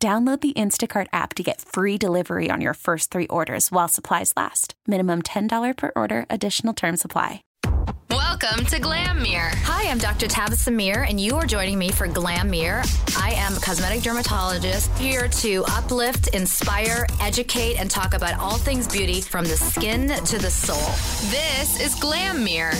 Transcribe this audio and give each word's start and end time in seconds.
Download 0.00 0.40
the 0.40 0.52
Instacart 0.52 1.08
app 1.12 1.34
to 1.34 1.42
get 1.42 1.60
free 1.60 1.98
delivery 1.98 2.50
on 2.50 2.60
your 2.60 2.74
first 2.74 3.10
three 3.10 3.26
orders 3.26 3.72
while 3.72 3.88
supplies 3.88 4.32
last. 4.36 4.74
Minimum 4.86 5.22
$10 5.22 5.76
per 5.76 5.90
order, 5.96 6.24
additional 6.30 6.72
term 6.72 6.96
supply. 6.96 7.42
Welcome 8.08 8.64
to 8.66 8.78
Glam 8.78 9.20
Mirror. 9.20 9.50
Hi, 9.64 9.90
I'm 9.90 9.98
Dr. 9.98 10.28
Tabasum 10.28 10.76
Mir, 10.76 11.02
and 11.02 11.20
you 11.20 11.34
are 11.34 11.46
joining 11.46 11.80
me 11.80 11.90
for 11.90 12.06
Glam 12.06 12.48
Mirror. 12.48 12.84
I 13.16 13.32
am 13.32 13.56
a 13.56 13.60
cosmetic 13.60 14.02
dermatologist 14.02 14.96
here 14.98 15.26
to 15.26 15.64
uplift, 15.64 16.28
inspire, 16.28 17.04
educate, 17.20 17.80
and 17.80 17.90
talk 17.90 18.14
about 18.14 18.38
all 18.38 18.56
things 18.56 18.86
beauty 18.86 19.20
from 19.20 19.46
the 19.46 19.56
skin 19.56 20.10
to 20.10 20.38
the 20.38 20.50
soul. 20.50 20.76
This 21.28 21.80
is 21.80 21.96
Glam 21.96 22.44
Mirror. 22.44 22.74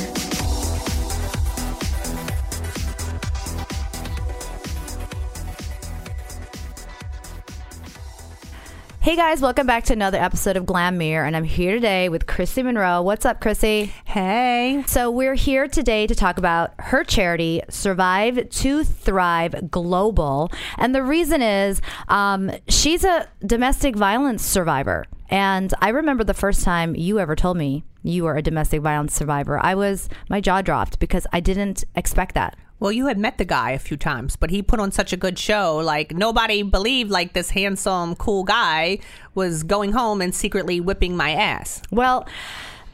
Hey 9.09 9.17
guys, 9.17 9.41
welcome 9.41 9.67
back 9.67 9.85
to 9.85 9.95
another 9.95 10.19
episode 10.19 10.59
of 10.59 10.67
Glam 10.67 10.99
Mirror, 10.99 11.25
and 11.25 11.35
I'm 11.35 11.45
here 11.45 11.73
today 11.73 12.11
with 12.11 12.27
Chrissy 12.27 12.63
Monroe. 12.63 13.01
What's 13.01 13.25
up, 13.25 13.41
Chrissy? 13.41 13.91
Hey. 14.05 14.85
So 14.87 15.11
we're 15.11 15.35
here 15.35 15.67
today 15.67 16.07
to 16.07 16.15
talk 16.15 16.37
about 16.37 16.75
her 16.79 17.05
charity, 17.05 17.63
Survive 17.71 18.51
to 18.51 18.85
Thrive 18.85 19.71
Global, 19.71 20.53
and 20.77 20.95
the 20.95 21.03
reason 21.03 21.41
is 21.41 21.81
um, 22.09 22.51
she's 22.69 23.03
a 23.03 23.27
domestic 23.47 23.97
violence 23.97 24.45
survivor. 24.45 25.07
And 25.31 25.73
I 25.81 25.89
remember 25.89 26.23
the 26.23 26.35
first 26.35 26.63
time 26.63 26.95
you 26.95 27.19
ever 27.19 27.35
told 27.35 27.57
me 27.57 27.85
you 28.03 28.25
were 28.25 28.37
a 28.37 28.43
domestic 28.43 28.83
violence 28.83 29.15
survivor. 29.15 29.59
I 29.59 29.75
was 29.75 30.11
my 30.29 30.43
jaw 30.43 30.61
dropped 30.61 30.99
because 30.99 31.27
I 31.33 31.41
didn't 31.41 31.83
expect 31.95 32.35
that. 32.35 32.59
Well, 32.81 32.93
you 32.93 33.07
had 33.07 33.19
met 33.19 33.39
the 33.39 33.45
guy 33.45 33.73
a 33.73 33.79
few 33.79 33.97
times, 33.97 34.37
but 34.37 34.51
he 34.51 34.63
put 34.63 34.79
on 34.79 34.93
such 34.93 35.13
a 35.13 35.17
good 35.17 35.39
show. 35.39 35.77
Like 35.77 36.13
nobody 36.13 36.63
believed 36.63 37.11
like 37.11 37.33
this 37.33 37.51
handsome, 37.51 38.15
cool 38.15 38.45
guy 38.45 38.99
was 39.35 39.63
going 39.63 39.93
home 39.93 40.21
and 40.21 40.35
secretly 40.35 40.81
whipping 40.81 41.17
my 41.17 41.33
ass. 41.33 41.83
Well, 41.91 42.27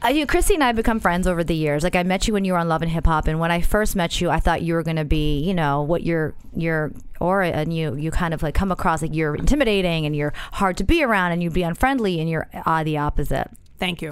uh, 0.03 0.09
you, 0.09 0.25
Chrissy 0.25 0.55
and 0.55 0.63
I 0.63 0.67
have 0.67 0.75
become 0.75 0.99
friends 0.99 1.25
over 1.25 1.43
the 1.43 1.55
years. 1.55 1.83
Like 1.83 1.95
I 1.95 2.03
met 2.03 2.27
you 2.27 2.33
when 2.33 2.45
you 2.45 2.53
were 2.53 2.59
on 2.59 2.67
Love 2.67 2.81
and 2.81 2.91
Hip 2.91 3.05
Hop, 3.05 3.27
and 3.27 3.39
when 3.39 3.51
I 3.51 3.61
first 3.61 3.95
met 3.95 4.19
you, 4.21 4.29
I 4.29 4.39
thought 4.39 4.61
you 4.61 4.73
were 4.73 4.83
going 4.83 4.97
to 4.97 5.05
be, 5.05 5.39
you 5.39 5.53
know, 5.53 5.81
what 5.81 6.03
your 6.03 6.35
your 6.55 6.91
aura, 7.19 7.49
and 7.49 7.73
you 7.73 7.95
you 7.95 8.11
kind 8.11 8.33
of 8.33 8.43
like 8.43 8.53
come 8.53 8.71
across 8.71 9.01
like 9.01 9.15
you're 9.15 9.35
intimidating 9.35 10.05
and 10.05 10.15
you're 10.15 10.33
hard 10.53 10.77
to 10.77 10.83
be 10.83 11.03
around, 11.03 11.31
and 11.31 11.41
you'd 11.41 11.53
be 11.53 11.63
unfriendly, 11.63 12.19
and 12.19 12.29
you're 12.29 12.47
uh, 12.65 12.83
the 12.83 12.97
opposite. 12.97 13.49
Thank 13.79 14.01
you. 14.01 14.09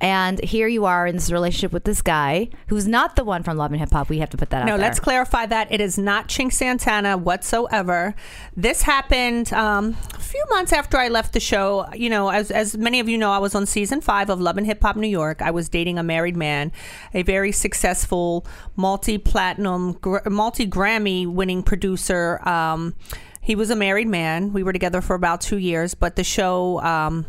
And 0.00 0.42
here 0.44 0.68
you 0.68 0.84
are 0.84 1.06
in 1.06 1.14
this 1.14 1.32
relationship 1.32 1.72
with 1.72 1.84
this 1.84 2.02
guy 2.02 2.50
who's 2.66 2.86
not 2.86 3.16
the 3.16 3.24
one 3.24 3.42
from 3.42 3.56
Love 3.56 3.72
and 3.72 3.80
Hip 3.80 3.90
Hop. 3.92 4.10
We 4.10 4.18
have 4.18 4.28
to 4.30 4.36
put 4.36 4.50
that 4.50 4.62
out 4.62 4.66
No, 4.66 4.76
let's 4.76 5.00
clarify 5.00 5.46
that 5.46 5.72
it 5.72 5.80
is 5.80 5.96
not 5.96 6.28
Chink 6.28 6.52
Santana 6.52 7.16
whatsoever. 7.16 8.14
This 8.54 8.82
happened 8.82 9.52
um, 9.54 9.96
a 10.14 10.20
few 10.20 10.44
months 10.50 10.74
after 10.74 10.98
I 10.98 11.08
left 11.08 11.32
the 11.32 11.40
show. 11.40 11.86
You 11.94 12.10
know, 12.10 12.28
as 12.28 12.50
as 12.50 12.76
many 12.76 13.00
of 13.00 13.08
you 13.08 13.16
know, 13.16 13.30
I 13.32 13.38
was 13.38 13.54
on 13.54 13.64
season 13.64 14.02
five 14.02 14.28
of 14.28 14.38
Love 14.38 14.58
and 14.58 14.66
Hip 14.66 14.82
Hop 14.82 14.96
New 14.96 15.08
York. 15.08 15.40
I 15.40 15.50
was 15.50 15.70
dating 15.70 15.98
a 15.98 16.02
married 16.02 16.36
man, 16.36 16.72
a 17.14 17.22
very 17.22 17.52
successful 17.52 18.46
multi 18.76 19.16
platinum, 19.16 19.92
gr- 19.94 20.28
multi 20.28 20.66
Grammy 20.66 21.26
winning 21.26 21.62
producer. 21.62 22.46
Um, 22.46 22.94
he 23.40 23.54
was 23.54 23.70
a 23.70 23.76
married 23.76 24.08
man. 24.08 24.52
We 24.52 24.62
were 24.62 24.74
together 24.74 25.00
for 25.00 25.14
about 25.14 25.40
two 25.40 25.58
years, 25.58 25.94
but 25.94 26.16
the 26.16 26.24
show. 26.24 26.82
Um, 26.82 27.24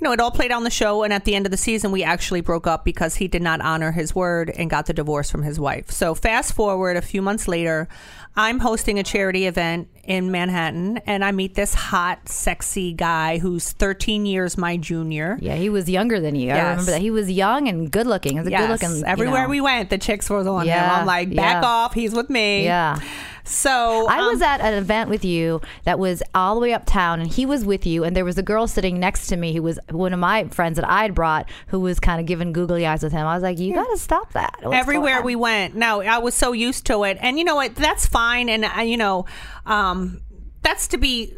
you 0.00 0.04
know, 0.04 0.12
it 0.12 0.20
all 0.20 0.30
played 0.30 0.50
on 0.50 0.64
the 0.64 0.70
show, 0.70 1.02
and 1.04 1.12
at 1.12 1.24
the 1.24 1.34
end 1.34 1.46
of 1.46 1.50
the 1.50 1.56
season, 1.56 1.92
we 1.92 2.02
actually 2.02 2.40
broke 2.40 2.66
up 2.66 2.84
because 2.84 3.16
he 3.16 3.28
did 3.28 3.42
not 3.42 3.60
honor 3.60 3.92
his 3.92 4.14
word 4.14 4.50
and 4.50 4.68
got 4.68 4.86
the 4.86 4.92
divorce 4.92 5.30
from 5.30 5.42
his 5.42 5.60
wife. 5.60 5.90
So, 5.90 6.14
fast 6.14 6.52
forward 6.52 6.96
a 6.96 7.02
few 7.02 7.22
months 7.22 7.46
later, 7.46 7.88
I'm 8.36 8.58
hosting 8.58 8.98
a 8.98 9.02
charity 9.04 9.46
event 9.46 9.88
in 10.02 10.30
Manhattan, 10.30 10.98
and 11.06 11.24
I 11.24 11.30
meet 11.30 11.54
this 11.54 11.72
hot, 11.72 12.28
sexy 12.28 12.92
guy 12.92 13.38
who's 13.38 13.72
13 13.72 14.26
years 14.26 14.58
my 14.58 14.76
junior. 14.76 15.38
yeah, 15.40 15.54
he 15.54 15.68
was 15.70 15.88
younger 15.88 16.20
than 16.20 16.34
you. 16.34 16.50
I 16.50 16.56
Yes. 16.56 16.70
remember 16.72 16.90
that 16.92 17.00
he 17.00 17.10
was 17.10 17.30
young 17.30 17.68
and 17.68 17.90
good 17.90 18.06
looking. 18.06 18.32
He 18.32 18.38
was 18.38 18.48
a 18.48 18.50
good 18.50 18.68
looking. 18.70 19.04
everywhere 19.06 19.48
we 19.48 19.60
went, 19.60 19.90
the 19.90 19.98
chicks 19.98 20.28
were 20.28 20.40
on 20.40 20.62
him. 20.62 20.66
Yeah, 20.68 21.00
I'm 21.00 21.06
like, 21.06 21.34
back 21.34 21.62
yeah. 21.62 21.68
off, 21.68 21.94
he's 21.94 22.14
with 22.14 22.28
me. 22.28 22.64
Yeah. 22.64 22.98
So 23.46 24.06
I 24.08 24.20
um, 24.20 24.26
was 24.26 24.40
at 24.40 24.62
an 24.62 24.72
event 24.74 25.10
with 25.10 25.22
you 25.22 25.60
that 25.84 25.98
was 25.98 26.22
all 26.34 26.54
the 26.54 26.62
way 26.62 26.72
uptown, 26.72 27.20
and 27.20 27.30
he 27.30 27.44
was 27.44 27.62
with 27.64 27.84
you, 27.86 28.02
and 28.02 28.16
there 28.16 28.24
was 28.24 28.38
a 28.38 28.42
girl 28.42 28.66
sitting 28.66 28.98
next 28.98 29.26
to 29.28 29.36
me 29.36 29.52
who 29.52 29.62
was 29.62 29.78
one 29.90 30.14
of 30.14 30.18
my 30.18 30.44
friends 30.48 30.76
that 30.76 30.90
I'd 30.90 31.14
brought, 31.14 31.48
who 31.68 31.80
was 31.80 32.00
kind 32.00 32.20
of 32.20 32.26
giving 32.26 32.54
googly 32.54 32.86
eyes 32.86 33.02
with 33.02 33.12
him. 33.12 33.26
I 33.26 33.34
was 33.34 33.42
like, 33.42 33.58
"You 33.58 33.74
got 33.74 33.90
to 33.90 33.98
stop 33.98 34.32
that." 34.32 34.56
What's 34.62 34.74
everywhere 34.74 35.20
we 35.22 35.36
went. 35.36 35.76
No, 35.76 36.00
I 36.00 36.18
was 36.18 36.34
so 36.34 36.52
used 36.52 36.86
to 36.86 37.04
it, 37.04 37.18
and 37.20 37.38
you 37.38 37.44
know 37.44 37.54
what? 37.56 37.74
That's 37.76 38.06
fine, 38.06 38.23
and 38.32 38.64
uh, 38.64 38.82
you 38.82 38.96
know, 38.96 39.26
um, 39.66 40.20
that's 40.62 40.88
to 40.88 40.98
be 40.98 41.34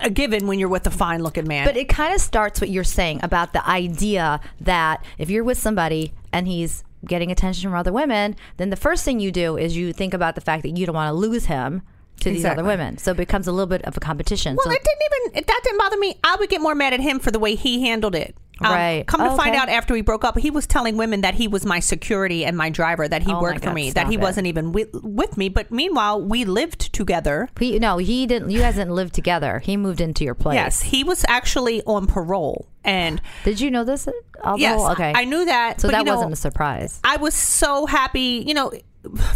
a 0.00 0.10
given 0.10 0.46
when 0.46 0.58
you're 0.58 0.68
with 0.68 0.86
a 0.86 0.90
fine 0.90 1.22
looking 1.22 1.46
man. 1.46 1.66
But 1.66 1.76
it 1.76 1.88
kind 1.88 2.14
of 2.14 2.20
starts 2.20 2.60
what 2.60 2.70
you're 2.70 2.84
saying 2.84 3.20
about 3.22 3.52
the 3.52 3.66
idea 3.68 4.40
that 4.60 5.04
if 5.18 5.30
you're 5.30 5.44
with 5.44 5.58
somebody 5.58 6.12
and 6.32 6.48
he's 6.48 6.84
getting 7.06 7.30
attention 7.30 7.70
from 7.70 7.78
other 7.78 7.92
women, 7.92 8.36
then 8.56 8.70
the 8.70 8.76
first 8.76 9.04
thing 9.04 9.20
you 9.20 9.32
do 9.32 9.56
is 9.56 9.76
you 9.76 9.92
think 9.92 10.14
about 10.14 10.34
the 10.34 10.40
fact 10.40 10.62
that 10.62 10.76
you 10.76 10.86
don't 10.86 10.94
want 10.94 11.08
to 11.08 11.14
lose 11.14 11.46
him 11.46 11.82
to 12.22 12.30
these 12.30 12.44
other 12.44 12.64
women. 12.64 12.98
So 12.98 13.10
it 13.12 13.16
becomes 13.16 13.46
a 13.46 13.52
little 13.52 13.66
bit 13.66 13.82
of 13.84 13.96
a 13.96 14.00
competition. 14.00 14.56
well, 14.56 14.64
so 14.64 14.70
it 14.72 14.82
didn't 14.82 15.02
even 15.28 15.38
it, 15.38 15.46
that 15.46 15.60
didn't 15.64 15.78
bother 15.78 15.98
me. 15.98 16.18
I 16.24 16.36
would 16.36 16.48
get 16.50 16.60
more 16.60 16.74
mad 16.74 16.92
at 16.92 17.00
him 17.00 17.18
for 17.18 17.30
the 17.30 17.38
way 17.38 17.54
he 17.54 17.82
handled 17.82 18.14
it. 18.14 18.34
Um, 18.60 18.70
Right. 18.70 19.06
Come 19.06 19.20
to 19.20 19.32
Oh, 19.32 19.36
find 19.36 19.50
okay. 19.50 19.58
out 19.58 19.68
after 19.70 19.92
we 19.94 20.02
broke 20.02 20.24
up, 20.24 20.38
he 20.38 20.50
was 20.50 20.66
telling 20.66 20.96
women 20.96 21.22
that 21.22 21.34
he 21.34 21.48
was 21.48 21.64
my 21.66 21.80
security 21.80 22.44
and 22.44 22.56
my 22.56 22.70
driver, 22.70 23.08
that 23.08 23.22
he 23.22 23.32
Oh 23.32 23.40
worked 23.40 23.64
for 23.64 23.72
me, 23.72 23.90
that 23.92 24.06
he 24.08 24.14
it. 24.14 24.20
wasn't 24.20 24.46
even 24.46 24.70
with, 24.72 24.90
with 25.02 25.36
me. 25.36 25.48
But 25.48 25.72
meanwhile, 25.72 26.20
we 26.22 26.44
lived 26.44 26.92
together. 26.92 27.48
he, 27.58 27.78
no, 27.80 27.98
he 27.98 28.26
didn't. 28.26 28.50
You 28.50 28.60
guys 28.60 28.74
didn't 28.76 28.94
live 28.94 29.10
together. 29.10 29.58
He 29.58 29.76
moved 29.76 30.00
into 30.00 30.22
your 30.22 30.34
place. 30.34 30.54
Yes, 30.56 30.82
he 30.82 31.02
was 31.02 31.24
actually 31.28 31.82
on 31.84 32.06
parole, 32.06 32.68
and 32.84 33.20
Did 33.44 33.60
you 33.60 33.70
know 33.70 33.82
this? 33.84 34.06
Although, 34.44 34.56
yes, 34.60 34.80
okay. 34.92 35.12
I 35.14 35.24
knew 35.24 35.44
that. 35.46 35.80
So 35.80 35.88
but, 35.88 35.92
that 35.92 35.98
you 36.00 36.04
know, 36.04 36.14
wasn't 36.16 36.32
a 36.34 36.36
surprise. 36.36 37.00
I 37.02 37.16
was 37.16 37.34
so 37.34 37.86
happy. 37.86 38.44
You 38.46 38.54
know, 38.54 38.70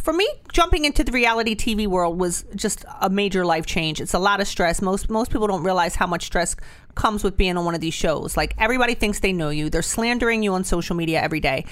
for 0.03 0.13
me, 0.13 0.29
jumping 0.53 0.85
into 0.85 1.03
the 1.03 1.11
reality 1.11 1.57
TV 1.57 1.87
world 1.87 2.19
was 2.19 2.45
just 2.55 2.85
a 3.01 3.11
major 3.11 3.45
life 3.45 3.67
change. 3.67 4.01
It's 4.01 4.15
a 4.15 4.19
lot 4.19 4.41
of 4.41 4.47
stress. 4.47 4.81
Most 4.81 5.11
most 5.11 5.31
people 5.33 5.49
don't 5.49 5.65
realize 5.65 5.97
how 5.97 6.07
much 6.07 6.27
stress 6.27 6.55
comes 6.95 7.25
with 7.25 7.37
being 7.37 7.57
on 7.57 7.65
one 7.65 7.75
of 7.75 7.81
these 7.81 7.95
shows. 7.95 8.37
Like 8.37 8.55
everybody 8.59 8.95
thinks 8.95 9.21
they 9.21 9.33
know 9.33 9.51
you. 9.51 9.69
They're 9.69 9.83
slandering 9.83 10.43
you 10.43 10.55
on 10.55 10.63
social 10.63 10.95
media 10.95 11.21
every 11.21 11.41
day. 11.41 11.65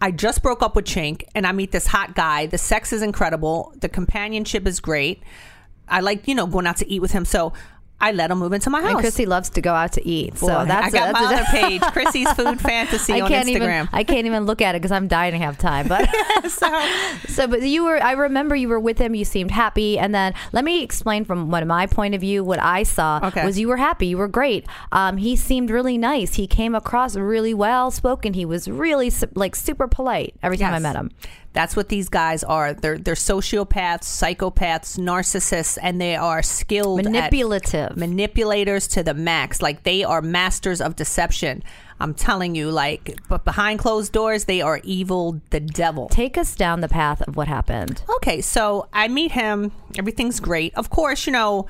I 0.00 0.10
just 0.10 0.42
broke 0.42 0.62
up 0.62 0.76
with 0.76 0.84
Chink, 0.84 1.24
and 1.34 1.46
I 1.46 1.52
meet 1.52 1.72
this 1.72 1.86
hot 1.86 2.14
guy. 2.14 2.46
The 2.46 2.58
sex 2.58 2.92
is 2.92 3.02
incredible. 3.02 3.72
The 3.80 3.88
companionship 3.88 4.66
is 4.66 4.78
great. 4.78 5.22
I 5.88 6.00
like 6.00 6.28
you 6.28 6.34
know 6.34 6.46
going 6.46 6.66
out 6.66 6.76
to 6.78 6.90
eat 6.90 7.00
with 7.00 7.12
him. 7.12 7.24
So. 7.24 7.52
I 8.00 8.12
let 8.12 8.30
him 8.30 8.38
move 8.38 8.52
into 8.52 8.70
my 8.70 8.80
house. 8.80 8.90
And 8.92 9.00
Chrissy 9.00 9.26
loves 9.26 9.50
to 9.50 9.60
go 9.60 9.74
out 9.74 9.92
to 9.94 10.06
eat. 10.06 10.38
So 10.38 10.46
Boy, 10.46 10.64
that's 10.66 10.94
I 10.94 10.98
got 10.98 11.10
a, 11.10 11.12
my 11.14 11.22
a- 11.32 11.34
other 11.36 11.44
page, 11.50 11.80
Chrissy's 11.92 12.30
Food 12.34 12.60
Fantasy 12.60 13.14
I 13.14 13.20
on 13.22 13.28
can't 13.28 13.48
Instagram. 13.48 13.54
even 13.54 13.88
I 13.92 14.04
can't 14.04 14.24
even 14.26 14.44
look 14.46 14.62
at 14.62 14.76
it 14.76 14.78
because 14.80 14.92
I'm 14.92 15.08
dying 15.08 15.32
to 15.32 15.38
have 15.38 15.58
time. 15.58 15.88
But 15.88 16.08
so, 16.48 16.88
so, 17.28 17.46
but 17.48 17.62
you 17.62 17.84
were 17.84 18.00
I 18.02 18.12
remember 18.12 18.54
you 18.54 18.68
were 18.68 18.78
with 18.78 18.98
him. 18.98 19.14
You 19.16 19.24
seemed 19.24 19.50
happy, 19.50 19.98
and 19.98 20.14
then 20.14 20.32
let 20.52 20.64
me 20.64 20.82
explain 20.84 21.24
from 21.24 21.50
what 21.50 21.66
my 21.66 21.86
point 21.86 22.14
of 22.14 22.20
view. 22.20 22.44
What 22.44 22.60
I 22.60 22.84
saw 22.84 23.18
Okay. 23.24 23.44
was 23.44 23.58
you 23.58 23.66
were 23.68 23.76
happy. 23.78 24.06
You 24.06 24.18
were 24.18 24.28
great. 24.28 24.64
Um, 24.92 25.16
he 25.16 25.34
seemed 25.34 25.70
really 25.70 25.98
nice. 25.98 26.34
He 26.34 26.46
came 26.46 26.74
across 26.76 27.16
really 27.16 27.52
well 27.52 27.90
spoken. 27.90 28.32
He 28.34 28.44
was 28.44 28.68
really 28.68 29.10
like 29.34 29.56
super 29.56 29.88
polite 29.88 30.36
every 30.42 30.56
time 30.56 30.72
I 30.72 30.78
met 30.78 30.94
him. 30.94 31.10
That's 31.58 31.74
what 31.74 31.88
these 31.88 32.08
guys 32.08 32.44
are. 32.44 32.72
They're 32.72 32.98
they're 32.98 33.16
sociopaths, 33.16 34.04
psychopaths, 34.04 34.96
narcissists, 34.96 35.76
and 35.82 36.00
they 36.00 36.14
are 36.14 36.40
skilled 36.40 37.00
at 37.00 37.06
Manipulative. 37.06 37.96
manipulators 37.96 38.86
to 38.94 39.02
the 39.02 39.12
max. 39.12 39.60
Like 39.60 39.82
they 39.82 40.04
are 40.04 40.22
masters 40.22 40.80
of 40.80 40.94
deception. 40.94 41.64
I'm 41.98 42.14
telling 42.14 42.54
you, 42.54 42.70
like, 42.70 43.18
but 43.28 43.44
behind 43.44 43.80
closed 43.80 44.12
doors, 44.12 44.44
they 44.44 44.60
are 44.60 44.80
evil, 44.84 45.40
the 45.50 45.58
devil. 45.58 46.08
Take 46.10 46.38
us 46.38 46.54
down 46.54 46.80
the 46.80 46.88
path 46.88 47.26
of 47.26 47.36
what 47.36 47.48
happened. 47.48 48.02
Okay, 48.18 48.40
so 48.40 48.86
I 48.92 49.08
meet 49.08 49.32
him. 49.32 49.72
Everything's 49.98 50.38
great. 50.38 50.72
Of 50.76 50.90
course, 50.90 51.26
you 51.26 51.32
know. 51.32 51.66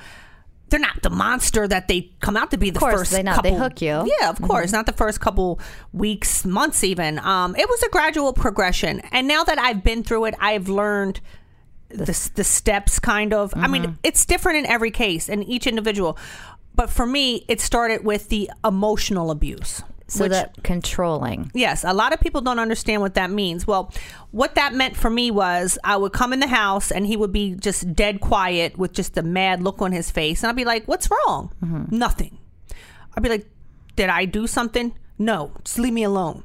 They're 0.69 0.79
not 0.79 1.01
the 1.01 1.09
monster 1.09 1.67
that 1.67 1.87
they 1.87 2.11
come 2.19 2.37
out 2.37 2.51
to 2.51 2.57
be 2.57 2.69
the 2.69 2.79
course, 2.79 2.93
first 2.93 3.11
they 3.11 3.23
not- 3.23 3.43
they 3.43 3.49
couple. 3.51 3.63
hook 3.63 3.81
you. 3.81 4.11
Yeah, 4.19 4.29
of 4.29 4.41
course. 4.41 4.71
Not 4.71 4.85
the 4.85 4.93
first 4.93 5.19
couple 5.19 5.59
weeks, 5.93 6.45
months 6.45 6.83
even. 6.83 7.19
Um, 7.19 7.55
it 7.55 7.67
was 7.67 7.81
a 7.83 7.89
gradual 7.89 8.33
progression. 8.33 9.01
And 9.11 9.27
now 9.27 9.43
that 9.43 9.57
I've 9.59 9.83
been 9.83 10.03
through 10.03 10.25
it, 10.25 10.35
I've 10.39 10.69
learned 10.69 11.21
the, 11.89 12.29
the 12.35 12.43
steps 12.43 12.99
kind 12.99 13.33
of. 13.33 13.51
I 13.55 13.67
mean, 13.67 13.97
it's 14.03 14.25
different 14.25 14.59
in 14.59 14.65
every 14.67 14.91
case 14.91 15.27
and 15.29 15.43
each 15.47 15.65
individual. 15.65 16.17
but 16.75 16.89
for 16.89 17.05
me, 17.05 17.43
it 17.47 17.59
started 17.59 18.05
with 18.05 18.29
the 18.29 18.49
emotional 18.63 19.31
abuse. 19.31 19.81
So 20.09 20.25
which- 20.25 20.31
that 20.31 20.63
controlling. 20.63 21.51
Yes, 21.53 21.83
a 21.83 21.93
lot 21.93 22.13
of 22.13 22.19
people 22.19 22.41
don't 22.41 22.59
understand 22.59 23.01
what 23.01 23.13
that 23.13 23.31
means. 23.31 23.65
Well, 23.65 23.93
what 24.31 24.55
that 24.55 24.73
meant 24.73 24.95
for 24.95 25.09
me 25.09 25.31
was 25.31 25.77
I 25.83 25.97
would 25.97 26.13
come 26.13 26.33
in 26.33 26.39
the 26.39 26.47
house 26.47 26.91
and 26.91 27.05
he 27.05 27.15
would 27.15 27.31
be 27.31 27.55
just 27.55 27.93
dead 27.93 28.19
quiet 28.19 28.77
with 28.77 28.93
just 28.93 29.17
a 29.17 29.21
mad 29.21 29.61
look 29.61 29.81
on 29.81 29.91
his 29.91 30.11
face. 30.11 30.43
And 30.43 30.49
I'd 30.49 30.55
be 30.55 30.65
like, 30.65 30.85
What's 30.87 31.09
wrong? 31.09 31.53
Mm-hmm. 31.63 31.95
Nothing. 31.95 32.37
I'd 33.15 33.23
be 33.23 33.29
like, 33.29 33.47
Did 33.95 34.09
I 34.09 34.25
do 34.25 34.47
something? 34.47 34.93
No, 35.17 35.51
just 35.63 35.79
leave 35.79 35.93
me 35.93 36.03
alone. 36.03 36.43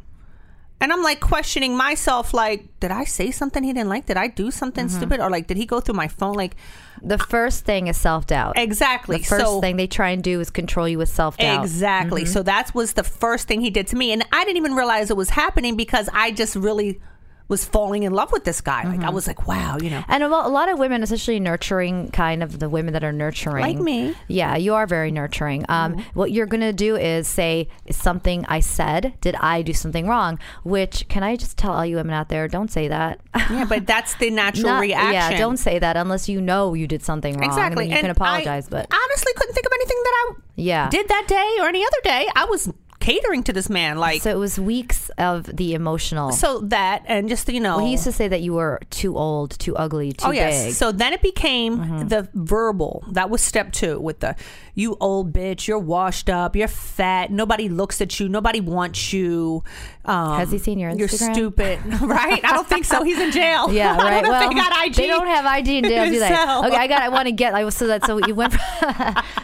And 0.80 0.92
I'm 0.92 1.02
like 1.02 1.20
questioning 1.20 1.76
myself, 1.76 2.34
like, 2.34 2.68
did 2.80 2.90
I 2.90 3.04
say 3.04 3.30
something 3.30 3.62
he 3.62 3.72
didn't 3.72 3.88
like? 3.88 4.06
Did 4.06 4.18
I 4.18 4.26
do 4.26 4.50
something 4.50 4.86
mm-hmm. 4.86 4.96
stupid? 4.96 5.20
Or 5.20 5.30
like, 5.30 5.46
did 5.46 5.56
he 5.56 5.64
go 5.64 5.80
through 5.80 5.94
my 5.94 6.08
phone? 6.08 6.34
Like, 6.34 6.56
The 7.04 7.18
first 7.18 7.64
thing 7.64 7.88
is 7.88 7.96
self 7.96 8.26
doubt. 8.26 8.54
exactly. 8.56 9.18
The 9.18 9.24
first 9.24 9.44
so, 9.44 9.60
thing 9.60 9.76
they 9.76 9.86
try 9.86 10.10
and 10.10 10.22
do 10.22 10.40
is 10.40 10.50
control 10.50 10.88
you 10.88 10.98
with 10.98 11.08
self 11.08 11.36
doubt. 11.36 11.62
Exactly. 11.62 12.22
Mm-hmm. 12.22 12.32
So 12.32 12.42
that 12.42 12.74
was 12.74 12.94
the 12.94 13.04
first 13.04 13.46
thing 13.46 13.60
he 13.60 13.70
did 13.70 13.86
to 13.88 13.96
me. 13.96 14.12
And 14.12 14.24
I 14.32 14.44
didn't 14.44 14.56
even 14.56 14.74
realize 14.74 15.10
it 15.10 15.16
was 15.16 15.30
happening 15.30 15.76
because 15.76 16.08
I 16.12 16.30
just 16.30 16.56
really 16.56 17.00
was 17.46 17.64
falling 17.64 18.04
in 18.04 18.12
love 18.12 18.32
with 18.32 18.44
this 18.44 18.60
guy. 18.62 18.84
Like, 18.84 19.00
I 19.00 19.04
Mm-hmm. 19.04 19.14
was 19.14 19.26
like, 19.26 19.46
wow, 19.46 19.76
you 19.80 19.90
know. 19.90 20.02
And 20.08 20.22
a 20.22 20.28
lot, 20.28 20.46
a 20.46 20.48
lot 20.48 20.68
of 20.70 20.78
women, 20.78 21.02
especially 21.02 21.38
nurturing, 21.40 22.10
kind 22.10 22.42
of 22.42 22.58
the 22.58 22.70
women 22.70 22.94
that 22.94 23.04
are 23.04 23.12
nurturing, 23.12 23.62
Like 23.62 23.78
me. 23.78 24.14
Yeah, 24.28 24.56
you 24.56 24.74
are 24.74 24.86
very 24.86 25.10
nurturing. 25.10 25.66
Um, 25.68 26.02
What 26.14 26.32
you're 26.32 26.46
gonna 26.46 26.72
do 26.72 26.96
is 26.96 27.28
say 27.28 27.68
something 27.90 28.46
I 28.48 28.60
said. 28.60 29.14
Did 29.20 29.34
I 29.36 29.60
do 29.62 29.74
something 29.74 30.06
wrong? 30.08 30.38
Which 30.62 31.06
can 31.08 31.22
I 31.22 31.36
just 31.36 31.58
tell 31.58 31.72
all 31.72 31.84
you 31.84 31.96
women 31.96 32.14
out 32.14 32.30
there? 32.30 32.48
Don't 32.48 32.70
say 32.70 32.88
that. 32.88 33.20
Yeah, 33.50 33.66
but 33.68 33.86
that's 33.92 34.14
the 34.14 34.30
natural 34.30 34.68
Not- 34.70 34.80
reaction. 34.80 35.12
Yeah, 35.12 35.38
don't 35.38 35.58
say 35.58 35.78
that 35.78 35.96
unless 35.98 36.28
you 36.30 36.40
know 36.40 36.72
you 36.74 36.86
did 36.86 37.02
something 37.02 37.34
wrong. 37.36 37.44
Exactly. 37.50 37.84
And 37.84 37.92
you 37.92 38.00
can 38.00 38.10
apologize, 38.10 38.68
I 38.68 38.70
but 38.70 38.88
honestly 38.92 39.32
couldn't 39.36 39.54
think 39.54 39.66
of 39.66 39.72
anything 39.74 40.00
that 40.02 40.14
I 40.28 40.32
Yeah. 40.56 40.88
did 40.88 41.08
that 41.08 41.26
day 41.28 41.56
or 41.60 41.68
any 41.68 41.84
other 41.84 42.00
day. 42.04 42.26
I 42.34 42.46
was 42.46 42.72
catering 43.04 43.42
to 43.44 43.52
this 43.52 43.68
man. 43.68 43.98
Like, 43.98 44.22
so 44.22 44.30
it 44.30 44.38
was 44.38 44.58
weeks 44.58 45.10
of 45.18 45.44
the 45.44 45.74
emotional. 45.74 46.32
so 46.32 46.60
that, 46.60 47.02
and 47.06 47.28
just, 47.28 47.48
you 47.48 47.60
know. 47.60 47.76
well, 47.76 47.84
he 47.86 47.92
used 47.92 48.04
to 48.04 48.12
say 48.12 48.28
that 48.28 48.40
you 48.40 48.54
were 48.54 48.80
too 48.90 49.16
old, 49.18 49.58
too 49.58 49.76
ugly, 49.76 50.12
too 50.12 50.28
Oh 50.28 50.30
yes. 50.32 50.64
big. 50.66 50.74
So 50.74 50.90
then 50.92 51.12
it 51.12 51.22
became 51.22 51.78
Mm-hmm. 51.78 52.08
the 52.08 52.28
verbal. 52.34 53.04
That 53.12 53.28
was 53.30 53.40
step 53.42 53.72
two 53.72 53.98
with 54.00 54.20
the 54.20 54.36
you 54.74 54.96
old 55.00 55.32
bitch, 55.32 55.66
you're 55.66 55.78
washed 55.78 56.28
up, 56.28 56.56
you're 56.56 56.68
fat, 56.68 57.30
nobody 57.30 57.68
looks 57.68 58.00
at 58.00 58.18
you, 58.18 58.28
nobody 58.28 58.60
wants 58.60 59.12
you. 59.12 59.62
Um, 60.04 60.38
Has 60.38 60.50
he 60.50 60.58
seen 60.58 60.78
your 60.78 60.90
Instagram? 60.90 60.98
You're 60.98 61.08
stupid, 61.08 61.78
right? 62.02 62.44
I 62.44 62.52
don't 62.52 62.68
think 62.68 62.84
so. 62.84 63.02
He's 63.04 63.18
in 63.18 63.30
jail. 63.30 63.72
Yeah, 63.72 63.96
right. 63.98 64.22
well, 64.22 64.48
they 64.48 64.54
got 64.54 64.86
IG. 64.86 64.94
they 64.94 65.06
don't 65.06 65.26
have 65.26 65.44
IG 65.58 65.68
and 65.68 65.84
they'll 65.86 66.10
be 66.10 66.18
like, 66.20 66.34
So- 66.36 66.66
okay, 66.66 66.76
I 66.76 66.86
got, 66.86 67.02
I 67.02 67.08
want 67.08 67.26
to 67.26 67.32
get. 67.32 67.54
I 67.54 67.68
so 67.68 67.86
that 67.86 68.04
so 68.04 68.18
you 68.26 68.34
went. 68.34 68.54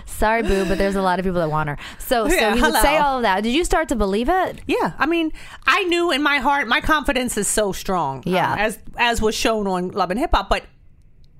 Sorry, 0.07 0.43
boo, 0.43 0.67
but 0.67 0.77
there's 0.77 0.97
a 0.97 1.03
lot 1.03 1.19
of 1.19 1.25
people 1.25 1.41
that 1.41 1.51
want 1.51 1.69
her. 1.71 1.79
So, 1.99 2.29
so 2.29 2.35
Yeah, 2.35 2.55
he 2.55 2.61
would 2.61 2.75
say 2.75 2.99
all 2.99 3.17
of 3.17 3.23
that. 3.23 3.43
Did 3.43 3.55
you 3.55 3.65
start 3.65 3.89
to 3.89 3.97
believe 3.97 4.29
it? 4.29 4.61
Yeah, 4.67 4.93
I 4.99 5.07
mean, 5.07 5.33
I 5.67 5.85
knew 5.85 6.11
in 6.11 6.23
my 6.23 6.39
heart, 6.39 6.69
my 6.69 6.81
confidence 6.83 7.39
is 7.39 7.49
so 7.49 7.73
strong. 7.73 8.23
Yeah. 8.27 8.53
uh, 8.53 8.57
as 8.59 8.79
as 8.99 9.23
was 9.23 9.35
shown 9.35 9.67
on 9.67 9.89
Love 9.91 10.11
and 10.11 10.21
Hip 10.21 10.31
Hop, 10.33 10.49
but 10.51 10.65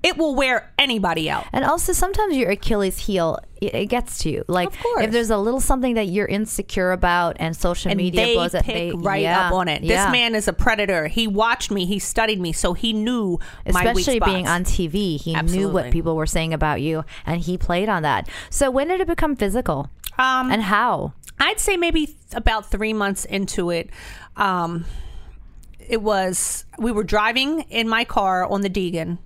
it 0.03 0.17
will 0.17 0.33
wear 0.35 0.73
anybody 0.79 1.29
out. 1.29 1.45
And 1.53 1.63
also, 1.63 1.93
sometimes 1.93 2.35
your 2.35 2.49
Achilles 2.51 2.97
heel 2.97 3.39
it, 3.61 3.75
it 3.75 3.85
gets 3.85 4.17
to 4.19 4.29
you. 4.31 4.43
Like 4.47 4.69
Of 4.69 4.79
course. 4.79 5.03
if 5.05 5.11
there's 5.11 5.29
a 5.29 5.37
little 5.37 5.59
something 5.59 5.93
that 5.93 6.07
you're 6.07 6.25
insecure 6.27 6.91
about, 6.91 7.37
and 7.39 7.55
social 7.55 7.91
and 7.91 7.97
media 7.97 8.25
they 8.25 8.33
blows 8.33 8.55
it, 8.55 8.63
pick 8.63 8.73
they 8.75 8.91
right 8.97 9.21
yeah, 9.21 9.47
up 9.47 9.53
on 9.53 9.67
it. 9.67 9.83
yeah. 9.83 10.05
This 10.05 10.11
man 10.11 10.33
is 10.33 10.47
a 10.47 10.53
predator. 10.53 11.07
He 11.07 11.27
watched 11.27 11.69
me. 11.69 11.85
He 11.85 11.99
studied 11.99 12.39
me, 12.41 12.51
so 12.53 12.73
he 12.73 12.93
knew 12.93 13.37
especially 13.65 14.19
being 14.19 14.47
on 14.47 14.63
TV, 14.63 15.21
he 15.21 15.35
knew 15.43 15.69
what 15.69 15.91
people 15.91 16.15
were 16.15 16.25
saying 16.25 16.53
about 16.53 16.81
you, 16.81 17.05
and 17.25 17.41
he 17.41 17.57
played 17.57 17.87
on 17.89 18.01
that. 18.03 18.27
So 18.49 18.71
when 18.71 18.87
did 18.87 18.99
it 19.01 19.07
become 19.07 19.35
physical, 19.35 19.89
Um, 20.17 20.51
and 20.51 20.63
how? 20.63 21.13
I'd 21.39 21.59
say 21.59 21.77
maybe 21.77 22.05
th- 22.07 22.17
about 22.33 22.69
three 22.69 22.93
months 22.93 23.25
into 23.25 23.69
it. 23.71 23.89
Um, 24.35 24.85
it 25.79 26.01
was 26.01 26.65
we 26.77 26.91
were 26.91 27.03
driving 27.03 27.61
in 27.69 27.87
my 27.89 28.05
car 28.05 28.45
on 28.45 28.61
the 28.61 28.69
Deegan, 28.69 29.17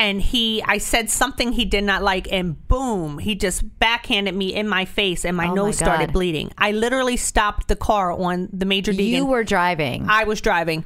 and 0.00 0.20
he 0.20 0.62
I 0.64 0.78
said 0.78 1.10
something 1.10 1.52
he 1.52 1.64
did 1.64 1.84
not 1.84 2.02
like, 2.02 2.26
and 2.32 2.56
boom, 2.68 3.18
he 3.18 3.34
just 3.34 3.62
backhanded 3.78 4.34
me 4.34 4.54
in 4.54 4.66
my 4.68 4.84
face, 4.86 5.24
and 5.24 5.36
my 5.36 5.44
Oh 5.46 5.48
my 5.48 5.54
nose 5.54 5.76
started 5.76 6.12
bleeding. 6.12 6.50
I 6.58 6.72
literally 6.72 7.16
stopped 7.16 7.68
the 7.68 7.76
car 7.76 8.10
on 8.12 8.48
the 8.52 8.64
major 8.64 8.92
Deegan. 8.92 9.08
You 9.10 9.26
were 9.26 9.44
driving. 9.44 10.06
I 10.08 10.24
was 10.24 10.40
driving. 10.40 10.84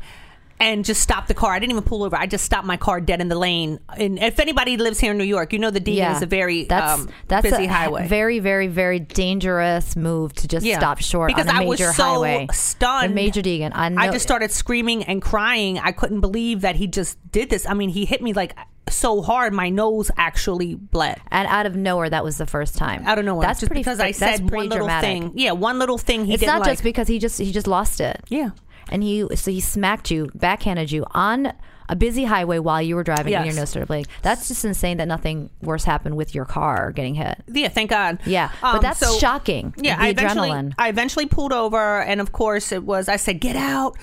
And 0.61 0.85
just 0.85 1.03
stopped 1.03 1.27
the 1.27 1.35
car. 1.35 1.53
I 1.53 1.59
didn't 1.59 1.73
even 1.73 1.83
pull 1.83 2.05
over. 2.05 2.17
I 2.17 2.27
just 2.27 2.45
stopped 2.45 2.65
my 2.65 2.77
car 2.77 3.01
dead 3.01 3.21
in 3.21 3.29
the 3.29 3.37
lane. 3.37 3.81
And 3.99 4.21
if 4.21 4.39
anybody 4.39 4.77
lives 4.77 5.01
here 5.01 5.11
in 5.11 5.19
New 5.19 5.25
York, 5.25 5.53
you 5.53 5.59
know 5.59 5.71
the 5.71 5.81
Deegan 5.81 6.15
is 6.17 6.23
a 6.23 6.27
very 6.27 6.65
that's 6.65 7.01
um, 7.01 7.11
that's 7.27 7.43
busy 7.43 7.65
a 7.65 7.69
highway. 7.69 8.07
Very, 8.07 8.39
very, 8.39 8.69
very 8.69 9.01
dangerous 9.01 9.97
move 9.97 10.33
to 10.35 10.49
just 10.49 10.65
Yeah. 10.65 10.79
stop 10.79 11.01
short 11.01 11.29
because 11.35 11.49
on 11.49 11.57
a 11.57 11.61
I 11.61 11.65
was 11.65 11.81
major 11.81 11.93
so 11.93 12.03
highway. 12.05 12.47
stunned. 12.53 13.11
The 13.11 13.15
major 13.15 13.43
Deegan. 13.43 13.73
I 13.75 13.89
know. 13.89 14.01
I 14.01 14.13
just 14.13 14.23
started 14.23 14.53
screaming 14.53 15.03
and 15.05 15.21
crying. 15.21 15.81
I 15.81 15.91
couldn't 15.91 16.21
believe 16.21 16.61
that 16.61 16.77
he 16.77 16.87
just 16.87 17.19
did 17.33 17.51
this. 17.51 17.67
I 17.69 17.75
mean, 17.75 17.89
he 17.91 18.05
hit 18.05 18.23
me 18.23 18.33
like 18.33 18.55
so 18.89 19.23
hard, 19.23 19.53
my 19.53 19.71
nose 19.71 20.11
actually 20.17 20.75
bled. 20.75 21.21
and 21.31 21.49
out 21.49 21.67
of 21.67 21.75
nowhere, 21.77 22.11
that 22.11 22.23
was 22.25 22.39
the 22.39 22.47
first 22.47 22.77
time. 22.77 23.03
I 23.07 23.15
don't 23.15 23.25
know. 23.25 23.41
That's 23.41 23.61
just 23.61 23.71
pretty. 23.71 23.81
because 23.81 24.01
I 24.01 24.11
said 24.11 24.51
one 24.51 24.69
little 24.69 24.87
dramatic. 24.87 25.09
thing. 25.09 25.33
Yeah, 25.35 25.53
one 25.53 25.79
little 25.79 25.99
thing 25.99 26.25
he 26.27 26.35
It's 26.35 26.43
not 26.45 26.61
like. 26.61 26.71
just 26.73 26.83
because 26.83 27.09
he 27.09 27.19
just 27.19 27.39
he 27.39 27.51
just 27.53 27.67
lost 27.67 28.01
it. 28.01 28.21
yeah. 28.29 28.51
and 28.91 29.03
he 29.03 29.27
so 29.37 29.51
he 29.51 29.61
smacked 29.61 30.11
you, 30.11 30.31
backhanded 30.35 30.93
you 30.93 31.05
on 31.13 31.53
a 31.89 31.95
busy 31.97 32.25
highway 32.25 32.59
while 32.59 32.81
you 32.81 32.95
were 32.97 33.05
driving 33.05 33.35
and 33.35 33.45
your 33.45 33.55
nose 33.55 33.69
started 33.71 33.87
bleeding. 33.89 34.07
That's 34.23 34.49
just 34.49 34.65
insane 34.65 34.97
that 34.99 35.09
nothing 35.09 35.51
worse 35.61 35.85
happened 35.85 36.17
with 36.17 36.35
your 36.35 36.47
car 36.47 36.93
getting 36.93 37.15
hit. 37.15 37.43
Yeah, 37.47 37.69
thank 37.69 37.91
God. 37.91 38.21
Yeah, 38.25 38.51
but 38.63 38.77
Um, 38.77 38.81
that's 38.83 39.01
so- 39.01 39.19
shocking. 39.19 39.75
Yeah, 39.77 39.97
the 39.97 40.03
I 40.05 40.09
eventually, 40.09 40.49
adrenaline. 40.51 40.75
I 40.79 40.89
eventually 40.89 41.27
pulled 41.27 41.53
over, 41.53 42.01
and 42.03 42.21
of 42.23 42.33
course, 42.33 42.73
it 42.73 42.85
was. 42.85 43.09
I 43.11 43.17
said, 43.17 43.39
"Get 43.41 43.57
out." 43.57 43.97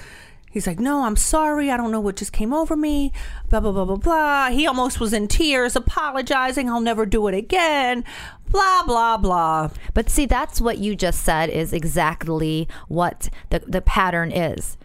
He's 0.51 0.67
like, 0.67 0.79
"No, 0.79 1.03
I'm 1.05 1.15
sorry. 1.15 1.71
I 1.71 1.77
don't 1.77 1.91
know 1.91 1.99
what 2.01 2.17
just 2.17 2.33
came 2.33 2.53
over 2.53 2.75
me." 2.75 3.11
Blah 3.49 3.61
blah 3.61 3.71
blah 3.71 3.85
blah 3.85 3.95
blah. 3.95 4.49
He 4.49 4.67
almost 4.67 4.99
was 4.99 5.13
in 5.13 5.27
tears, 5.27 5.75
apologizing. 5.75 6.69
I'll 6.69 6.81
never 6.81 7.05
do 7.05 7.27
it 7.27 7.33
again. 7.33 8.03
Blah 8.49 8.83
blah 8.85 9.17
blah. 9.17 9.69
But 9.93 10.09
see, 10.09 10.25
that's 10.25 10.59
what 10.59 10.77
you 10.77 10.95
just 10.95 11.23
said 11.23 11.49
is 11.49 11.71
exactly 11.73 12.67
what 12.89 13.29
the 13.49 13.59
the 13.59 13.81
pattern 13.81 14.31
is. 14.31 14.77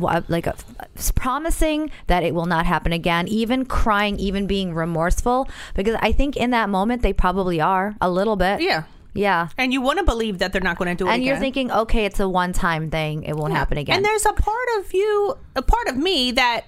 Uh, 0.00 0.20
like 0.28 0.46
a, 0.46 0.54
s- 0.94 1.10
promising 1.16 1.90
that 2.06 2.22
it 2.22 2.32
will 2.32 2.46
not 2.46 2.64
happen 2.64 2.92
again, 2.92 3.26
even 3.26 3.64
crying, 3.64 4.16
even 4.20 4.46
being 4.46 4.72
remorseful, 4.72 5.48
because 5.74 5.96
I 6.00 6.12
think 6.12 6.36
in 6.36 6.50
that 6.50 6.68
moment 6.68 7.02
they 7.02 7.12
probably 7.12 7.60
are 7.60 7.96
a 8.00 8.08
little 8.08 8.36
bit. 8.36 8.60
Yeah. 8.60 8.84
Yeah. 9.14 9.48
And 9.58 9.72
you 9.72 9.80
want 9.80 9.98
to 9.98 10.04
believe 10.04 10.38
that 10.38 10.52
they're 10.52 10.62
not 10.62 10.78
going 10.78 10.88
to 10.96 11.04
do 11.04 11.06
it 11.06 11.12
And 11.12 11.16
again. 11.22 11.26
you're 11.28 11.38
thinking, 11.38 11.70
okay, 11.70 12.04
it's 12.06 12.18
a 12.20 12.28
one 12.28 12.52
time 12.52 12.90
thing. 12.90 13.24
It 13.24 13.36
won't 13.36 13.52
happen 13.52 13.76
again. 13.78 13.96
And 13.96 14.04
there's 14.04 14.24
a 14.26 14.32
part 14.32 14.68
of 14.78 14.94
you, 14.94 15.36
a 15.54 15.62
part 15.62 15.88
of 15.88 15.96
me 15.96 16.32
that 16.32 16.64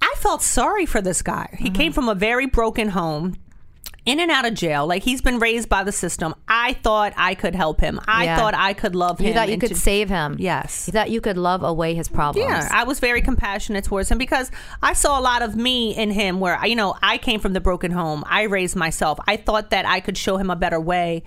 I 0.00 0.14
felt 0.18 0.42
sorry 0.42 0.86
for 0.86 1.00
this 1.02 1.22
guy. 1.22 1.54
He 1.58 1.66
Mm-hmm. 1.66 1.74
came 1.74 1.92
from 1.92 2.08
a 2.08 2.14
very 2.14 2.46
broken 2.46 2.88
home. 2.90 3.36
In 4.06 4.20
and 4.20 4.30
out 4.30 4.44
of 4.44 4.52
jail, 4.52 4.86
like 4.86 5.02
he's 5.02 5.22
been 5.22 5.38
raised 5.38 5.70
by 5.70 5.82
the 5.82 5.90
system. 5.92 6.34
I 6.46 6.74
thought 6.74 7.14
I 7.16 7.34
could 7.34 7.54
help 7.54 7.80
him. 7.80 7.98
I 8.06 8.24
Yeah. 8.24 8.36
thought 8.36 8.52
I 8.54 8.74
could 8.74 8.94
love 8.94 9.18
him. 9.18 9.28
you 9.28 9.32
thought 9.32 9.48
you 9.48 9.56
could 9.56 9.70
to- 9.70 9.74
save 9.76 10.10
him. 10.10 10.36
Yes. 10.38 10.84
You 10.86 10.92
thought 10.92 11.08
you 11.10 11.22
could 11.22 11.38
love 11.38 11.62
away 11.62 11.94
his 11.94 12.08
problems. 12.08 12.46
Yeah, 12.46 12.68
I 12.70 12.84
was 12.84 13.00
very 13.00 13.22
compassionate 13.22 13.84
towards 13.84 14.10
him 14.10 14.18
because 14.18 14.50
I 14.82 14.92
saw 14.92 15.18
a 15.18 15.22
lot 15.22 15.40
of 15.40 15.56
me 15.56 15.96
in 15.96 16.10
him 16.10 16.38
where, 16.38 16.58
you 16.66 16.76
know, 16.76 16.94
I 17.02 17.16
came 17.16 17.40
from 17.40 17.54
the 17.54 17.60
broken 17.62 17.92
home. 17.92 18.24
I 18.28 18.42
raised 18.42 18.76
myself. 18.76 19.18
I 19.26 19.36
thought 19.38 19.70
that 19.70 19.86
I 19.86 20.00
could 20.00 20.18
show 20.18 20.36
him 20.36 20.50
a 20.50 20.56
better 20.56 20.78
way. 20.80 21.22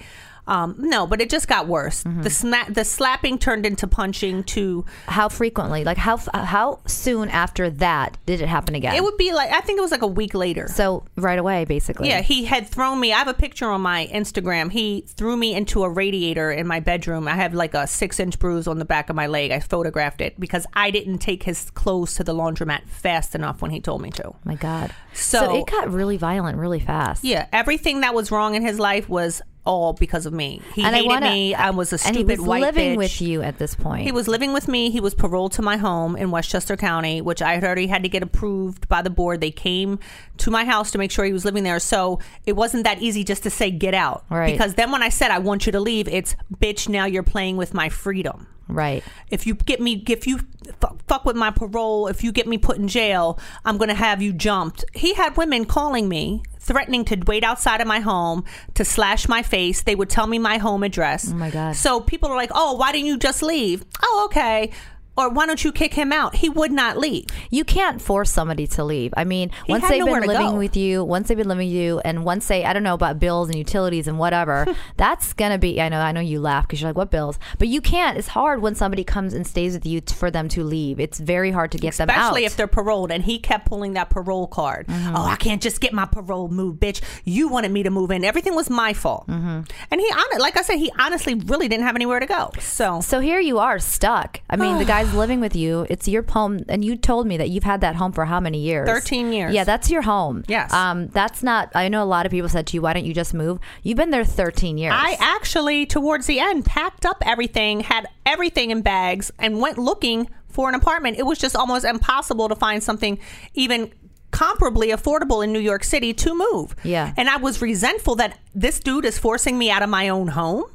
Um, 0.47 0.75
no, 0.77 1.05
but 1.05 1.19
it 1.21 1.29
just 1.29 1.47
got 1.47 1.67
worse. 1.67 2.03
Mm-hmm. 2.03 2.21
The 2.21 2.29
sna- 2.29 2.73
the 2.73 2.85
slapping 2.85 3.37
turned 3.37 3.65
into 3.65 3.87
punching 3.87 4.43
to 4.45 4.85
How 5.07 5.29
frequently? 5.29 5.83
Like 5.83 5.97
how 5.97 6.15
f- 6.15 6.29
how 6.33 6.79
soon 6.85 7.29
after 7.29 7.69
that 7.69 8.17
did 8.25 8.41
it 8.41 8.47
happen 8.47 8.73
again? 8.75 8.95
it 8.95 9.03
would 9.03 9.17
be 9.17 9.33
like 9.33 9.51
I 9.51 9.59
think 9.61 9.77
it 9.77 9.81
was 9.81 9.91
like 9.91 10.01
a 10.03 10.07
week 10.07 10.33
later. 10.33 10.67
so 10.69 11.03
right 11.15 11.37
away, 11.39 11.65
basically. 11.65 12.07
Yeah, 12.09 12.21
he 12.21 12.45
had 12.45 12.67
thrown 12.67 12.99
me. 12.99 13.11
I 13.13 13.17
have 13.17 13.27
a 13.27 13.33
picture 13.33 13.69
on 13.69 13.81
my 13.81 14.07
Instagram. 14.13 14.71
He 14.71 15.01
threw 15.07 15.35
me 15.35 15.53
into 15.53 15.83
a 15.83 15.89
radiator 15.89 16.51
in 16.51 16.65
my 16.67 16.79
bedroom. 16.79 17.27
I 17.27 17.35
have 17.35 17.53
like 17.53 17.73
a 17.73 17.85
six 17.87 18.19
inch 18.19 18.39
bruise 18.39 18.67
on 18.67 18.79
the 18.79 18.85
back 18.85 19.09
of 19.09 19.15
my 19.15 19.27
leg. 19.27 19.51
I 19.51 19.59
photographed 19.59 20.21
it 20.21 20.39
because 20.39 20.65
I 20.73 20.91
didn't 20.91 21.17
take 21.19 21.43
his 21.43 21.69
clothes 21.71 22.13
to 22.15 22.23
the 22.23 22.33
laundromat 22.33 22.87
fast 22.87 23.35
enough 23.35 23.61
when 23.61 23.71
he 23.71 23.81
told 23.81 24.01
me 24.01 24.11
to. 24.11 24.33
My 24.45 24.55
God. 24.55 24.93
So- 25.13 25.57
it 25.57 25.65
got 25.67 25.91
really 25.91 26.17
violent 26.17 26.57
really 26.57 26.79
fast. 26.79 27.23
Yeah, 27.23 27.47
everything 27.51 28.01
that 28.01 28.13
was 28.13 28.31
wrong 28.31 28.55
in 28.55 28.61
his 28.61 28.79
life 28.79 29.09
was 29.09 29.41
all 29.67 29.93
because 29.93 30.25
of 30.25 30.33
me. 30.33 30.61
He 30.73 30.81
And 30.83 30.95
I 30.95 30.99
hated 30.99 31.07
wanna, 31.09 31.29
me. 31.29 31.53
I 31.53 31.69
was 31.69 31.91
a 31.91 31.95
and 31.95 32.01
stupid 32.15 32.17
he 32.31 32.39
was 32.39 32.47
white 32.47 32.61
living 32.61 32.93
bitch. 32.93 32.97
with 32.97 33.21
you 33.21 33.41
at 33.43 33.59
this 33.59 33.75
point. 33.75 34.03
He 34.03 34.11
was 34.11 34.27
living 34.27 34.53
with 34.53 34.67
me. 34.67 34.89
He 34.89 34.99
was 35.01 35.13
paroled 35.13 35.51
to 35.53 35.61
my 35.61 35.77
home 35.77 36.15
in 36.15 36.31
Westchester 36.31 36.77
County, 36.77 37.21
which 37.21 37.41
I 37.41 37.53
had 37.55 37.63
already 37.63 37.87
had 37.87 38.03
to 38.03 38.09
get 38.09 38.23
approved 38.23 38.87
by 38.87 39.01
the 39.01 39.09
board. 39.09 39.41
They 39.41 39.51
came 39.51 39.99
to 40.37 40.49
my 40.51 40.65
house 40.65 40.91
to 40.91 40.97
make 40.97 41.11
sure 41.11 41.25
he 41.25 41.33
was 41.33 41.45
living 41.45 41.63
there. 41.63 41.79
So 41.79 42.19
it 42.45 42.55
wasn't 42.55 42.85
that 42.85 43.01
easy 43.01 43.23
just 43.23 43.43
to 43.43 43.49
say, 43.49 43.69
get 43.69 43.93
out. 43.93 44.23
Right. 44.29 44.51
Because 44.53 44.75
then 44.75 44.91
when 44.91 45.03
I 45.03 45.09
said, 45.09 45.29
I 45.31 45.39
want 45.39 45.65
you 45.65 45.71
to 45.73 45.79
leave, 45.79 46.07
it's, 46.07 46.35
bitch, 46.59 46.87
now 46.87 47.05
you're 47.05 47.23
playing 47.23 47.57
with 47.57 47.73
my 47.73 47.89
freedom. 47.89 48.47
Right. 48.69 49.03
If 49.29 49.47
you 49.47 49.55
get 49.55 49.79
me, 49.79 50.03
if 50.09 50.27
you 50.27 50.39
fu- 50.81 50.97
fuck 51.07 51.23
with 51.23 51.37
my 51.37 51.51
parole, 51.51 52.07
if 52.07 52.21
you 52.23 52.33
get 52.33 52.47
me 52.47 52.57
put 52.57 52.77
in 52.77 52.87
jail, 52.89 53.39
I'm 53.63 53.77
going 53.77 53.87
to 53.87 53.95
have 53.95 54.21
you 54.21 54.33
jumped. 54.33 54.83
He 54.93 55.13
had 55.13 55.37
women 55.37 55.63
calling 55.63 56.09
me, 56.09 56.43
threatening 56.67 57.05
to 57.05 57.17
wait 57.25 57.43
outside 57.43 57.81
of 57.81 57.87
my 57.87 57.99
home 57.99 58.43
to 58.75 58.85
slash 58.85 59.27
my 59.27 59.41
face. 59.41 59.81
They 59.81 59.95
would 59.95 60.09
tell 60.09 60.27
me 60.27 60.37
my 60.37 60.57
home 60.57 60.83
address. 60.83 61.31
Oh 61.31 61.35
my 61.35 61.49
God. 61.49 61.75
So 61.75 61.99
people 62.01 62.29
are 62.29 62.35
like, 62.35 62.51
oh, 62.53 62.73
why 62.75 62.91
didn't 62.91 63.07
you 63.07 63.17
just 63.17 63.41
leave? 63.41 63.83
Oh, 64.03 64.23
okay. 64.25 64.71
Or 65.17 65.29
why 65.29 65.45
don't 65.45 65.63
you 65.63 65.71
kick 65.71 65.93
him 65.93 66.13
out? 66.13 66.35
He 66.35 66.49
would 66.49 66.71
not 66.71 66.97
leave. 66.97 67.25
You 67.49 67.63
can't 67.63 68.01
force 68.01 68.29
somebody 68.29 68.67
to 68.67 68.83
leave. 68.83 69.13
I 69.17 69.23
mean, 69.23 69.51
once 69.67 69.87
they've 69.87 70.05
been 70.05 70.21
living 70.21 70.51
go. 70.51 70.57
with 70.57 70.77
you, 70.77 71.03
once 71.03 71.27
they've 71.27 71.37
been 71.37 71.47
living 71.47 71.67
with 71.67 71.75
you, 71.75 71.99
and 72.05 72.23
once 72.23 72.47
they, 72.47 72.63
I 72.63 72.73
don't 72.73 72.83
know 72.83 72.93
about 72.93 73.19
bills 73.19 73.49
and 73.49 73.57
utilities 73.57 74.07
and 74.07 74.19
whatever, 74.19 74.65
that's 74.97 75.33
gonna 75.33 75.57
be. 75.57 75.81
I 75.81 75.89
know, 75.89 75.99
I 75.99 76.11
know 76.11 76.21
you 76.21 76.39
laugh 76.39 76.67
because 76.67 76.81
you're 76.81 76.89
like, 76.89 76.97
what 76.97 77.11
bills? 77.11 77.39
But 77.57 77.67
you 77.67 77.81
can't. 77.81 78.17
It's 78.17 78.27
hard 78.27 78.61
when 78.61 78.75
somebody 78.75 79.03
comes 79.03 79.33
and 79.33 79.45
stays 79.45 79.73
with 79.73 79.85
you 79.85 80.01
t- 80.01 80.13
for 80.13 80.29
them 80.29 80.47
to 80.49 80.63
leave. 80.63 80.99
It's 80.99 81.19
very 81.19 81.51
hard 81.51 81.71
to 81.71 81.77
get 81.77 81.95
them 81.95 82.09
out. 82.09 82.17
Especially 82.17 82.45
if 82.45 82.55
they're 82.55 82.67
paroled. 82.67 83.11
And 83.11 83.23
he 83.23 83.39
kept 83.39 83.65
pulling 83.65 83.93
that 83.93 84.09
parole 84.09 84.47
card. 84.47 84.87
Mm-hmm. 84.87 85.15
Oh, 85.15 85.23
I 85.23 85.35
can't 85.35 85.61
just 85.61 85.81
get 85.81 85.93
my 85.93 86.05
parole 86.05 86.49
moved, 86.49 86.79
bitch. 86.79 87.01
You 87.23 87.47
wanted 87.47 87.71
me 87.71 87.83
to 87.83 87.89
move 87.89 88.11
in. 88.11 88.23
Everything 88.23 88.55
was 88.55 88.69
my 88.69 88.93
fault. 88.93 89.27
Mm-hmm. 89.27 89.61
And 89.91 90.01
he, 90.01 90.11
like 90.39 90.57
I 90.57 90.61
said, 90.61 90.77
he 90.77 90.91
honestly 90.99 91.35
really 91.35 91.67
didn't 91.67 91.85
have 91.85 91.95
anywhere 91.95 92.19
to 92.19 92.25
go. 92.25 92.51
So, 92.59 93.01
So 93.01 93.19
here 93.19 93.39
you 93.39 93.59
are 93.59 93.79
stuck. 93.79 94.41
I 94.49 94.55
mean, 94.55 94.77
the 94.77 94.85
guy's 94.97 95.06
living 95.13 95.39
with 95.39 95.55
you. 95.55 95.85
It's 95.89 96.07
your 96.07 96.23
home, 96.23 96.59
and 96.69 96.83
you 96.83 96.95
told 96.95 97.27
me 97.27 97.37
that 97.37 97.49
you've 97.49 97.63
had 97.63 97.81
that 97.81 97.95
home 97.95 98.11
for 98.11 98.25
how 98.25 98.39
many 98.39 98.59
years? 98.59 98.87
13 98.87 99.31
years. 99.33 99.53
Yeah, 99.53 99.63
that's 99.63 99.89
your 99.89 100.01
home. 100.01 100.43
Yes. 100.47 100.73
Um, 100.73 101.07
that's 101.07 101.43
not. 101.43 101.71
I 101.75 101.89
know 101.89 102.03
a 102.03 102.05
lot 102.05 102.25
of 102.25 102.31
people 102.31 102.49
said 102.49 102.67
to 102.67 102.73
you, 102.75 102.81
"Why 102.81 102.93
don't 102.93 103.05
you 103.05 103.13
just 103.13 103.33
move?" 103.33 103.59
You've 103.83 103.97
been 103.97 104.11
there 104.11 104.25
13 104.25 104.77
years. 104.77 104.93
I 104.95 105.17
actually, 105.19 105.85
towards 105.85 106.27
the 106.27 106.39
end, 106.39 106.65
packed 106.65 107.05
up 107.05 107.21
everything, 107.25 107.81
had 107.81 108.07
everything 108.25 108.71
in 108.71 108.81
bags, 108.81 109.31
and 109.39 109.59
went 109.59 109.77
looking 109.77 110.29
for 110.49 110.69
an 110.69 110.75
apartment. 110.75 111.17
It 111.17 111.25
was 111.25 111.37
just 111.37 111.55
almost 111.55 111.85
impossible 111.85 112.49
to 112.49 112.55
find 112.55 112.81
something 112.81 113.19
even 113.53 113.91
comparably 114.31 114.93
affordable 114.93 115.43
in 115.43 115.53
New 115.53 115.59
York 115.59 115.83
City 115.83 116.13
to 116.13 116.35
move. 116.35 116.75
Yeah. 116.83 117.13
And 117.17 117.29
I 117.29 117.37
was 117.37 117.61
resentful 117.61 118.15
that 118.15 118.37
this 118.53 118.79
dude 118.79 119.05
is 119.05 119.17
forcing 119.17 119.57
me 119.57 119.71
out 119.71 119.83
of 119.83 119.89
my 119.89 120.09
own 120.09 120.27
home. 120.27 120.65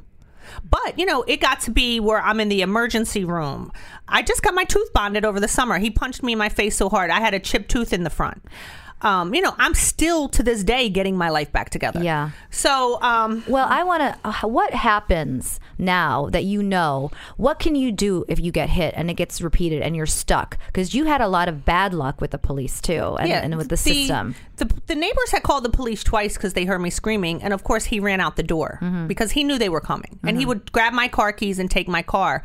But, 0.69 0.97
you 0.97 1.05
know, 1.05 1.23
it 1.23 1.41
got 1.41 1.59
to 1.61 1.71
be 1.71 1.99
where 1.99 2.21
I'm 2.21 2.39
in 2.39 2.49
the 2.49 2.61
emergency 2.61 3.25
room. 3.25 3.71
I 4.07 4.21
just 4.21 4.41
got 4.41 4.53
my 4.53 4.63
tooth 4.63 4.91
bonded 4.93 5.25
over 5.25 5.39
the 5.39 5.47
summer. 5.47 5.77
He 5.77 5.89
punched 5.89 6.23
me 6.23 6.33
in 6.33 6.37
my 6.37 6.49
face 6.49 6.75
so 6.75 6.89
hard. 6.89 7.09
I 7.09 7.19
had 7.19 7.33
a 7.33 7.39
chipped 7.39 7.69
tooth 7.69 7.93
in 7.93 8.03
the 8.03 8.09
front. 8.09 8.41
Um, 9.03 9.33
you 9.35 9.41
know, 9.41 9.53
I'm 9.57 9.73
still 9.73 10.29
to 10.29 10.43
this 10.43 10.63
day 10.63 10.89
getting 10.89 11.17
my 11.17 11.29
life 11.29 11.51
back 11.51 11.69
together. 11.69 12.01
Yeah. 12.03 12.31
So, 12.49 13.01
um, 13.01 13.43
Well, 13.47 13.67
I 13.69 13.83
want 13.83 14.01
to. 14.01 14.17
Uh, 14.23 14.47
what 14.47 14.73
happens 14.73 15.59
now 15.77 16.29
that 16.31 16.43
you 16.45 16.63
know? 16.63 17.11
What 17.37 17.59
can 17.59 17.75
you 17.75 17.91
do 17.91 18.25
if 18.27 18.39
you 18.39 18.51
get 18.51 18.69
hit 18.69 18.93
and 18.95 19.09
it 19.09 19.15
gets 19.15 19.41
repeated 19.41 19.81
and 19.81 19.95
you're 19.95 20.05
stuck? 20.05 20.57
Because 20.67 20.93
you 20.95 21.05
had 21.05 21.21
a 21.21 21.27
lot 21.27 21.47
of 21.49 21.65
bad 21.65 21.93
luck 21.93 22.21
with 22.21 22.31
the 22.31 22.37
police 22.37 22.79
too, 22.81 23.17
and, 23.19 23.29
and 23.31 23.57
with 23.57 23.69
the, 23.69 23.77
system. 23.77 24.35
The, 24.57 24.65
the 24.87 24.95
neighbors 24.95 25.31
had 25.31 25.43
called 25.43 25.63
the 25.65 25.69
police 25.69 26.03
twice 26.03 26.35
because 26.35 26.53
they 26.53 26.65
heard 26.65 26.79
me 26.79 26.89
screaming, 26.89 27.41
and 27.43 27.53
of 27.53 27.63
course 27.63 27.85
he 27.85 27.99
ran 27.99 28.21
out 28.21 28.35
the 28.35 28.43
door 28.43 28.79
Mm-hmm. 28.81 29.07
because 29.07 29.31
he 29.31 29.43
knew 29.43 29.57
they 29.57 29.69
were 29.69 29.81
coming, 29.81 30.19
and 30.23 30.37
he 30.37 30.45
would 30.45 30.71
grab 30.71 30.93
my 30.93 31.07
car 31.07 31.33
keys 31.33 31.59
and 31.59 31.69
take 31.69 31.87
my 31.87 32.01
car, 32.01 32.43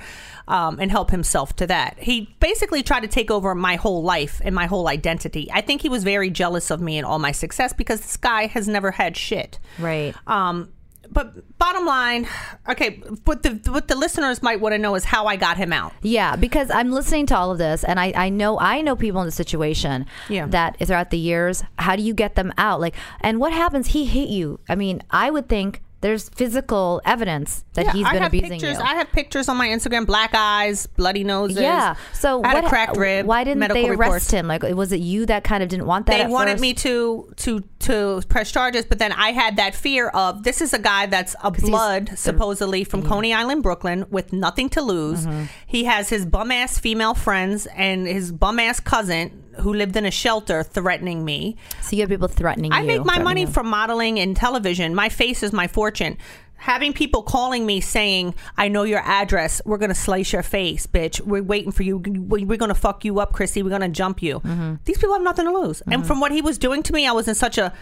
um, 0.48 0.78
and 0.80 0.90
help 0.90 1.10
himself 1.10 1.54
to 1.56 1.66
that. 1.68 1.96
He 1.98 2.34
basically 2.40 2.82
tried 2.82 3.00
to 3.00 3.08
take 3.08 3.30
over 3.30 3.54
my 3.54 3.76
whole 3.76 4.02
life 4.02 4.40
and 4.44 4.54
my 4.54 4.66
whole 4.66 4.88
identity. 4.88 5.48
I 5.52 5.60
think 5.60 5.82
he 5.82 5.88
was 5.88 6.02
very 6.02 6.30
jealous 6.30 6.70
of 6.70 6.80
me 6.80 6.98
and 6.98 7.06
all 7.06 7.18
my 7.20 7.32
success 7.32 7.72
because 7.72 8.00
this 8.00 8.16
guy 8.16 8.46
has 8.46 8.66
never 8.66 8.90
had 8.90 9.16
shit. 9.16 9.58
Right. 9.78 10.14
Um, 10.26 10.70
but 11.10 11.56
bottom 11.58 11.86
line, 11.86 12.28
okay, 12.68 13.00
what 13.24 13.42
the 13.42 13.52
what 13.72 13.88
the 13.88 13.96
listeners 13.96 14.42
might 14.42 14.60
want 14.60 14.74
to 14.74 14.78
know 14.78 14.94
is 14.94 15.04
how 15.04 15.24
I 15.26 15.36
got 15.36 15.56
him 15.56 15.72
out. 15.72 15.94
Yeah, 16.02 16.36
because 16.36 16.70
I'm 16.70 16.90
listening 16.92 17.24
to 17.26 17.36
all 17.36 17.50
of 17.50 17.56
this, 17.56 17.82
and 17.82 17.98
I, 17.98 18.12
I 18.14 18.28
know 18.28 18.58
I 18.58 18.82
know 18.82 18.94
people 18.94 19.22
in 19.22 19.26
the 19.26 19.32
situation 19.32 20.04
Yeah. 20.28 20.46
that 20.48 20.76
throughout 20.86 21.08
the 21.10 21.16
years, 21.16 21.62
how 21.78 21.96
do 21.96 22.02
you 22.02 22.12
get 22.12 22.34
them 22.34 22.52
out? 22.58 22.80
Like, 22.82 22.94
and 23.22 23.40
what 23.40 23.52
happens? 23.54 23.86
He 23.88 24.04
hit 24.04 24.28
you. 24.28 24.60
I 24.68 24.74
mean, 24.74 25.02
I 25.10 25.30
would 25.30 25.48
think 25.48 25.82
there's 26.00 26.28
physical 26.28 27.00
evidence 27.04 27.64
that 27.74 27.86
Yeah, 27.86 27.92
he's 27.92 28.06
I 28.06 28.12
been 28.12 28.22
have 28.22 28.30
abusing 28.30 28.50
pictures. 28.52 28.78
you. 28.78 28.84
I 28.84 28.94
have 28.94 29.10
pictures 29.10 29.48
on 29.48 29.56
my 29.56 29.68
Instagram: 29.68 30.06
black 30.06 30.30
eyes, 30.34 30.86
bloody 30.86 31.24
noses. 31.24 31.58
yeah. 31.60 31.96
So 32.12 32.42
I 32.44 32.48
had 32.48 32.54
what? 32.54 32.64
a 32.64 32.68
cracked 32.68 32.96
rib. 32.96 33.26
Why 33.26 33.44
didn't 33.44 33.58
medical 33.60 33.82
they 33.82 33.88
arrest 33.88 34.00
reports. 34.00 34.30
him? 34.30 34.46
Like, 34.46 34.62
was 34.62 34.92
it 34.92 35.00
you 35.00 35.26
that 35.26 35.44
kind 35.44 35.62
of 35.62 35.68
didn't 35.68 35.86
want 35.86 36.06
that? 36.06 36.18
They 36.26 36.32
wanted 36.32 36.52
first? 36.52 36.62
me 36.62 36.74
to 36.74 37.32
to 37.36 37.60
to 37.80 38.22
press 38.28 38.52
charges, 38.52 38.84
but 38.84 38.98
then 38.98 39.12
I 39.12 39.32
had 39.32 39.56
that 39.56 39.74
fear 39.74 40.08
of 40.08 40.42
this 40.44 40.60
is 40.60 40.72
a 40.72 40.78
guy 40.78 41.06
that's 41.06 41.34
a 41.42 41.50
blood 41.50 42.10
supposedly 42.16 42.84
from 42.84 43.02
Coney 43.02 43.32
Island, 43.34 43.62
Brooklyn, 43.62 44.04
with 44.10 44.32
nothing 44.32 44.68
to 44.70 44.82
lose. 44.82 45.26
Mm-hmm. 45.26 45.44
He 45.66 45.84
has 45.84 46.08
his 46.08 46.26
bum 46.26 46.50
ass 46.50 46.78
female 46.78 47.14
friends 47.14 47.66
and 47.74 48.06
his 48.06 48.30
bum 48.32 48.58
ass 48.60 48.78
cousin 48.80 49.44
who 49.60 49.74
lived 49.74 49.96
in 49.96 50.04
a 50.06 50.10
shelter 50.10 50.62
threatening 50.62 51.24
me. 51.24 51.56
So 51.82 51.96
you 51.96 52.02
have 52.02 52.10
people 52.10 52.28
threatening 52.28 52.72
I 52.72 52.80
you. 52.80 52.86
make 52.86 53.04
my 53.04 53.18
money 53.18 53.42
you. 53.42 53.46
from 53.46 53.66
modeling 53.68 54.18
and 54.18 54.36
television. 54.36 54.94
My 54.94 55.08
face 55.08 55.42
is 55.42 55.52
my 55.52 55.66
fortune. 55.68 56.16
Having 56.60 56.94
people 56.94 57.22
calling 57.22 57.64
me 57.66 57.80
saying, 57.80 58.34
"I 58.56 58.66
know 58.66 58.82
your 58.82 58.98
address. 59.04 59.62
We're 59.64 59.78
gonna 59.78 59.94
slice 59.94 60.32
your 60.32 60.42
face, 60.42 60.88
bitch. 60.88 61.20
We're 61.20 61.42
waiting 61.42 61.70
for 61.70 61.84
you. 61.84 61.98
We- 61.98 62.44
We're 62.44 62.58
gonna 62.58 62.74
fuck 62.74 63.04
you 63.04 63.20
up, 63.20 63.32
Chrissy. 63.32 63.62
We're 63.62 63.70
gonna 63.70 63.88
jump 63.88 64.22
you." 64.22 64.40
Mm-hmm. 64.40 64.74
These 64.84 64.98
people 64.98 65.14
have 65.14 65.22
nothing 65.22 65.44
to 65.44 65.52
lose. 65.52 65.82
And 65.88 66.04
from 66.04 66.18
what 66.20 66.32
he 66.32 66.42
was 66.42 66.58
doing 66.58 66.82
to 66.82 66.92
me, 66.92 67.06
I 67.06 67.12
was 67.12 67.28
in 67.28 67.36
such 67.36 67.58
a 67.58 67.72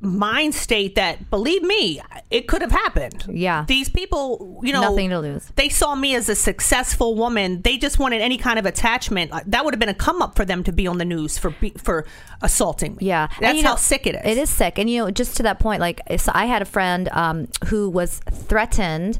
mind 0.00 0.54
state 0.54 0.94
that, 0.94 1.28
believe 1.30 1.62
me, 1.62 2.00
it 2.30 2.48
could 2.48 2.62
have 2.62 2.70
happened. 2.72 3.24
Yeah. 3.28 3.64
These 3.68 3.90
people, 3.90 4.60
you 4.62 4.72
know, 4.72 4.80
Nothing 4.80 5.10
to 5.10 5.18
lose. 5.20 5.52
They 5.56 5.68
saw 5.68 5.94
me 5.94 6.14
as 6.14 6.28
a 6.28 6.34
successful 6.34 7.14
woman. 7.14 7.60
They 7.62 7.76
just 7.76 7.98
wanted 7.98 8.22
any 8.22 8.38
kind 8.38 8.58
of 8.58 8.64
attachment. 8.66 9.32
Uh, 9.32 9.40
That 9.46 9.64
would 9.64 9.74
have 9.74 9.78
been 9.78 9.90
a 9.90 9.94
come 9.94 10.22
up 10.22 10.36
for 10.36 10.44
them 10.44 10.64
to 10.64 10.72
be 10.72 10.86
on 10.86 10.98
the 10.98 11.04
news 11.04 11.36
for 11.36 11.50
be- 11.50 11.74
for 11.76 12.06
assaulting 12.40 12.96
me. 12.96 13.06
Yeah, 13.06 13.28
that's 13.40 13.58
you 13.58 13.62
know, 13.62 13.70
how 13.70 13.76
sick 13.76 14.06
it 14.06 14.14
is. 14.14 14.22
It 14.24 14.38
is 14.38 14.48
sick, 14.50 14.78
and 14.78 14.88
you 14.88 15.04
know, 15.04 15.10
just 15.10 15.36
to 15.36 15.42
that 15.42 15.58
point, 15.58 15.80
like 15.80 16.00
so 16.18 16.32
I 16.34 16.46
had 16.46 16.62
a 16.62 16.66
friend 16.66 17.08
um, 17.10 17.48
who 17.66 17.90
was 17.90 18.20
threatened 18.30 19.18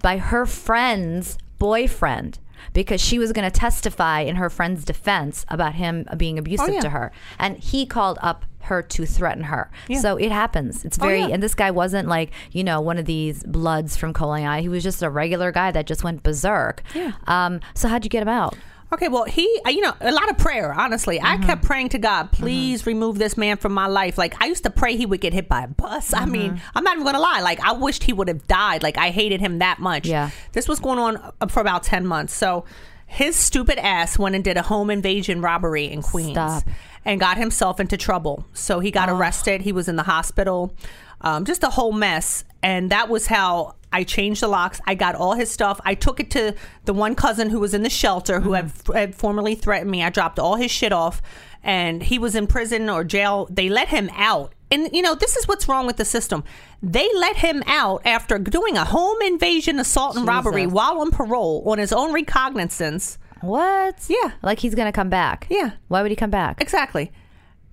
by 0.00 0.16
her 0.16 0.46
friend's 0.46 1.36
boyfriend 1.58 2.38
because 2.72 3.00
she 3.00 3.18
was 3.18 3.32
going 3.32 3.50
to 3.50 3.56
testify 3.58 4.20
in 4.20 4.36
her 4.36 4.50
friend's 4.50 4.84
defense 4.84 5.44
about 5.48 5.74
him 5.74 6.06
being 6.16 6.38
abusive 6.38 6.68
Oh, 6.68 6.72
yeah. 6.72 6.80
to 6.80 6.90
her, 6.90 7.12
and 7.38 7.56
he 7.58 7.86
called 7.86 8.18
up 8.22 8.44
her 8.64 8.82
to 8.82 9.06
threaten 9.06 9.44
her. 9.44 9.70
Yeah. 9.88 10.00
So 10.00 10.16
it 10.16 10.30
happens. 10.30 10.84
It's 10.84 10.98
Oh, 11.00 11.02
very, 11.06 11.20
yeah. 11.20 11.28
and 11.28 11.42
this 11.42 11.54
guy 11.54 11.70
wasn't 11.70 12.08
like 12.08 12.30
you 12.52 12.62
know 12.62 12.80
one 12.80 12.98
of 12.98 13.06
these 13.06 13.42
bloods 13.44 13.96
from 13.96 14.12
Eye. 14.20 14.60
He 14.60 14.68
was 14.68 14.82
just 14.82 15.02
a 15.02 15.08
regular 15.10 15.50
guy 15.50 15.70
that 15.70 15.86
just 15.86 16.04
went 16.04 16.22
berserk. 16.22 16.82
Yeah. 16.94 17.12
Um. 17.26 17.60
So 17.74 17.88
how'd 17.88 18.04
you 18.04 18.10
get 18.10 18.22
him 18.22 18.28
out? 18.28 18.54
Okay, 18.92 19.08
well, 19.08 19.24
he, 19.24 19.42
you 19.66 19.80
know, 19.82 19.92
a 20.00 20.10
lot 20.10 20.28
of 20.30 20.38
prayer, 20.38 20.72
honestly. 20.74 21.20
I 21.20 21.36
kept 21.38 21.62
praying 21.62 21.90
to 21.90 21.98
God, 21.98 22.32
please 22.32 22.86
remove 22.86 23.18
this 23.18 23.36
man 23.36 23.56
from 23.56 23.72
my 23.72 23.86
life. 23.86 24.18
Like, 24.18 24.40
I 24.42 24.46
used 24.46 24.64
to 24.64 24.70
pray 24.70 24.96
he 24.96 25.06
would 25.06 25.20
get 25.20 25.32
hit 25.32 25.48
by 25.48 25.62
a 25.62 25.68
bus. 25.68 26.12
I 26.12 26.26
mean, 26.26 26.60
I'm 26.74 26.82
not 26.82 26.94
even 26.94 27.04
going 27.04 27.14
to 27.14 27.20
lie. 27.20 27.40
Like, 27.40 27.60
I 27.60 27.72
wished 27.72 28.02
he 28.02 28.12
would 28.12 28.26
have 28.26 28.46
died. 28.48 28.82
Like, 28.82 28.98
I 28.98 29.10
hated 29.10 29.40
him 29.40 29.60
that 29.60 29.78
much. 29.78 30.06
Yeah. 30.06 30.30
This 30.52 30.66
was 30.66 30.80
going 30.80 30.98
on 30.98 31.32
uh, 31.40 31.46
for 31.46 31.60
about 31.60 31.84
10 31.84 32.04
months. 32.04 32.34
So, 32.34 32.64
his 33.06 33.36
stupid 33.36 33.78
ass 33.78 34.18
went 34.18 34.34
and 34.34 34.42
did 34.42 34.56
a 34.56 34.62
home 34.62 34.90
invasion 34.90 35.40
robbery 35.40 35.84
in 35.86 36.02
Queens 36.02 36.32
Stop. 36.32 36.64
and 37.04 37.18
got 37.20 37.36
himself 37.38 37.78
into 37.80 37.96
trouble. 37.96 38.44
So, 38.54 38.80
he 38.80 38.90
got 38.90 39.08
arrested. 39.08 39.60
He 39.62 39.72
was 39.72 39.88
in 39.88 39.94
the 39.96 40.02
hospital. 40.02 40.74
Um, 41.20 41.44
just 41.44 41.62
a 41.62 41.70
whole 41.70 41.92
mess. 41.92 42.44
And 42.62 42.90
that 42.90 43.08
was 43.08 43.28
how 43.28 43.76
I 43.92 44.04
changed 44.04 44.42
the 44.42 44.48
locks. 44.48 44.80
I 44.86 44.94
got 44.94 45.14
all 45.14 45.34
his 45.34 45.50
stuff. 45.50 45.80
I 45.84 45.94
took 45.94 46.20
it 46.20 46.30
to 46.32 46.54
the 46.84 46.94
one 46.94 47.14
cousin 47.14 47.50
who 47.50 47.60
was 47.60 47.74
in 47.74 47.82
the 47.82 47.90
shelter 47.90 48.40
who 48.40 48.52
had, 48.52 48.66
mm-hmm. 48.66 48.92
had 48.92 49.14
formerly 49.14 49.54
threatened 49.54 49.90
me. 49.90 50.02
I 50.02 50.10
dropped 50.10 50.38
all 50.38 50.56
his 50.56 50.70
shit 50.70 50.92
off, 50.92 51.20
and 51.62 52.02
he 52.02 52.18
was 52.18 52.34
in 52.34 52.46
prison 52.46 52.88
or 52.88 53.04
jail. 53.04 53.48
They 53.50 53.68
let 53.68 53.88
him 53.88 54.10
out. 54.14 54.54
And, 54.70 54.88
you 54.92 55.02
know, 55.02 55.16
this 55.16 55.36
is 55.36 55.48
what's 55.48 55.66
wrong 55.66 55.86
with 55.86 55.96
the 55.96 56.04
system. 56.04 56.44
They 56.80 57.08
let 57.14 57.36
him 57.36 57.64
out 57.66 58.02
after 58.04 58.38
doing 58.38 58.76
a 58.76 58.84
home 58.84 59.20
invasion, 59.22 59.80
assault, 59.80 60.16
and 60.16 60.26
robbery 60.26 60.62
Jesus. 60.62 60.74
while 60.74 61.00
on 61.00 61.10
parole 61.10 61.64
on 61.66 61.78
his 61.78 61.92
own 61.92 62.12
recognizance. 62.12 63.18
What? 63.40 64.04
Yeah. 64.08 64.32
Like 64.42 64.60
he's 64.60 64.74
gonna 64.74 64.92
come 64.92 65.08
back. 65.08 65.46
Yeah. 65.50 65.72
Why 65.88 66.02
would 66.02 66.12
he 66.12 66.16
come 66.16 66.30
back? 66.30 66.60
Exactly. 66.60 67.10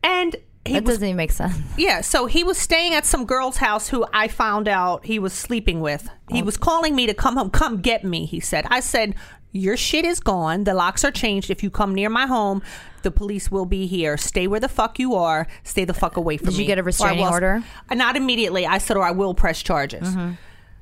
And 0.02 0.36
he 0.68 0.74
That 0.76 0.84
was 0.84 0.96
doesn't 0.96 1.08
even 1.08 1.18
make 1.18 1.32
sense. 1.32 1.56
Yeah, 1.78 2.02
so 2.02 2.26
he 2.26 2.44
was 2.44 2.58
staying 2.58 2.94
at 2.94 3.06
some 3.06 3.26
girl's 3.26 3.58
house 3.58 3.90
who 3.90 4.06
I 4.14 4.28
found 4.28 4.68
out 4.68 5.06
he 5.06 5.20
was 5.20 5.34
sleeping 5.34 5.82
with. 5.82 6.10
He 6.30 6.42
was 6.42 6.58
calling 6.58 6.96
me 6.96 7.06
to 7.08 7.14
come 7.14 7.38
home, 7.38 7.50
come 7.50 7.82
get 7.82 8.04
me, 8.04 8.26
he 8.26 8.40
said. 8.40 8.66
I 8.70 8.80
said, 8.82 9.16
Your 9.52 9.78
shit 9.78 10.06
is 10.06 10.20
gone. 10.20 10.66
The 10.66 10.74
locks 10.74 11.04
are 11.06 11.12
changed. 11.12 11.50
If 11.50 11.64
you 11.64 11.70
come 11.70 11.96
near 11.96 12.10
my 12.10 12.26
home, 12.26 12.62
the 13.04 13.12
police 13.12 13.50
will 13.50 13.66
be 13.66 13.88
here. 13.88 14.18
Stay 14.18 14.46
where 14.48 14.60
the 14.60 14.68
fuck 14.68 15.00
you 15.00 15.16
are. 15.16 15.48
Stay 15.64 15.86
the 15.86 15.94
fuck 15.94 16.18
away 16.18 16.38
from 16.38 16.48
Did 16.48 16.52
me. 16.54 16.58
Did 16.58 16.62
you 16.64 16.68
get 16.68 16.80
a 16.80 16.84
restraining 16.84 17.26
order? 17.26 17.64
Uh, 17.90 17.96
Not 17.96 18.16
immediately. 18.18 18.66
I 18.66 18.80
said, 18.80 18.98
or 18.98 19.04
I 19.04 19.12
will 19.12 19.34
press 19.34 19.62
charges. 19.62 20.16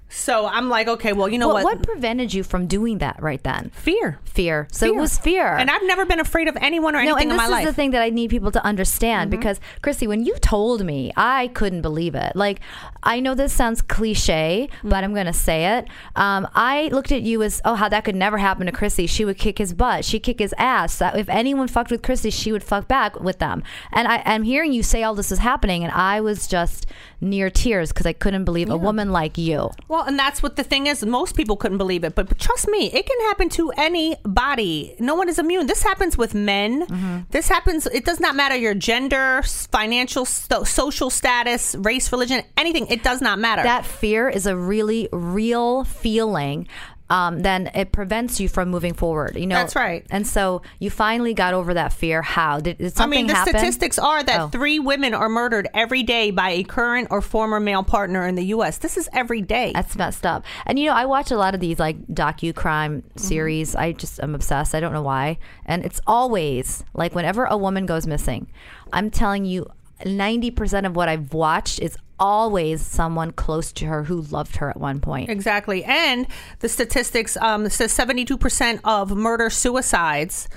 So 0.07 0.45
I'm 0.45 0.69
like, 0.69 0.87
okay, 0.87 1.13
well, 1.13 1.27
you 1.27 1.37
know 1.37 1.47
what, 1.47 1.63
what? 1.63 1.77
what 1.77 1.83
prevented 1.83 2.33
you 2.33 2.43
from 2.43 2.67
doing 2.67 2.99
that 2.99 3.21
right 3.21 3.41
then? 3.43 3.71
Fear. 3.73 4.19
Fear. 4.23 4.67
So 4.71 4.85
it 4.85 4.95
was 4.95 5.17
fear. 5.17 5.47
And 5.47 5.69
I've 5.69 5.83
never 5.83 6.05
been 6.05 6.19
afraid 6.19 6.47
of 6.47 6.55
anyone 6.61 6.95
or 6.95 7.03
no, 7.03 7.15
anything 7.15 7.23
and 7.23 7.31
in 7.31 7.37
this 7.37 7.37
my 7.37 7.45
is 7.45 7.51
life. 7.51 7.65
the 7.65 7.73
thing 7.73 7.91
that 7.91 8.01
I 8.01 8.09
need 8.09 8.29
people 8.29 8.51
to 8.51 8.63
understand 8.63 9.31
because 9.31 9.59
Chrissy, 9.81 10.07
when 10.07 10.23
you 10.23 10.35
told 10.37 10.85
me, 10.85 11.11
I 11.17 11.47
couldn't 11.49 11.81
believe 11.81 12.15
it. 12.15 12.35
Like, 12.35 12.59
I 13.03 13.19
know 13.19 13.33
this 13.33 13.51
sounds 13.51 13.81
cliche, 13.81 14.69
but 14.83 15.03
I'm 15.03 15.13
going 15.13 15.25
to 15.25 15.33
say 15.33 15.77
it. 15.77 15.87
Um, 16.15 16.47
I 16.53 16.89
looked 16.91 17.11
at 17.11 17.23
you 17.23 17.41
as, 17.43 17.61
oh, 17.65 17.75
how 17.75 17.89
that 17.89 18.05
could 18.05 18.15
never 18.15 18.37
happen 18.37 18.67
to 18.67 18.71
Chrissy. 18.71 19.07
She 19.07 19.25
would 19.25 19.37
kick 19.37 19.57
his 19.57 19.73
butt. 19.73 20.05
She'd 20.05 20.21
kick 20.23 20.39
his 20.39 20.53
ass. 20.57 20.97
That 20.99 21.17
if 21.17 21.29
anyone 21.29 21.67
fucked 21.67 21.91
with 21.91 22.03
Chrissy, 22.03 22.29
she 22.29 22.51
would 22.51 22.63
fuck 22.63 22.87
back 22.87 23.19
with 23.19 23.39
them. 23.39 23.63
And 23.91 24.07
I, 24.07 24.21
I'm 24.25 24.43
hearing 24.43 24.71
you 24.71 24.83
say 24.83 25.03
all 25.03 25.15
this 25.15 25.31
is 25.31 25.39
happening, 25.39 25.83
and 25.83 25.91
I 25.93 26.21
was 26.21 26.47
just 26.47 26.85
near 27.25 27.49
tears 27.49 27.91
because 27.91 28.05
I 28.05 28.13
couldn't 28.13 28.45
believe 28.45 28.69
a 28.69 28.77
woman 28.77 29.11
like 29.11 29.37
you. 29.37 29.71
Well, 29.87 30.03
and 30.03 30.17
that's 30.17 30.41
what 30.41 30.55
the 30.55 30.63
thing 30.63 30.87
is. 30.87 31.05
Most 31.05 31.35
people 31.35 31.57
couldn't 31.57 31.77
believe 31.77 32.03
it, 32.03 32.15
but, 32.15 32.27
but 32.27 32.39
trust 32.39 32.67
me, 32.67 32.91
it 32.91 33.05
can 33.05 33.19
happen 33.21 33.49
to 33.49 33.71
anybody. 33.71 34.95
No 34.99 35.15
one 35.15 35.29
is 35.29 35.39
immune. 35.39 35.67
This 35.67 35.83
happens 35.83 36.17
with 36.17 36.33
men. 36.33 36.85
Mm-hmm. 36.85 37.19
This 37.31 37.47
happens. 37.47 37.87
It 37.87 38.05
does 38.05 38.19
not 38.19 38.35
matter 38.35 38.55
your 38.55 38.73
gender, 38.73 39.41
financial, 39.43 40.25
so, 40.25 40.63
social 40.63 41.09
status, 41.09 41.75
race, 41.79 42.11
religion, 42.11 42.43
anything. 42.57 42.87
It 42.87 43.03
does 43.03 43.21
not 43.21 43.39
matter. 43.39 43.63
that 43.63 43.85
fear 43.85 44.29
is 44.29 44.45
a 44.45 44.55
really 44.55 45.09
real 45.11 45.83
feeling 45.83 46.67
um, 47.09 47.41
then 47.41 47.69
it 47.75 47.91
prevents 47.91 48.39
you 48.39 48.49
from 48.49 48.69
moving 48.69 48.93
forward 48.93 49.35
you 49.37 49.45
know 49.45 49.55
That's 49.55 49.75
right. 49.75 50.05
and 50.09 50.25
so 50.25 50.61
you 50.79 50.89
finally 50.89 51.33
got 51.33 51.53
over 51.53 51.73
that 51.75 51.93
fear 51.93 52.21
how 52.21 52.59
did, 52.59 52.77
did 52.79 52.93
I 52.99 53.05
mean, 53.05 53.27
the 53.27 53.33
happen 53.35 53.53
statistics 53.53 53.99
are 53.99 54.23
that 54.23 54.39
Oh. 54.41 54.47
three 54.47 54.79
women 54.79 55.13
are 55.13 55.29
murdered 55.29 55.67
every 55.73 56.01
day 56.03 56.31
by 56.31 56.49
a 56.51 56.63
current 56.63 57.09
or 57.11 57.21
former 57.21 57.59
male 57.59 57.83
partner 57.83 58.25
in 58.27 58.35
the 58.35 58.45
U.S. 58.45 58.79
This 58.79 58.97
is 58.97 59.07
every 59.13 59.41
day. 59.41 59.71
that's 59.73 59.95
messed 59.95 60.25
up 60.25 60.43
and 60.65 60.79
you 60.79 60.87
know 60.87 60.93
i 60.95 61.05
watch 61.05 61.29
a 61.31 61.37
lot 61.37 61.53
of 61.53 61.59
these 61.61 61.79
like 61.79 61.97
docu-crime 62.07 63.01
Mm-hmm. 63.01 63.19
series 63.19 63.75
i 63.75 63.91
just 63.91 64.19
i'm 64.21 64.33
obsessed 64.35 64.73
i 64.75 64.79
don't 64.79 64.93
know 64.93 65.01
why 65.01 65.37
and 65.65 65.85
it's 65.85 66.01
always 66.07 66.83
like 66.93 67.13
whenever 67.15 67.45
a 67.45 67.55
woman 67.57 67.85
goes 67.85 68.07
missing 68.07 68.47
i'm 68.93 69.09
telling 69.09 69.45
you 69.45 69.65
90% 70.01 70.85
of 70.85 70.95
what 70.95 71.07
i've 71.09 71.33
watched 71.33 71.79
is 71.79 71.97
always 72.19 72.81
someone 72.81 73.31
close 73.31 73.71
to 73.73 73.85
her 73.85 74.03
who 74.03 74.21
loved 74.21 74.55
her 74.57 74.69
at 74.69 74.77
one 74.79 74.99
point 75.01 75.29
Exactly. 75.29 75.83
And 75.83 76.27
the 76.59 76.69
statistics 76.69 77.35
um, 77.37 77.67
says 77.69 77.91
72% 77.95 78.79
of 78.85 79.11
murder 79.15 79.49
suicides, 79.49 80.47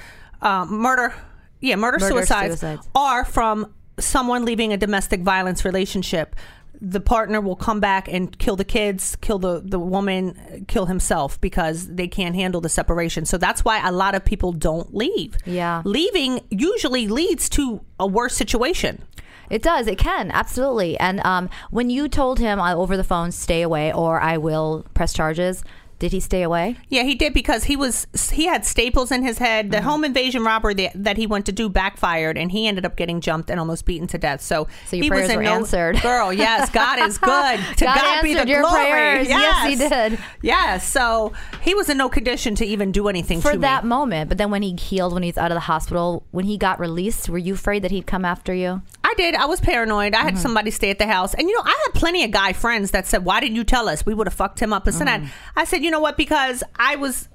um, 0.40 0.70
murder, 0.80 1.12
yeah, 1.60 1.74
murder, 1.74 1.98
Murder 1.98 2.14
suicides, 2.14 2.60
suicides. 2.60 2.88
are 2.94 3.24
from 3.24 3.74
someone 3.98 4.44
leaving 4.44 4.72
a 4.72 4.76
domestic 4.76 5.20
violence 5.22 5.64
relationship. 5.64 6.36
The 6.80 7.00
partner 7.00 7.40
will 7.40 7.56
come 7.56 7.80
back 7.80 8.06
and 8.06 8.38
kill 8.38 8.54
the 8.54 8.64
kids, 8.64 9.16
kill 9.20 9.40
the, 9.40 9.60
the 9.64 9.80
woman, 9.80 10.64
kill 10.68 10.86
himself 10.86 11.40
because 11.40 11.88
they 11.88 12.06
can't 12.06 12.36
handle 12.36 12.60
the 12.60 12.68
separation. 12.68 13.24
So 13.24 13.36
that's 13.36 13.64
why 13.64 13.84
a 13.86 13.90
lot 13.90 14.14
of 14.14 14.24
people 14.24 14.52
don't 14.52 14.94
leave. 14.94 15.36
Yeah. 15.44 15.82
Leaving 15.84 16.40
usually 16.50 17.08
leads 17.08 17.48
to 17.50 17.80
a 17.98 18.06
worse 18.06 18.36
situation. 18.36 19.02
It 19.50 19.62
does. 19.62 19.86
It 19.86 19.98
can 19.98 20.30
absolutely. 20.30 20.98
And 20.98 21.20
um, 21.24 21.48
when 21.70 21.90
you 21.90 22.08
told 22.08 22.38
him 22.38 22.60
uh, 22.60 22.74
over 22.74 22.96
the 22.96 23.04
phone, 23.04 23.32
"Stay 23.32 23.62
away," 23.62 23.92
or 23.92 24.20
"I 24.20 24.36
will 24.38 24.84
press 24.94 25.12
charges," 25.12 25.62
did 25.98 26.12
he 26.12 26.20
stay 26.20 26.42
away? 26.42 26.76
Yeah, 26.88 27.02
he 27.02 27.16
did 27.16 27.34
because 27.34 27.64
he 27.64 27.74
was 27.74 28.06
he 28.32 28.46
had 28.46 28.64
staples 28.64 29.10
in 29.10 29.24
his 29.24 29.38
head. 29.38 29.64
Mm-hmm. 29.64 29.70
The 29.72 29.82
home 29.82 30.04
invasion 30.04 30.44
robbery 30.44 30.74
that, 30.74 30.92
that 30.94 31.16
he 31.16 31.26
went 31.26 31.46
to 31.46 31.52
do 31.52 31.68
backfired, 31.68 32.38
and 32.38 32.52
he 32.52 32.68
ended 32.68 32.86
up 32.86 32.94
getting 32.94 33.20
jumped 33.20 33.50
and 33.50 33.58
almost 33.58 33.84
beaten 33.84 34.06
to 34.08 34.18
death. 34.18 34.40
So, 34.40 34.68
So 34.86 34.94
your 34.94 35.02
he 35.04 35.08
prayers 35.10 35.28
was 35.28 35.36
were 35.36 35.42
no, 35.42 35.54
answered. 35.54 36.00
Girl, 36.02 36.32
yes, 36.32 36.70
God 36.70 37.00
is 37.00 37.18
good. 37.18 37.58
To 37.78 37.84
God 37.84 37.96
God, 37.96 38.22
be 38.22 38.34
the 38.34 38.46
your 38.46 38.60
glory. 38.60 38.90
prayers. 38.90 39.28
Yes, 39.28 39.68
he 39.68 39.74
did. 39.88 40.18
Yes, 40.40 40.86
so 40.88 41.32
he 41.62 41.74
was 41.74 41.88
in 41.90 41.96
no 41.98 42.08
condition 42.08 42.54
to 42.56 42.64
even 42.64 42.92
do 42.92 43.08
anything 43.08 43.40
For 43.40 43.56
that 43.56 43.82
me. 43.82 43.88
moment, 43.88 44.28
but 44.28 44.38
then 44.38 44.52
when 44.52 44.62
he 44.62 44.76
healed, 44.76 45.14
when 45.14 45.24
he's 45.24 45.36
out 45.36 45.50
of 45.50 45.56
the 45.56 45.60
hospital, 45.60 46.24
when 46.30 46.44
he 46.44 46.56
got 46.58 46.78
released, 46.78 47.28
were 47.28 47.38
you 47.38 47.54
afraid 47.54 47.82
that 47.82 47.90
he'd 47.90 48.06
come 48.06 48.24
after 48.24 48.54
you? 48.54 48.82
I 49.10 49.14
did. 49.16 49.34
I 49.34 49.46
was 49.46 49.60
paranoid. 49.60 50.14
I 50.14 50.18
had 50.18 50.34
Mm-hmm. 50.34 50.42
somebody 50.42 50.70
stay 50.70 50.90
at 50.90 50.98
the 50.98 51.06
house. 51.06 51.32
And, 51.34 51.48
you 51.48 51.54
know, 51.56 51.62
I 51.64 51.76
had 51.86 51.94
plenty 51.94 52.24
of 52.24 52.30
guy 52.30 52.52
friends 52.52 52.90
that 52.90 53.06
said, 53.06 53.24
Why 53.24 53.40
didn't 53.40 53.56
you 53.56 53.64
tell 53.64 53.88
us? 53.88 54.04
We 54.04 54.12
would 54.14 54.26
have 54.26 54.34
fucked 54.34 54.60
him 54.60 54.72
up. 54.72 54.86
And 54.86 54.94
Mm-hmm. 54.96 55.26
I 55.56 55.64
said, 55.64 55.82
You 55.82 55.90
know 55.90 56.00
what? 56.00 56.16
Because 56.16 56.62
I 56.76 56.96
was 56.96 57.28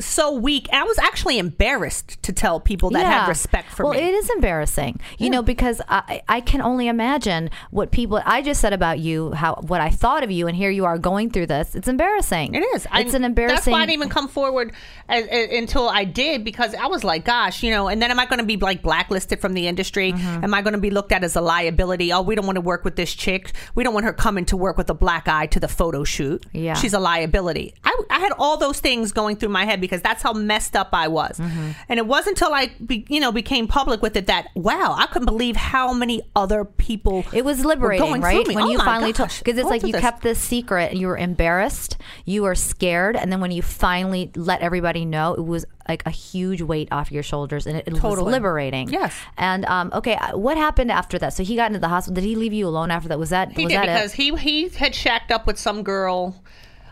so 0.00 0.32
weak. 0.34 0.68
I 0.72 0.82
was 0.84 0.98
actually 0.98 1.38
embarrassed 1.38 2.22
to 2.22 2.32
tell 2.32 2.60
people 2.60 2.90
that 2.90 3.06
had 3.06 3.28
respect 3.28 3.70
for 3.70 3.84
well, 3.84 3.92
me. 3.92 4.00
Well, 4.00 4.08
it 4.08 4.12
is 4.14 4.30
embarrassing, 4.30 5.00
you 5.18 5.30
know, 5.30 5.42
because 5.42 5.80
I, 5.88 6.22
I 6.28 6.40
can 6.40 6.60
only 6.60 6.88
imagine 6.88 7.50
what 7.70 7.92
people. 7.92 8.20
I 8.24 8.42
just 8.42 8.60
said 8.60 8.72
about 8.72 8.98
you, 8.98 9.32
how 9.32 9.54
what 9.66 9.80
I 9.80 9.90
thought 9.90 10.24
of 10.24 10.30
you, 10.30 10.46
and 10.48 10.56
here 10.56 10.70
you 10.70 10.84
are 10.84 10.98
going 10.98 11.30
through 11.30 11.46
this. 11.46 11.74
It's 11.74 11.88
embarrassing. 11.88 12.54
It 12.54 12.60
is. 12.74 12.86
I- 12.90 13.02
It's 13.02 13.14
an 13.14 13.24
embarrassing. 13.24 13.56
That's 13.56 13.66
why 13.66 13.78
I 13.82 13.86
didn't 13.86 13.94
even 13.94 14.08
come 14.08 14.28
forward 14.28 14.72
as, 15.08 15.26
as- 15.26 15.50
until 15.52 15.88
I 15.88 16.04
did 16.04 16.44
because 16.44 16.74
I 16.74 16.86
was 16.86 17.04
like, 17.04 17.24
gosh, 17.24 17.62
you 17.62 17.70
know. 17.70 17.88
And 17.88 18.00
then 18.02 18.10
am 18.10 18.18
I 18.18 18.26
going 18.26 18.38
to 18.40 18.44
be 18.46 18.56
like 18.56 18.82
blacklisted 18.82 19.40
from 19.40 19.52
the 19.54 19.66
industry? 19.68 20.12
Mm-hmm. 20.12 20.44
Am 20.44 20.54
I 20.54 20.62
going 20.62 20.74
to 20.74 20.80
be 20.80 20.90
looked 20.90 21.12
at 21.12 21.22
as 21.24 21.36
a 21.36 21.40
liability? 21.40 22.12
Oh, 22.12 22.22
we 22.22 22.34
don't 22.34 22.46
want 22.46 22.56
to 22.56 22.60
work 22.62 22.84
with 22.84 22.96
this 22.96 23.14
chick. 23.14 23.52
We 23.74 23.84
don't 23.84 23.94
want 23.94 24.06
her 24.06 24.12
coming 24.12 24.44
to 24.46 24.56
work 24.56 24.78
with 24.78 24.88
a 24.90 24.94
black 24.94 25.28
eye 25.28 25.46
to 25.46 25.60
the 25.60 25.68
photo 25.68 26.04
shoot. 26.04 26.44
Yeah. 26.52 26.74
she's 26.74 26.94
a 26.94 26.98
liability. 27.00 27.74
I, 27.84 28.00
I 28.10 28.18
had 28.20 28.32
all 28.38 28.56
those 28.56 28.80
things 28.80 29.12
going 29.12 29.36
through 29.36 29.50
my 29.50 29.64
head 29.66 29.80
because 29.82 30.00
that's 30.00 30.22
how 30.22 30.32
messed 30.32 30.74
up 30.74 30.88
I 30.94 31.08
was. 31.08 31.36
Mm-hmm. 31.38 31.72
And 31.90 31.98
it 31.98 32.06
wasn't 32.06 32.32
until 32.40 32.54
I, 32.54 32.72
be, 32.84 33.04
you 33.10 33.20
know, 33.20 33.30
became 33.30 33.68
public 33.68 34.00
with 34.00 34.16
it 34.16 34.26
that 34.28 34.48
wow, 34.54 34.94
I 34.96 35.06
couldn't 35.06 35.26
believe 35.26 35.56
how 35.56 35.92
many 35.92 36.22
other 36.34 36.64
people. 36.64 37.26
It 37.34 37.44
was 37.44 37.62
liberating, 37.64 38.22
right? 38.22 38.46
When 38.46 38.58
Oh 38.64 38.70
you 38.70 38.78
finally 38.78 39.12
told, 39.12 39.28
because 39.38 39.58
it's 39.58 39.68
like 39.68 39.82
you 39.82 39.92
this. 39.92 40.00
kept 40.00 40.22
this 40.22 40.38
secret 40.38 40.90
and 40.92 40.98
you 40.98 41.08
were 41.08 41.18
embarrassed, 41.18 41.98
you 42.24 42.42
were 42.42 42.54
scared, 42.54 43.16
and 43.16 43.30
then 43.30 43.40
when 43.40 43.50
you 43.50 43.60
finally 43.60 44.30
let 44.34 44.62
everybody 44.62 45.04
know, 45.04 45.34
it 45.34 45.44
was 45.44 45.66
like 45.88 46.02
a 46.06 46.10
huge 46.10 46.62
weight 46.62 46.88
off 46.92 47.10
your 47.12 47.24
shoulders, 47.24 47.66
and 47.66 47.76
it, 47.76 47.84
it 47.88 47.92
was 47.92 48.00
Totally. 48.00 48.32
liberating. 48.32 48.88
Yes. 48.88 49.14
And 49.36 49.64
um, 49.66 49.90
okay, 49.92 50.14
uh, 50.14 50.38
what 50.38 50.56
happened 50.56 50.90
after 50.92 51.18
that? 51.18 51.34
So 51.34 51.42
he 51.42 51.56
got 51.56 51.66
into 51.66 51.80
the 51.80 51.88
hospital. 51.88 52.14
Did 52.14 52.24
he 52.24 52.36
leave 52.36 52.52
you 52.52 52.66
alone 52.68 52.90
after 52.90 53.08
that? 53.08 53.18
Was 53.18 53.30
that 53.30 53.52
He 53.52 53.64
was 53.64 53.72
did 53.72 53.78
that 53.82 53.86
because 53.86 54.14
it? 54.14 54.16
he 54.16 54.36
he 54.36 54.68
had 54.68 54.94
shacked 54.94 55.30
up 55.32 55.46
with 55.46 55.58
some 55.58 55.82
girl 55.82 56.42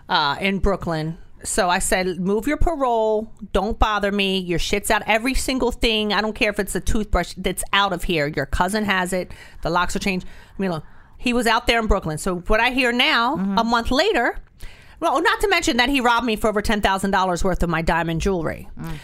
uh, 0.09 0.37
in 0.41 0.59
Brooklyn. 0.59 1.19
So 1.43 1.71
I 1.71 1.79
said, 1.79 2.21
move 2.21 2.47
your 2.47 2.57
parole. 2.57 3.33
Don't 3.53 3.79
bother 3.79 4.13
me. 4.13 4.39
Your 4.39 4.59
shit's 4.59 4.91
out. 4.91 5.03
Every 5.07 5.35
single 5.35 5.73
thing. 5.73 6.13
I 6.13 6.21
don't 6.21 6.35
care 6.35 6.51
if 6.51 6.59
it's 6.59 6.75
a 6.75 6.81
toothbrush 6.81 7.35
that's 7.37 7.65
out 7.73 7.93
of 7.93 8.05
here. 8.05 8.27
Your 8.27 8.47
cousin 8.47 8.85
has 8.85 9.13
it. 9.13 9.33
The 9.63 9.71
locks 9.71 9.97
are 9.97 10.01
changed. 10.01 10.27
I 10.27 10.63
mean, 10.63 10.71
look, 10.71 10.85
he 11.17 11.33
was 11.33 11.47
out 11.47 11.67
there 11.67 11.79
in 11.79 11.87
Brooklyn. 11.87 12.19
So 12.19 12.41
what 12.41 12.61
I 12.61 12.71
hear 12.71 12.93
now, 12.93 13.35
a 13.35 13.39
mm-hmm. 13.39 13.69
month 13.69 13.91
later, 13.91 14.39
well, 15.01 15.21
not 15.23 15.41
to 15.41 15.49
mention 15.49 15.79
that 15.79 15.89
he 15.89 16.01
robbed 16.01 16.27
me 16.27 16.37
for 16.37 16.49
over 16.49 16.63
ten 16.63 16.81
thousand 16.81 17.11
dollars 17.11 17.43
worth 17.43 17.63
of 17.63 17.71
my 17.71 17.83
diamond 17.83 18.21
jewelry, 18.21 18.69
mm. 18.79 18.97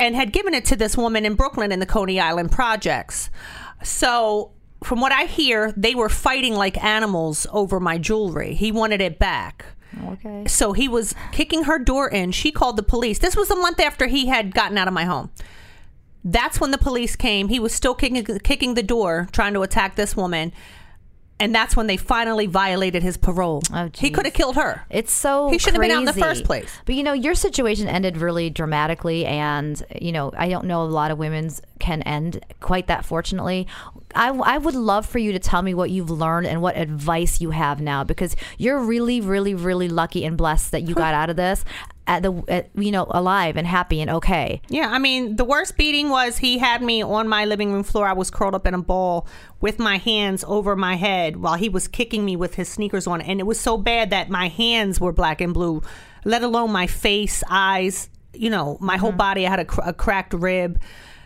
and 0.00 0.16
had 0.16 0.32
given 0.32 0.54
it 0.54 0.64
to 0.66 0.76
this 0.76 0.96
woman 0.96 1.26
in 1.26 1.34
Brooklyn 1.34 1.72
in 1.72 1.78
the 1.78 1.86
Coney 1.86 2.18
Island 2.18 2.50
projects. 2.52 3.30
So, 3.82 4.52
from 4.82 5.00
what 5.00 5.12
I 5.12 5.24
hear, 5.24 5.72
they 5.76 5.94
were 5.94 6.08
fighting 6.08 6.54
like 6.54 6.82
animals 6.82 7.46
over 7.52 7.80
my 7.80 7.98
jewelry. 7.98 8.54
He 8.54 8.72
wanted 8.72 9.00
it 9.02 9.18
back. 9.18 9.66
Okay. 10.04 10.46
So 10.46 10.72
he 10.72 10.88
was 10.88 11.14
kicking 11.32 11.64
her 11.64 11.78
door 11.78 12.08
in. 12.08 12.32
She 12.32 12.50
called 12.50 12.76
the 12.76 12.82
police. 12.82 13.18
This 13.18 13.36
was 13.36 13.50
a 13.50 13.56
month 13.56 13.80
after 13.80 14.06
he 14.06 14.26
had 14.26 14.54
gotten 14.54 14.78
out 14.78 14.88
of 14.88 14.94
my 14.94 15.04
home. 15.04 15.30
That's 16.24 16.60
when 16.60 16.70
the 16.70 16.78
police 16.78 17.16
came. 17.16 17.48
He 17.48 17.58
was 17.58 17.74
still 17.74 17.94
kicking, 17.94 18.24
kicking 18.40 18.74
the 18.74 18.82
door, 18.82 19.28
trying 19.32 19.54
to 19.54 19.62
attack 19.62 19.96
this 19.96 20.16
woman. 20.16 20.52
And 21.40 21.52
that's 21.52 21.74
when 21.74 21.88
they 21.88 21.96
finally 21.96 22.46
violated 22.46 23.02
his 23.02 23.16
parole. 23.16 23.62
Oh, 23.72 23.90
he 23.92 24.10
could 24.10 24.26
have 24.26 24.34
killed 24.34 24.54
her. 24.54 24.86
It's 24.88 25.12
so 25.12 25.50
He 25.50 25.58
shouldn't 25.58 25.82
have 25.82 25.88
been 25.88 25.96
out 25.96 26.00
in 26.00 26.04
the 26.04 26.12
first 26.12 26.44
place. 26.44 26.70
But 26.86 26.94
you 26.94 27.02
know, 27.02 27.14
your 27.14 27.34
situation 27.34 27.88
ended 27.88 28.16
really 28.18 28.48
dramatically, 28.48 29.26
and 29.26 29.82
you 30.00 30.12
know, 30.12 30.30
I 30.36 30.48
don't 30.48 30.66
know 30.66 30.82
a 30.82 30.84
lot 30.84 31.10
of 31.10 31.18
women's 31.18 31.60
can 31.80 32.02
end 32.02 32.44
quite 32.60 32.86
that 32.86 33.04
fortunately. 33.04 33.66
I, 34.14 34.28
I 34.28 34.58
would 34.58 34.74
love 34.74 35.06
for 35.06 35.18
you 35.18 35.32
to 35.32 35.38
tell 35.38 35.62
me 35.62 35.74
what 35.74 35.90
you've 35.90 36.10
learned 36.10 36.46
and 36.46 36.62
what 36.62 36.76
advice 36.76 37.40
you 37.40 37.50
have 37.50 37.80
now, 37.80 38.04
because 38.04 38.36
you're 38.58 38.78
really, 38.78 39.20
really, 39.20 39.54
really 39.54 39.88
lucky 39.88 40.24
and 40.24 40.36
blessed 40.36 40.72
that 40.72 40.82
you 40.82 40.94
got 40.94 41.14
out 41.14 41.30
of 41.30 41.36
this 41.36 41.64
at 42.06 42.22
the 42.22 42.42
at, 42.48 42.68
you 42.74 42.90
know 42.90 43.06
alive 43.10 43.56
and 43.56 43.66
happy 43.66 44.00
and 44.00 44.10
okay. 44.10 44.60
Yeah, 44.68 44.90
I 44.90 44.98
mean, 44.98 45.36
the 45.36 45.44
worst 45.44 45.76
beating 45.76 46.10
was 46.10 46.38
he 46.38 46.58
had 46.58 46.82
me 46.82 47.02
on 47.02 47.28
my 47.28 47.44
living 47.44 47.72
room 47.72 47.84
floor. 47.84 48.06
I 48.06 48.12
was 48.12 48.30
curled 48.30 48.54
up 48.54 48.66
in 48.66 48.74
a 48.74 48.82
ball 48.82 49.26
with 49.60 49.78
my 49.78 49.98
hands 49.98 50.44
over 50.46 50.74
my 50.74 50.96
head 50.96 51.36
while 51.36 51.54
he 51.54 51.68
was 51.68 51.86
kicking 51.88 52.24
me 52.24 52.36
with 52.36 52.56
his 52.56 52.68
sneakers 52.68 53.06
on. 53.06 53.20
And 53.20 53.40
it 53.40 53.44
was 53.44 53.60
so 53.60 53.76
bad 53.76 54.10
that 54.10 54.30
my 54.30 54.48
hands 54.48 55.00
were 55.00 55.12
black 55.12 55.40
and 55.40 55.54
blue, 55.54 55.82
let 56.24 56.42
alone 56.42 56.72
my 56.72 56.86
face, 56.86 57.42
eyes, 57.48 58.08
you 58.34 58.50
know, 58.50 58.78
my 58.80 58.96
whole 58.96 59.10
mm-hmm. 59.10 59.18
body. 59.18 59.46
I 59.46 59.50
had 59.50 59.60
a, 59.60 59.64
cr- 59.64 59.80
a 59.84 59.92
cracked 59.92 60.34
rib. 60.34 60.80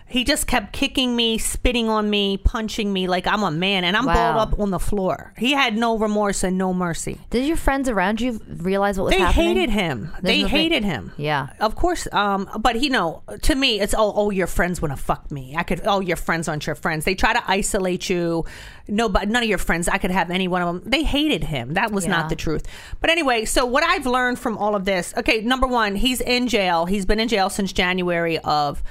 He 0.09 0.23
just 0.23 0.47
kept 0.47 0.73
kicking 0.73 1.17
me, 1.17 1.37
spitting 1.37 1.89
on 1.89 2.09
me, 2.09 2.37
punching 2.37 2.93
me 2.93 3.09
like 3.09 3.27
I'm 3.27 3.43
a 3.43 3.51
man, 3.51 3.83
and 3.83 3.97
I'm 3.97 4.07
Wow. 4.07 4.15
balled 4.35 4.53
up 4.53 4.61
on 4.61 4.71
the 4.71 4.79
floor. 4.79 5.33
He 5.37 5.53
had 5.53 5.77
no 5.77 5.99
remorse 5.99 6.45
and 6.45 6.57
no 6.57 6.73
mercy. 6.73 7.19
Did 7.31 7.45
your 7.45 7.57
friends 7.57 7.89
around 7.89 8.21
you 8.21 8.41
realize 8.47 8.99
what 8.99 9.07
was 9.07 9.15
They 9.15 9.19
happening? 9.21 9.55
They 9.55 9.61
hated 9.61 9.71
him. 9.71 10.11
There's 10.13 10.23
they 10.23 10.43
no 10.43 10.49
thing- 10.49 10.57
hated 10.71 10.85
him. 10.85 11.13
Yeah. 11.17 11.49
of 11.61 11.75
course. 11.75 12.07
Um, 12.13 12.49
but 12.61 12.81
you 12.81 12.91
know, 12.91 13.23
to 13.43 13.55
me, 13.57 13.81
it's 13.81 13.95
oh, 13.95 14.13
oh, 14.15 14.31
your 14.31 14.47
friends 14.47 14.81
want 14.81 14.97
to 14.97 15.03
fuck 15.03 15.31
me. 15.33 15.55
I 15.57 15.65
could. 15.65 15.81
Oh, 15.85 16.01
your 16.01 16.17
friends 16.17 16.47
aren't 16.47 16.67
your 16.67 16.77
friends. 16.77 17.05
They 17.05 17.17
try 17.17 17.33
to 17.33 17.43
isolate 17.51 18.09
you. 18.09 18.45
No, 18.89 19.09
but 19.09 19.29
none 19.29 19.43
of 19.43 19.49
your 19.49 19.59
friends. 19.59 19.89
I 19.89 19.99
could 19.99 20.13
have 20.13 20.31
any 20.31 20.47
one 20.47 20.63
of 20.63 20.69
them. 20.69 20.83
They 20.89 21.03
hated 21.03 21.43
him. 21.43 21.75
That 21.75 21.91
was 21.91 22.05
Yeah. 22.05 22.13
not 22.13 22.29
the 22.29 22.37
truth. 22.37 22.65
But 23.01 23.11
anyway, 23.11 23.45
so 23.45 23.67
what 23.67 23.83
I've 23.83 24.07
learned 24.07 24.39
from 24.39 24.57
all 24.57 24.77
of 24.77 24.85
this. 24.85 25.13
Okay, 25.17 25.41
number 25.41 25.67
one, 25.67 25.97
he's 25.97 26.21
in 26.21 26.47
jail. 26.47 26.87
He's 26.87 27.05
been 27.05 27.19
in 27.19 27.27
jail 27.27 27.51
since 27.51 27.73
January 27.73 28.39
of 28.39 28.85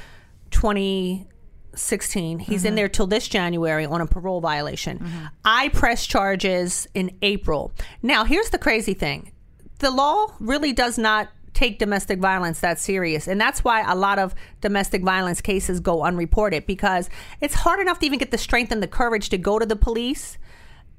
twenty. 0.55 1.27
16. 1.77 2.39
He's 2.39 2.59
Mm-hmm. 2.61 2.67
in 2.67 2.75
there 2.75 2.87
till 2.87 3.05
this 3.05 3.27
January 3.27 3.85
on 3.85 3.99
a 3.99 4.05
parole 4.07 4.39
violation. 4.39 5.05
I 5.43 5.67
pressed 5.69 6.09
charges 6.09 6.87
in 6.93 7.11
April. 7.21 7.73
Now, 8.01 8.23
here's 8.23 8.49
the 8.49 8.57
crazy 8.57 8.93
thing 8.93 9.33
the 9.79 9.91
law 9.91 10.27
really 10.39 10.71
does 10.71 10.97
not 10.97 11.27
take 11.53 11.77
domestic 11.77 12.19
violence 12.19 12.61
that 12.61 12.79
serious. 12.79 13.27
And 13.27 13.41
that's 13.41 13.61
why 13.65 13.81
a 13.81 13.93
lot 13.93 14.19
of 14.19 14.33
domestic 14.61 15.03
violence 15.03 15.41
cases 15.41 15.81
go 15.81 16.01
unreported 16.03 16.65
because 16.65 17.09
it's 17.41 17.55
hard 17.55 17.81
enough 17.81 17.99
to 17.99 18.05
even 18.05 18.19
get 18.19 18.31
the 18.31 18.37
strength 18.37 18.71
and 18.71 18.81
the 18.81 18.87
courage 18.87 19.27
to 19.29 19.37
go 19.37 19.59
to 19.59 19.65
the 19.65 19.75
police. 19.75 20.37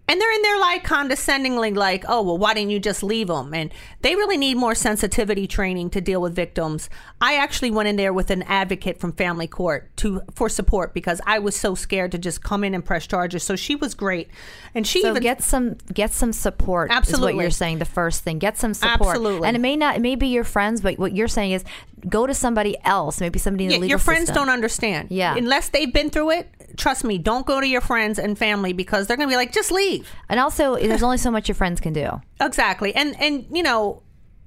And 0.08 0.20
they're 0.20 0.32
in 0.32 0.42
there 0.42 0.58
like 0.58 0.84
condescendingly, 0.84 1.72
like, 1.72 2.04
oh, 2.08 2.22
well, 2.22 2.38
why 2.38 2.54
didn't 2.54 2.70
you 2.70 2.78
just 2.78 3.02
leave 3.02 3.26
them? 3.26 3.52
And 3.52 3.72
they 4.02 4.14
really 4.14 4.36
need 4.36 4.56
more 4.56 4.74
sensitivity 4.74 5.48
training 5.48 5.90
to 5.90 6.00
deal 6.00 6.20
with 6.20 6.34
victims. 6.34 6.88
I 7.20 7.36
actually 7.36 7.72
went 7.72 7.88
in 7.88 7.96
there 7.96 8.12
with 8.12 8.30
an 8.30 8.42
advocate 8.44 9.00
from 9.00 9.12
family 9.12 9.48
court 9.48 9.94
to 9.98 10.22
for 10.32 10.48
support 10.48 10.94
because 10.94 11.20
I 11.26 11.40
was 11.40 11.56
so 11.56 11.74
scared 11.74 12.12
to 12.12 12.18
just 12.18 12.42
come 12.42 12.62
in 12.62 12.72
and 12.72 12.84
press 12.84 13.06
charges. 13.06 13.42
So 13.42 13.56
she 13.56 13.74
was 13.74 13.94
great, 13.94 14.30
and 14.74 14.86
she 14.86 15.02
So 15.02 15.10
even 15.10 15.22
get 15.22 15.42
some 15.42 15.76
get 15.92 16.12
some 16.12 16.32
support. 16.32 16.90
Is 16.90 16.94
what 16.94 16.98
Absolutely. 16.98 17.42
you're 17.42 17.50
saying. 17.50 17.78
The 17.78 17.84
first 17.84 18.22
thing, 18.22 18.38
get 18.38 18.56
some 18.58 18.74
support. 18.74 19.16
Absolutely. 19.16 19.48
And 19.48 19.56
it 19.56 19.60
may 19.60 19.76
not, 19.76 19.96
it 19.96 20.02
may 20.02 20.14
be 20.14 20.28
your 20.28 20.44
friends, 20.44 20.80
but 20.80 20.98
what 20.98 21.16
you're 21.16 21.26
saying 21.26 21.52
is 21.52 21.64
go 22.08 22.26
to 22.26 22.34
somebody 22.34 22.76
else. 22.84 23.20
Maybe 23.20 23.38
somebody 23.38 23.64
in 23.64 23.68
the 23.68 23.74
Yeah, 23.76 23.80
legal 23.80 23.88
your 23.90 23.98
friends 23.98 24.26
system. 24.28 24.34
don't 24.46 24.48
understand. 24.50 25.08
Yeah. 25.10 25.34
Unless 25.36 25.70
they've 25.70 25.92
been 25.92 26.10
through 26.10 26.30
it, 26.30 26.48
trust 26.76 27.04
me, 27.04 27.18
don't 27.18 27.46
go 27.46 27.60
to 27.60 27.66
your 27.66 27.80
friends 27.80 28.18
and 28.18 28.38
family 28.38 28.72
because 28.72 29.06
they're 29.06 29.16
going 29.16 29.28
to 29.28 29.32
be 29.32 29.36
like, 29.36 29.52
just 29.52 29.70
leave. 29.72 30.08
And 30.28 30.38
also, 30.40 30.76
there's 30.76 31.02
only 31.02 31.18
so 31.18 31.30
much 31.30 31.48
your 31.48 31.54
friends 31.54 31.80
can 31.80 31.92
do, 31.92 32.20
Exactly. 32.40 32.94
And, 32.94 33.18
and 33.20 33.46
you 33.50 33.62
know, 33.62 34.02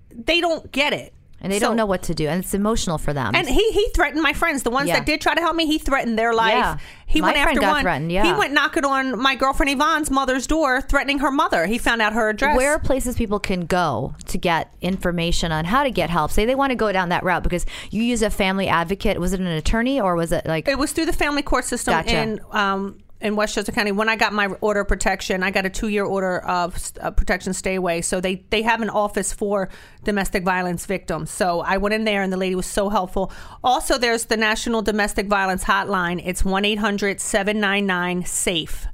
they 0.10 0.42
don't 0.42 0.72
get 0.72 0.94
it. 0.94 1.14
And 1.42 1.52
they 1.52 1.60
So- 1.60 1.68
don't 1.68 1.78
know 1.78 1.86
what 1.86 2.02
to 2.04 2.14
do, 2.14 2.28
and 2.28 2.44
it's 2.44 2.54
emotional 2.54 2.98
for 2.98 3.14
them. 3.14 3.34
And 3.36 3.48
he 3.48 3.72
he 3.72 3.88
threatened 3.96 4.22
my 4.22 4.34
friends, 4.34 4.64
the 4.64 4.70
ones 4.72 4.88
Yeah. 4.88 4.96
that 4.96 5.06
did 5.06 5.22
try 5.22 5.34
to 5.36 5.42
help 5.42 5.56
me. 5.56 5.66
He 5.66 5.78
threatened 5.78 6.18
their 6.18 6.34
life. 6.34 6.54
Yeah. 6.54 6.78
He 7.06 7.22
My 7.22 7.28
went 7.30 7.38
friend 7.38 7.50
after 7.58 7.62
got 7.62 7.72
one. 7.72 7.82
threatened, 7.82 8.12
yeah. 8.12 8.24
He 8.26 8.34
went 8.34 8.54
knocking 8.54 8.86
on 8.86 9.20
my 9.20 9.34
girlfriend 9.36 9.72
Yvonne's 9.72 10.12
mother's 10.12 10.46
door, 10.46 10.80
threatening 10.82 11.20
her 11.20 11.32
mother. 11.32 11.66
He 11.66 11.78
found 11.80 12.02
out 12.04 12.14
her 12.14 12.30
address. 12.30 12.56
where 12.56 12.74
are 12.74 12.80
places 12.80 13.16
people 13.16 13.40
can 13.40 13.66
go 13.66 14.14
to 14.28 14.38
get 14.38 14.72
information 14.82 15.52
on 15.52 15.66
how 15.66 15.84
to 15.84 15.90
get 15.92 16.10
help? 16.12 16.30
Say 16.32 16.46
they 16.46 16.54
want 16.56 16.70
to 16.72 16.76
go 16.76 16.92
down 16.92 17.10
that 17.10 17.24
route 17.24 17.42
because 17.44 17.66
you 17.90 18.04
use 18.04 18.22
a 18.22 18.30
family 18.30 18.68
advocate. 18.68 19.20
Was 19.20 19.34
it 19.34 19.40
an 19.40 19.48
attorney 19.48 20.00
or 20.00 20.16
was 20.16 20.32
it 20.32 20.46
like 20.46 20.68
It 20.68 20.78
was 20.78 20.92
through 20.92 21.08
the 21.08 21.14
family 21.14 21.42
court 21.42 21.66
system 21.66 21.94
Gotcha. 21.94 22.16
in 22.16 22.40
um, 22.52 22.98
in 23.22 23.36
Westchester 23.36 23.72
County. 23.72 23.92
When 23.92 24.08
I 24.08 24.16
got 24.16 24.34
my 24.34 24.48
order 24.62 24.82
of 24.82 24.88
protection, 24.88 25.44
I 25.44 25.52
got 25.52 25.66
a 25.66 25.70
two 25.70 25.90
year 25.90 26.06
order 26.06 26.40
of 26.40 26.92
uh, 27.02 27.12
protection 27.12 27.54
stay 27.54 27.76
away. 27.76 28.02
So 28.02 28.22
they 28.22 28.46
they 28.50 28.62
have 28.62 28.82
an 28.82 28.90
office 28.90 29.34
for 29.34 29.70
domestic 30.04 30.44
violence 30.44 30.86
victims. 30.86 31.30
So 31.30 31.62
I 31.62 31.78
went 31.78 31.94
in 31.94 32.06
there, 32.06 32.22
and 32.22 32.32
the 32.32 32.38
lady 32.38 32.56
was 32.56 32.66
so 32.66 32.90
helpful. 32.90 33.32
Also, 33.64 33.98
there's 33.98 34.26
the 34.26 34.38
National 34.38 34.82
Domestic 34.82 35.28
Violence 35.28 35.64
Hotline. 35.64 36.22
It's 36.26 36.46
1 36.46 36.66
800 36.66 37.20
799 37.20 38.26
SAFE, 38.26 38.88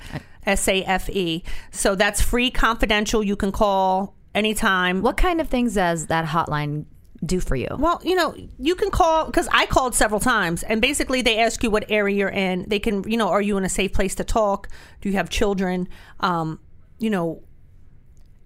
S 0.45 0.67
A 0.67 0.83
F 0.83 1.09
E. 1.09 1.43
So 1.71 1.95
that's 1.95 2.21
free, 2.21 2.49
confidential. 2.49 3.23
You 3.23 3.35
can 3.35 3.51
call 3.51 4.15
anytime. 4.33 5.01
what 5.01 5.17
kind 5.17 5.39
of 5.39 5.47
things 5.47 5.75
does 5.75 6.07
that 6.07 6.25
hotline 6.25 6.85
do 7.25 7.39
for 7.39 7.55
you? 7.55 7.67
Well, 7.77 8.01
you 8.03 8.15
know, 8.15 8.35
you 8.57 8.75
can 8.75 8.91
call 8.91 9.25
because 9.25 9.47
I 9.51 9.65
called 9.65 9.95
several 9.95 10.19
times, 10.19 10.63
and 10.63 10.81
basically 10.81 11.21
they 11.21 11.39
ask 11.39 11.63
you 11.63 11.69
what 11.69 11.85
area 11.89 12.15
you're 12.15 12.29
in. 12.29 12.65
They 12.67 12.79
can, 12.79 13.09
you 13.09 13.17
know, 13.17 13.29
are 13.29 13.41
you 13.41 13.57
in 13.57 13.65
a 13.65 13.69
safe 13.69 13.93
place 13.93 14.15
to 14.15 14.23
talk? 14.23 14.69
Do 15.01 15.09
you 15.09 15.15
have 15.15 15.29
children? 15.29 15.87
Um, 16.19 16.59
you 16.99 17.09
know, 17.09 17.43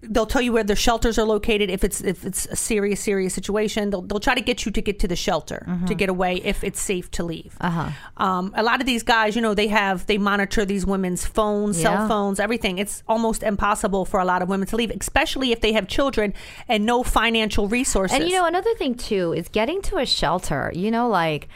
they'll 0.02 0.26
tell 0.26 0.40
you 0.40 0.52
where 0.52 0.64
the 0.64 0.74
shelters 0.74 1.18
are 1.18 1.24
located. 1.26 1.68
If 1.70 1.84
it's 1.84 2.00
if 2.00 2.24
it's 2.24 2.46
a 2.46 2.56
serious 2.56 3.00
serious 3.00 3.34
situation, 3.34 3.90
they'll 3.90 4.02
they'll 4.02 4.20
try 4.20 4.34
to 4.34 4.40
get 4.40 4.64
you 4.64 4.72
to 4.72 4.80
get 4.80 4.98
to 5.00 5.08
the 5.08 5.16
shelter 5.16 5.66
to 5.86 5.94
get 5.94 6.08
away 6.08 6.36
if 6.36 6.64
it's 6.64 6.80
safe 6.80 7.10
to 7.12 7.22
leave. 7.22 7.56
Uh-huh. 7.60 7.90
Um, 8.16 8.52
a 8.56 8.62
lot 8.62 8.80
of 8.80 8.86
these 8.86 9.02
guys, 9.02 9.36
you 9.36 9.42
know, 9.42 9.54
they 9.54 9.68
have 9.68 10.06
they 10.06 10.18
monitor 10.18 10.64
these 10.64 10.86
women's 10.86 11.26
phones, 11.26 11.76
Yeah. 11.78 11.82
cell 11.82 12.08
phones, 12.08 12.40
everything. 12.40 12.78
It's 12.78 13.02
almost 13.08 13.42
impossible 13.42 14.04
for 14.04 14.20
a 14.20 14.24
lot 14.24 14.40
of 14.42 14.48
women 14.48 14.66
to 14.68 14.76
leave, 14.76 14.90
especially 14.90 15.52
if 15.52 15.60
they 15.60 15.72
have 15.72 15.86
children 15.88 16.32
and 16.68 16.86
no 16.86 17.02
financial 17.02 17.68
resources. 17.68 18.18
And 18.18 18.28
you 18.28 18.34
know, 18.36 18.46
another 18.46 18.74
thing 18.74 18.94
too 18.94 19.32
is 19.32 19.48
getting 19.48 19.82
to 19.82 19.98
a 19.98 20.06
shelter. 20.06 20.72
You 20.74 20.90
know, 20.90 21.08
like 21.08 21.48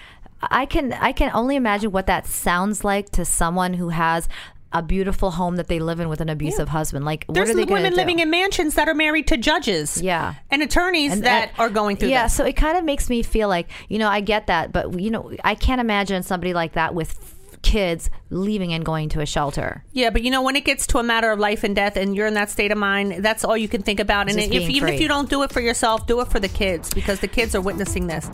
I 0.50 0.66
can 0.66 0.92
I 0.92 1.12
can 1.12 1.30
only 1.34 1.56
imagine 1.56 1.90
what 1.92 2.06
that 2.06 2.26
sounds 2.26 2.84
like 2.84 3.10
to 3.10 3.24
someone 3.24 3.74
who 3.74 3.88
has 3.88 4.28
a 4.74 4.82
beautiful 4.82 5.30
home 5.30 5.56
that 5.56 5.68
they 5.68 5.78
live 5.78 6.00
in 6.00 6.08
with 6.10 6.20
an 6.20 6.28
abusive 6.28 6.68
husband. 6.68 7.04
Like, 7.04 7.24
There's 7.28 7.48
what 7.48 7.54
are 7.56 7.64
they 7.66 7.72
women 7.72 7.94
living 7.94 8.18
in 8.18 8.28
mansions 8.28 8.74
that 8.74 8.88
are 8.88 8.94
married 8.94 9.28
to 9.28 9.36
judges. 9.36 10.02
Yeah. 10.02 10.34
And 10.50 10.62
attorneys 10.62 11.12
And 11.12 11.22
that 11.24 11.52
that- 11.54 11.60
are 11.62 11.70
going 11.70 11.96
through 11.96 12.08
that. 12.08 12.12
yeah 12.12 12.22
this. 12.24 12.34
so 12.34 12.44
it 12.44 12.54
kind 12.54 12.76
of 12.76 12.84
makes 12.84 13.08
me 13.08 13.22
feel 13.22 13.48
like 13.48 13.68
you 13.88 13.98
know 13.98 14.08
i 14.08 14.20
get 14.20 14.48
that 14.48 14.72
but 14.72 14.98
you 15.00 15.10
know 15.10 15.32
i 15.44 15.54
can't 15.54 15.80
imagine 15.80 16.22
somebody 16.22 16.52
like 16.52 16.72
that 16.72 16.94
with 16.94 17.16
kids 17.62 18.10
leaving 18.30 18.72
and 18.74 18.84
going 18.84 19.08
to 19.08 19.20
a 19.20 19.26
shelter 19.26 19.82
Yeah, 19.92 20.10
but 20.10 20.22
you 20.22 20.30
know, 20.30 20.42
when 20.42 20.54
it 20.54 20.64
gets 20.66 20.86
to 20.88 20.98
a 20.98 21.02
matter 21.02 21.30
of 21.32 21.38
life 21.38 21.64
and 21.64 21.74
death 21.74 21.96
and 21.96 22.14
you're 22.14 22.26
in 22.26 22.34
that 22.34 22.50
state 22.50 22.70
of 22.70 22.76
mind, 22.76 23.24
that's 23.24 23.42
all 23.42 23.56
you 23.56 23.68
can 23.68 23.82
think 23.82 24.00
about. 24.00 24.28
And 24.28 24.38
if, 24.38 24.50
even 24.52 24.88
if 24.90 25.00
you 25.00 25.08
don't 25.08 25.30
do 25.30 25.42
it 25.44 25.50
for 25.52 25.60
yourself, 25.62 26.06
do 26.06 26.20
it 26.20 26.28
for 26.28 26.38
the 26.40 26.48
kids 26.48 26.92
because 26.92 27.20
the 27.20 27.28
kids 27.28 27.54
are 27.54 27.62
witnessing 27.62 28.06
this. 28.06 28.28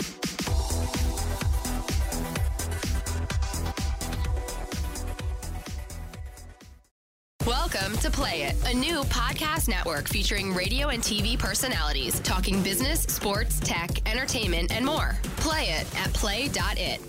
To 8.01 8.11
Play 8.11 8.45
It, 8.45 8.57
a 8.67 8.75
new 8.75 9.03
podcast 9.05 9.69
network 9.69 10.09
featuring 10.09 10.55
radio 10.55 10.89
and 10.89 11.03
TV 11.03 11.39
personalities 11.39 12.19
talking 12.21 12.63
business, 12.63 13.03
sports, 13.03 13.61
tech, 13.61 13.91
entertainment, 14.11 14.75
and 14.75 14.87
more. 14.87 15.19
Play 15.37 15.65
it 15.65 15.87
at 15.99 16.11
play.it. 16.15 17.01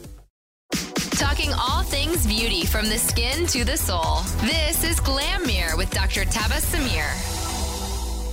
Talking 1.12 1.52
all 1.54 1.84
things 1.84 2.28
beauty 2.28 2.66
from 2.66 2.90
the 2.90 2.98
skin 2.98 3.46
to 3.48 3.64
the 3.64 3.78
soul. 3.78 4.22
This 4.42 4.84
is 4.84 5.00
Glam 5.00 5.48
Mirror 5.48 5.78
with 5.78 5.90
Dr. 5.92 6.26
Tabasum 6.26 6.84
Mir. 6.84 7.41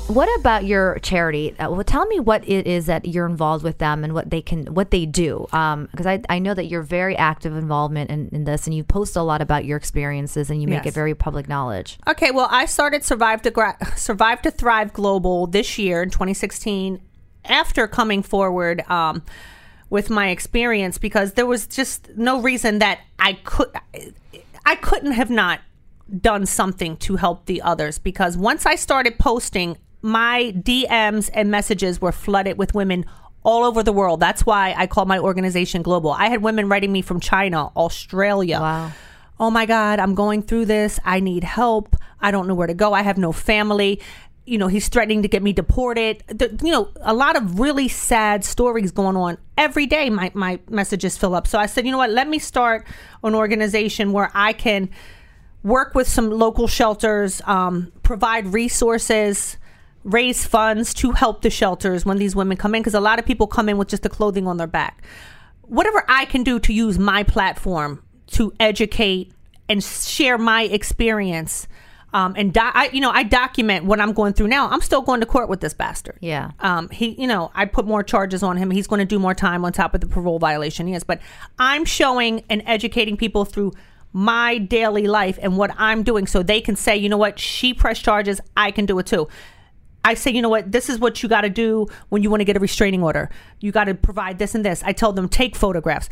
What 0.08 0.28
about 0.40 0.64
your 0.64 0.98
charity? 1.00 1.54
Uh, 1.58 1.70
well 1.70 1.84
tell 1.84 2.06
me 2.06 2.18
what 2.18 2.46
it 2.48 2.66
is 2.66 2.86
that 2.86 3.06
you're 3.06 3.26
involved 3.26 3.62
with 3.62 3.78
them 3.78 4.04
and 4.04 4.12
what 4.14 4.30
they 4.30 4.42
can 4.42 4.66
what 4.74 4.90
they 4.90 5.06
do. 5.06 5.46
Because 5.50 6.06
I, 6.06 6.20
I 6.28 6.38
know 6.38 6.54
that 6.54 6.64
you're 6.66 6.82
very 6.82 7.16
active 7.16 7.54
involvement 7.56 8.10
in, 8.10 8.28
in 8.32 8.44
this 8.44 8.66
and 8.66 8.74
you 8.74 8.84
post 8.84 9.16
a 9.16 9.22
lot 9.22 9.40
about 9.40 9.64
your 9.64 9.76
experiences 9.76 10.50
and 10.50 10.60
you 10.62 10.68
make 10.68 10.84
Yes. 10.84 10.92
it 10.92 10.94
very 10.94 11.14
public 11.14 11.48
knowledge. 11.48 11.98
Okay, 12.06 12.30
well, 12.30 12.48
I 12.50 12.66
started 12.66 13.04
Survive 13.04 13.42
to 13.42 13.50
Gra- 13.50 13.76
Survive 13.96 14.42
to 14.42 14.50
Thrive 14.50 14.92
Global 14.92 15.46
this 15.46 15.78
year 15.78 16.02
in 16.02 16.10
2016 16.10 17.00
after 17.44 17.86
coming 17.86 18.22
forward 18.22 18.82
um, 18.90 19.22
with 19.90 20.10
my 20.10 20.28
experience 20.30 20.98
because 20.98 21.32
there 21.34 21.46
was 21.46 21.66
just 21.66 22.10
no 22.16 22.40
reason 22.40 22.78
that 22.80 23.00
I 23.18 23.34
could 23.44 23.68
I 24.66 24.74
couldn't 24.76 25.12
have 25.12 25.30
not 25.30 25.60
done 26.20 26.46
something 26.46 26.96
to 26.98 27.16
help 27.16 27.46
the 27.46 27.60
others 27.62 27.98
because 27.98 28.36
once 28.36 28.64
I 28.66 28.74
started 28.74 29.18
posting 29.18 29.76
my 30.02 30.52
DMs 30.56 31.30
and 31.34 31.50
messages 31.50 32.00
were 32.00 32.12
flooded 32.12 32.58
with 32.58 32.74
women 32.74 33.04
all 33.42 33.64
over 33.64 33.82
the 33.82 33.92
world. 33.92 34.20
That's 34.20 34.44
why 34.44 34.74
I 34.76 34.86
call 34.86 35.04
my 35.06 35.18
organization 35.18 35.82
global. 35.82 36.10
I 36.10 36.28
had 36.28 36.42
women 36.42 36.68
writing 36.68 36.92
me 36.92 37.02
from 37.02 37.20
China, 37.20 37.66
Australia, 37.76 38.60
Wow. 38.60 38.92
oh 39.40 39.50
my 39.50 39.64
God, 39.66 39.98
I'm 39.98 40.14
going 40.14 40.42
through 40.42 40.66
this. 40.66 40.98
I 41.04 41.20
need 41.20 41.44
help. 41.44 41.96
I 42.20 42.30
don't 42.30 42.46
know 42.48 42.54
where 42.54 42.66
to 42.66 42.74
go. 42.74 42.92
I 42.92 43.02
have 43.02 43.16
no 43.18 43.32
family. 43.32 44.00
You 44.44 44.58
know, 44.58 44.66
he's 44.66 44.88
threatening 44.88 45.22
to 45.22 45.28
get 45.28 45.42
me 45.42 45.52
deported. 45.52 46.24
The, 46.28 46.58
you 46.62 46.72
know, 46.72 46.88
a 47.02 47.14
lot 47.14 47.36
of 47.36 47.60
really 47.60 47.86
sad 47.88 48.44
stories 48.44 48.90
going 48.90 49.16
on 49.16 49.38
every 49.56 49.86
day. 49.86 50.10
My, 50.10 50.30
my 50.34 50.58
messages 50.68 51.16
fill 51.16 51.34
up. 51.34 51.46
So 51.46 51.58
I 51.58 51.66
said, 51.66 51.84
you 51.86 51.92
know 51.92 51.98
what? 51.98 52.10
Let 52.10 52.28
me 52.28 52.38
start 52.38 52.86
an 53.22 53.34
organization 53.34 54.12
where 54.12 54.30
I 54.34 54.52
can 54.52 54.88
work 55.62 55.94
with 55.94 56.08
some 56.08 56.30
local 56.30 56.66
shelters, 56.66 57.42
um, 57.44 57.92
provide 58.02 58.46
resources, 58.46 59.58
raise 60.08 60.46
funds 60.46 60.94
to 60.94 61.12
help 61.12 61.42
the 61.42 61.50
shelters 61.50 62.04
when 62.04 62.18
these 62.18 62.34
women 62.34 62.56
come 62.56 62.74
in. 62.74 62.82
Because 62.82 62.94
a 62.94 63.00
lot 63.00 63.18
of 63.18 63.26
people 63.26 63.46
come 63.46 63.68
in 63.68 63.78
with 63.78 63.88
just 63.88 64.02
the 64.02 64.08
clothing 64.08 64.46
on 64.46 64.56
their 64.56 64.66
back. 64.66 65.02
Whatever 65.62 66.04
I 66.08 66.24
can 66.24 66.42
do 66.42 66.58
to 66.60 66.72
use 66.72 66.98
my 66.98 67.22
platform 67.22 68.02
to 68.28 68.52
educate 68.58 69.32
and 69.68 69.82
share 69.84 70.38
my 70.38 70.62
experience, 70.62 71.68
Um, 72.14 72.32
and 72.38 72.54
do- 72.54 72.60
I, 72.62 72.88
you 72.90 73.00
know, 73.00 73.10
I 73.10 73.22
document 73.22 73.84
what 73.84 74.00
I'm 74.00 74.14
going 74.14 74.32
through 74.32 74.48
now. 74.48 74.70
I'm 74.70 74.80
still 74.80 75.02
going 75.02 75.20
to 75.20 75.26
court 75.26 75.50
with 75.50 75.60
this 75.60 75.74
bastard. 75.74 76.16
Yeah. 76.20 76.52
Um, 76.60 76.88
he, 76.88 77.08
you 77.20 77.26
know, 77.26 77.50
I 77.54 77.66
put 77.66 77.84
more 77.86 78.02
charges 78.02 78.42
on 78.42 78.56
him. 78.56 78.70
He's 78.70 78.86
going 78.86 79.00
to 79.00 79.04
do 79.04 79.18
more 79.18 79.34
time 79.34 79.62
on 79.62 79.72
top 79.74 79.94
of 79.94 80.00
the 80.00 80.06
parole 80.06 80.38
violation 80.38 80.86
he 80.86 80.94
has. 80.94 81.04
But 81.04 81.20
I'm 81.58 81.84
showing 81.84 82.44
and 82.48 82.62
educating 82.64 83.18
people 83.18 83.44
through 83.44 83.72
my 84.14 84.56
daily 84.56 85.06
life 85.06 85.38
and 85.42 85.58
what 85.58 85.70
I'm 85.76 86.02
doing, 86.02 86.26
so 86.26 86.42
they 86.42 86.62
can 86.62 86.76
say, 86.76 86.96
you 86.96 87.10
know 87.10 87.18
what, 87.18 87.38
she 87.38 87.74
pressed 87.74 88.02
charges. 88.04 88.40
I 88.56 88.70
can 88.70 88.86
do 88.86 88.98
it 88.98 89.04
too. 89.04 89.28
I 90.04 90.14
say, 90.14 90.30
you 90.30 90.40
know 90.40 90.48
what, 90.48 90.72
this 90.72 90.88
is 90.88 90.98
what 90.98 91.22
you 91.22 91.28
got 91.28 91.42
to 91.42 91.50
do 91.50 91.86
when 92.08 92.22
you 92.22 92.30
want 92.30 92.40
to 92.40 92.44
get 92.44 92.56
a 92.56 92.60
restraining 92.60 93.02
order. 93.02 93.28
You 93.60 93.72
got 93.72 93.84
to 93.84 93.94
provide 93.94 94.38
this 94.38 94.54
and 94.54 94.64
this. 94.64 94.82
I 94.84 94.92
tell 94.92 95.12
them 95.12 95.28
take 95.28 95.54
photographs. 95.56 96.08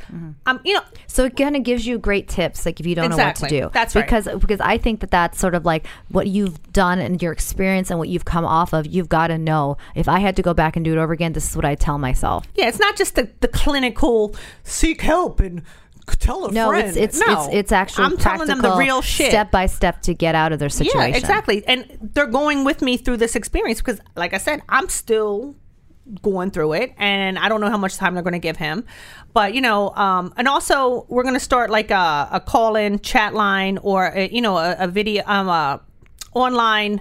Um, 0.46 0.60
you 0.64 0.74
know, 0.74 0.82
So 1.06 1.24
it 1.24 1.36
kind 1.36 1.56
of 1.56 1.62
gives 1.62 1.86
you 1.86 1.98
great 1.98 2.28
tips, 2.28 2.66
like 2.66 2.78
if 2.80 2.84
you 2.86 2.94
don't 2.94 3.10
know 3.10 3.16
what 3.16 3.36
to 3.36 3.42
do. 3.48 3.70
That's 3.72 3.94
right. 3.94 4.04
Because 4.04 4.28
because 4.38 4.60
I 4.60 4.76
think 4.76 5.00
that 5.00 5.10
that's 5.10 5.38
sort 5.38 5.54
of 5.54 5.64
like 5.64 5.86
what 6.08 6.26
you've 6.26 6.60
done 6.72 6.98
and 6.98 7.22
your 7.22 7.32
experience 7.32 7.88
and 7.90 7.98
what 7.98 8.08
you've 8.08 8.24
come 8.26 8.44
off 8.44 8.74
of. 8.74 8.86
You've 8.86 9.08
got 9.08 9.28
to 9.28 9.38
know. 9.38 9.76
If 9.94 10.08
I 10.08 10.18
had 10.18 10.36
to 10.36 10.42
go 10.42 10.52
back 10.52 10.76
and 10.76 10.84
do 10.84 10.92
it 10.92 10.98
over 10.98 11.12
again, 11.12 11.32
this 11.32 11.48
is 11.48 11.56
what 11.56 11.64
I 11.64 11.74
tell 11.74 11.96
myself. 11.96 12.44
yeah, 12.54 12.68
it's 12.68 12.78
not 12.80 12.96
just 12.96 13.14
the, 13.14 13.30
the 13.40 13.48
clinical 13.48 14.34
seek 14.64 15.00
help 15.00 15.40
and 15.40 15.62
tell 16.06 16.46
a 16.46 16.52
No, 16.52 16.68
friend. 16.68 16.86
it's 16.88 16.96
it's 16.96 17.18
no. 17.26 17.46
it's 17.46 17.54
it's 17.54 17.72
actual 17.72 18.04
I'm 18.04 18.16
telling 18.16 18.46
them 18.46 18.60
the 18.62 18.76
real 18.76 19.02
shit. 19.02 19.30
step 19.30 19.50
by 19.50 19.66
step 19.66 20.02
to 20.02 20.14
get 20.14 20.34
out 20.34 20.52
of 20.52 20.58
their 20.58 20.68
situation. 20.68 21.10
Yeah, 21.10 21.16
exactly. 21.16 21.66
And 21.66 21.98
they're 22.00 22.26
going 22.26 22.64
with 22.64 22.82
me 22.82 22.96
through 22.96 23.16
this 23.16 23.34
experience 23.34 23.80
because, 23.80 24.00
like 24.14 24.32
I 24.34 24.38
said, 24.38 24.62
I'm 24.68 24.88
still 24.88 25.56
going 26.22 26.52
through 26.52 26.72
it 26.74 26.94
and 26.98 27.36
I 27.36 27.48
don't 27.48 27.60
know 27.60 27.68
how 27.70 27.76
much 27.76 27.96
time 27.96 28.14
they're 28.14 28.22
going 28.22 28.32
to 28.32 28.38
give 28.38 28.56
him. 28.56 28.84
But, 29.32 29.54
you 29.54 29.60
know, 29.60 29.90
um, 29.96 30.32
and 30.36 30.46
also 30.46 31.04
we're 31.08 31.24
going 31.24 31.34
to 31.34 31.40
start 31.40 31.68
like 31.68 31.90
a, 31.90 32.28
a 32.30 32.40
call 32.40 32.76
in 32.76 33.00
chat 33.00 33.34
line 33.34 33.78
or, 33.78 34.12
a, 34.14 34.28
you 34.28 34.40
know, 34.40 34.56
a, 34.56 34.76
a 34.78 34.86
video, 34.86 35.24
um, 35.26 35.48
a 35.48 35.80
online, 36.32 37.00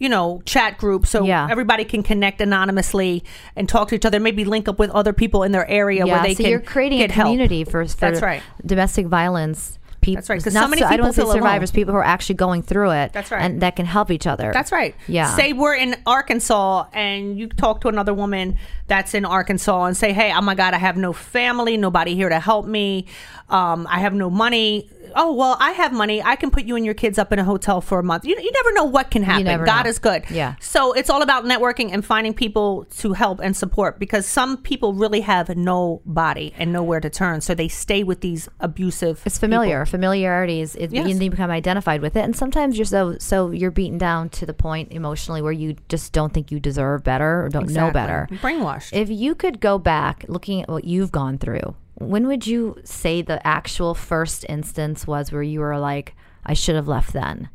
you 0.00 0.08
know, 0.08 0.42
chat 0.46 0.78
group 0.78 1.06
so 1.06 1.24
Yeah. 1.24 1.46
everybody 1.48 1.84
can 1.84 2.02
connect 2.02 2.40
anonymously 2.40 3.22
and 3.54 3.68
talk 3.68 3.88
to 3.88 3.94
each 3.94 4.04
other, 4.06 4.18
maybe 4.18 4.44
link 4.44 4.66
up 4.66 4.78
with 4.80 4.90
other 4.90 5.12
people 5.12 5.42
in 5.44 5.52
their 5.52 5.68
area 5.68 6.04
where 6.06 6.22
they 6.22 6.34
so 6.34 6.42
can 6.42 6.50
you're 6.50 6.58
creating 6.60 6.98
get 6.98 7.10
a 7.10 7.12
help. 7.12 7.26
community 7.26 7.62
for, 7.64 7.84
for 7.86 7.96
That's 7.96 8.22
right. 8.22 8.42
domestic 8.66 9.06
violence. 9.06 9.76
People, 10.00 10.16
That's 10.22 10.30
right, 10.30 10.42
'cause 10.42 10.54
not 10.54 10.62
so 10.62 10.68
many 10.68 10.82
I 10.82 10.88
don't 10.88 10.92
people 10.92 11.04
want 11.08 11.14
say 11.16 11.20
feel 11.20 11.26
alone. 11.32 11.36
survivors, 11.42 11.70
people 11.72 11.92
who 11.92 11.98
are 11.98 12.04
actually 12.04 12.36
going 12.36 12.62
through 12.62 12.92
it. 12.92 13.12
That's 13.12 13.30
right. 13.30 13.42
and 13.42 13.60
that 13.60 13.76
can 13.76 13.84
help 13.84 14.10
each 14.10 14.26
other. 14.26 14.50
That's 14.50 14.72
right. 14.72 14.94
Yeah. 15.06 15.26
Say 15.36 15.52
we're 15.52 15.74
in 15.74 15.94
Arkansas 16.06 16.86
and 16.94 17.38
you 17.38 17.48
talk 17.48 17.82
to 17.82 17.88
another 17.88 18.14
woman 18.14 18.56
that's 18.86 19.12
in 19.12 19.26
Arkansas 19.26 19.84
and 19.84 19.94
say, 19.94 20.14
"Hey, 20.14 20.32
oh 20.34 20.40
my 20.40 20.54
God, 20.54 20.72
I 20.72 20.78
have 20.78 20.96
no 20.96 21.12
family, 21.12 21.76
nobody 21.76 22.14
here 22.14 22.30
to 22.30 22.40
help 22.40 22.64
me. 22.66 23.04
Um, 23.50 23.86
I 23.90 23.98
have 23.98 24.14
no 24.14 24.30
money. 24.30 24.88
Oh 25.14 25.32
well, 25.34 25.56
I 25.60 25.72
have 25.72 25.92
money. 25.92 26.22
I 26.22 26.36
can 26.36 26.50
put 26.50 26.64
you 26.64 26.76
and 26.76 26.84
your 26.84 26.94
kids 26.94 27.18
up 27.18 27.32
in 27.32 27.38
a 27.38 27.44
hotel 27.44 27.80
for 27.80 27.98
a 27.98 28.02
month. 28.02 28.24
You, 28.24 28.36
you 28.40 28.52
never 28.52 28.72
know 28.72 28.84
what 28.84 29.10
can 29.10 29.22
happen. 29.22 29.64
God 29.64 29.84
know. 29.84 29.90
is 29.90 29.98
good. 29.98 30.24
Yeah. 30.30 30.54
So 30.60 30.92
it's 30.92 31.10
all 31.10 31.22
about 31.22 31.44
networking 31.44 31.92
and 31.92 32.04
finding 32.04 32.34
people 32.34 32.86
to 32.98 33.12
help 33.12 33.40
and 33.40 33.56
support 33.56 33.98
because 33.98 34.26
some 34.26 34.56
people 34.58 34.94
really 34.94 35.20
have 35.20 35.54
nobody 35.56 36.52
and 36.56 36.72
nowhere 36.72 37.00
to 37.00 37.10
turn, 37.10 37.40
so 37.40 37.54
they 37.54 37.68
stay 37.68 38.02
with 38.02 38.20
these 38.20 38.48
abusive. 38.60 39.22
It's 39.24 39.38
familiar. 39.38 39.86
Familiarity 39.86 40.60
is 40.60 40.74
it, 40.76 40.92
Yes. 40.92 41.08
you 41.08 41.30
become 41.30 41.50
identified 41.50 42.00
with 42.02 42.16
it, 42.16 42.20
and 42.20 42.34
sometimes 42.36 42.76
you're 42.78 42.84
so 42.84 43.16
so 43.18 43.50
you're 43.50 43.70
beaten 43.70 43.98
down 43.98 44.28
to 44.30 44.46
the 44.46 44.54
point 44.54 44.92
emotionally 44.92 45.42
where 45.42 45.52
you 45.52 45.76
just 45.88 46.12
don't 46.12 46.32
think 46.32 46.50
you 46.50 46.60
deserve 46.60 47.04
better 47.04 47.44
or 47.44 47.48
don't 47.48 47.70
know 47.70 47.90
better. 47.90 48.28
Brainwashed. 48.42 48.92
If 48.92 49.10
you 49.10 49.34
could 49.34 49.60
go 49.60 49.78
back 49.78 50.24
looking 50.28 50.62
at 50.62 50.68
what 50.68 50.84
you've 50.84 51.12
gone 51.12 51.38
through, 51.38 51.74
when 52.00 52.26
would 52.26 52.46
you 52.46 52.80
say 52.84 53.22
the 53.22 53.46
actual 53.46 53.94
first 53.94 54.44
instance 54.48 55.06
was 55.06 55.30
where 55.30 55.42
you 55.42 55.60
were 55.60 55.78
like, 55.78 56.16
I 56.44 56.54
should 56.54 56.74
have 56.74 56.88
left 56.88 57.12
then? 57.12 57.48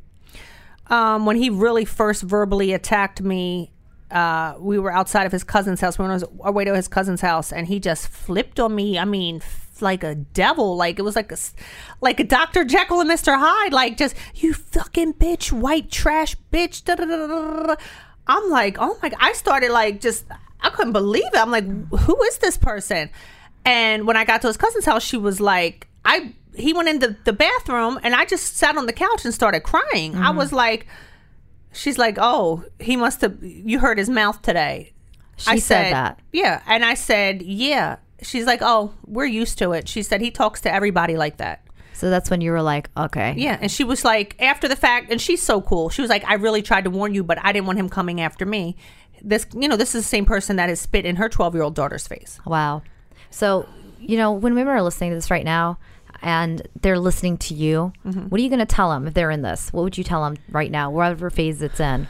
um, 0.88 1.25
when 1.25 1.36
he 1.36 1.49
really 1.49 1.86
first 1.86 2.21
verbally 2.21 2.73
attacked 2.73 3.21
me, 3.21 3.71
uh, 4.12 4.55
we 4.60 4.77
were 4.77 4.91
outside 4.91 5.25
of 5.25 5.31
his 5.31 5.43
cousin's 5.43 5.81
house. 5.81 5.97
We 5.97 6.05
were 6.05 6.12
on 6.12 6.23
our 6.41 6.51
way 6.51 6.63
to 6.63 6.75
his 6.75 6.88
cousin's 6.88 7.21
house, 7.21 7.51
and 7.51 7.67
he 7.67 7.79
just 7.79 8.08
flipped 8.08 8.60
on 8.60 8.75
me. 8.75 8.99
I 8.99 9.05
mean, 9.05 9.41
like 9.81 10.03
a 10.03 10.15
devil. 10.15 10.77
Like 10.77 10.99
it 10.99 11.01
was 11.01 11.15
like 11.15 11.31
a, 11.31 11.38
like 12.01 12.19
a 12.19 12.23
Doctor 12.23 12.63
Jekyll 12.63 12.99
and 12.99 13.08
Mister 13.08 13.36
Hyde. 13.36 13.73
Like 13.73 13.97
just 13.97 14.15
you 14.36 14.53
fucking 14.53 15.15
bitch, 15.15 15.51
white 15.51 15.89
trash 15.89 16.36
bitch. 16.53 16.84
I'm 18.27 18.49
like, 18.49 18.77
oh 18.79 18.97
my 19.01 19.10
god. 19.10 19.19
I 19.19 19.34
started 19.34 19.71
like 19.71 20.01
just 20.01 20.25
I 20.62 20.69
couldn't 20.69 20.93
believe 20.93 21.25
it. 21.25 21.38
I'm 21.38 21.51
like, 21.51 21.65
who 21.65 22.23
is 22.23 22.38
this 22.38 22.58
person? 22.58 23.10
And 23.65 24.08
when 24.08 24.15
I 24.15 24.25
got 24.25 24.41
to 24.41 24.47
his 24.47 24.58
cousin's 24.58 24.86
house, 24.86 25.04
she 25.04 25.17
was 25.17 25.41
like, 25.41 25.88
I 26.06 26.34
he 26.56 26.73
went 26.73 26.88
in 26.88 26.99
the, 26.99 27.15
the 27.25 27.34
bathroom 27.34 27.99
and 28.04 28.15
I 28.15 28.25
just 28.25 28.58
sat 28.58 28.78
on 28.78 28.86
the 28.86 28.93
couch 28.93 29.25
and 29.25 29.34
started 29.34 29.62
crying. 29.62 30.15
I 30.15 30.30
mm-hmm. 30.30 30.38
was 30.38 30.54
like, 30.54 30.88
she's 31.73 31.97
like, 31.97 32.17
oh, 32.19 32.63
he 32.80 32.95
must 32.95 33.21
have, 33.21 33.38
you 33.41 33.80
heard 33.80 33.97
his 33.97 34.10
mouth 34.10 34.41
today. 34.41 34.93
She 35.38 35.60
said 35.60 35.91
that. 35.91 36.19
Yeah. 36.32 36.62
And 36.65 36.86
I 36.86 36.93
said, 36.93 37.41
yeah. 37.41 37.97
She's 38.21 38.45
like, 38.45 38.62
oh, 38.62 38.93
we're 39.06 39.25
used 39.25 39.58
to 39.60 39.73
it. 39.73 39.89
She 39.89 40.01
said, 40.01 40.21
he 40.21 40.32
talks 40.32 40.62
to 40.62 40.73
everybody 40.73 41.17
like 41.17 41.38
that. 41.38 41.62
So 41.93 42.10
that's 42.10 42.30
when 42.30 42.41
you 42.41 42.51
were 42.51 42.62
like, 42.62 42.89
okay, 42.97 43.34
Yeah. 43.38 43.58
And 43.60 43.71
she 43.71 43.84
was 43.84 44.04
like, 44.04 44.36
after 44.41 44.67
the 44.67 44.75
fact, 44.75 45.12
and 45.12 45.21
she's 45.21 45.41
so 45.41 45.62
cool. 45.62 45.89
She 45.89 46.01
was 46.01 46.10
like, 46.10 46.25
I 46.25 46.36
really 46.36 46.62
tried 46.62 46.86
to 46.86 46.89
warn 46.89 47.13
you, 47.13 47.23
but 47.23 47.38
I 47.41 47.51
didn't 47.51 47.67
want 47.67 47.80
him 47.80 47.89
coming 47.89 48.21
after 48.21 48.45
me. 48.45 48.75
This, 49.21 49.45
you 49.54 49.67
know, 49.67 49.78
this 49.78 49.95
is 49.95 50.04
the 50.04 50.10
same 50.10 50.25
person 50.25 50.58
that 50.58 50.69
has 50.69 50.80
spit 50.80 51.06
in 51.06 51.15
her 51.17 51.30
12 51.30 51.54
year 51.54 51.63
old 51.63 51.75
daughter's 51.75 52.08
face. 52.08 52.39
Wow. 52.45 52.84
So, 53.31 53.67
you 53.99 54.17
know, 54.17 54.31
when 54.31 54.55
women 54.55 54.73
are 54.73 54.81
listening 54.81 55.11
to 55.11 55.15
this 55.15 55.29
right 55.31 55.45
now 55.45 55.77
and 56.21 56.61
they're 56.81 56.99
listening 56.99 57.38
to 57.39 57.53
you, 57.53 57.91
Mm-hmm. 58.05 58.21
what 58.29 58.39
are 58.39 58.43
you 58.43 58.49
going 58.49 58.59
to 58.59 58.65
tell 58.65 58.89
them 58.91 59.07
if 59.07 59.13
they're 59.13 59.31
in 59.31 59.41
this? 59.41 59.71
What 59.73 59.83
would 59.83 59.97
you 59.97 60.03
tell 60.03 60.23
them 60.23 60.38
right 60.49 60.71
now, 60.71 60.89
whatever 60.91 61.29
phase 61.29 61.61
it's 61.61 61.79
in? 61.79 62.07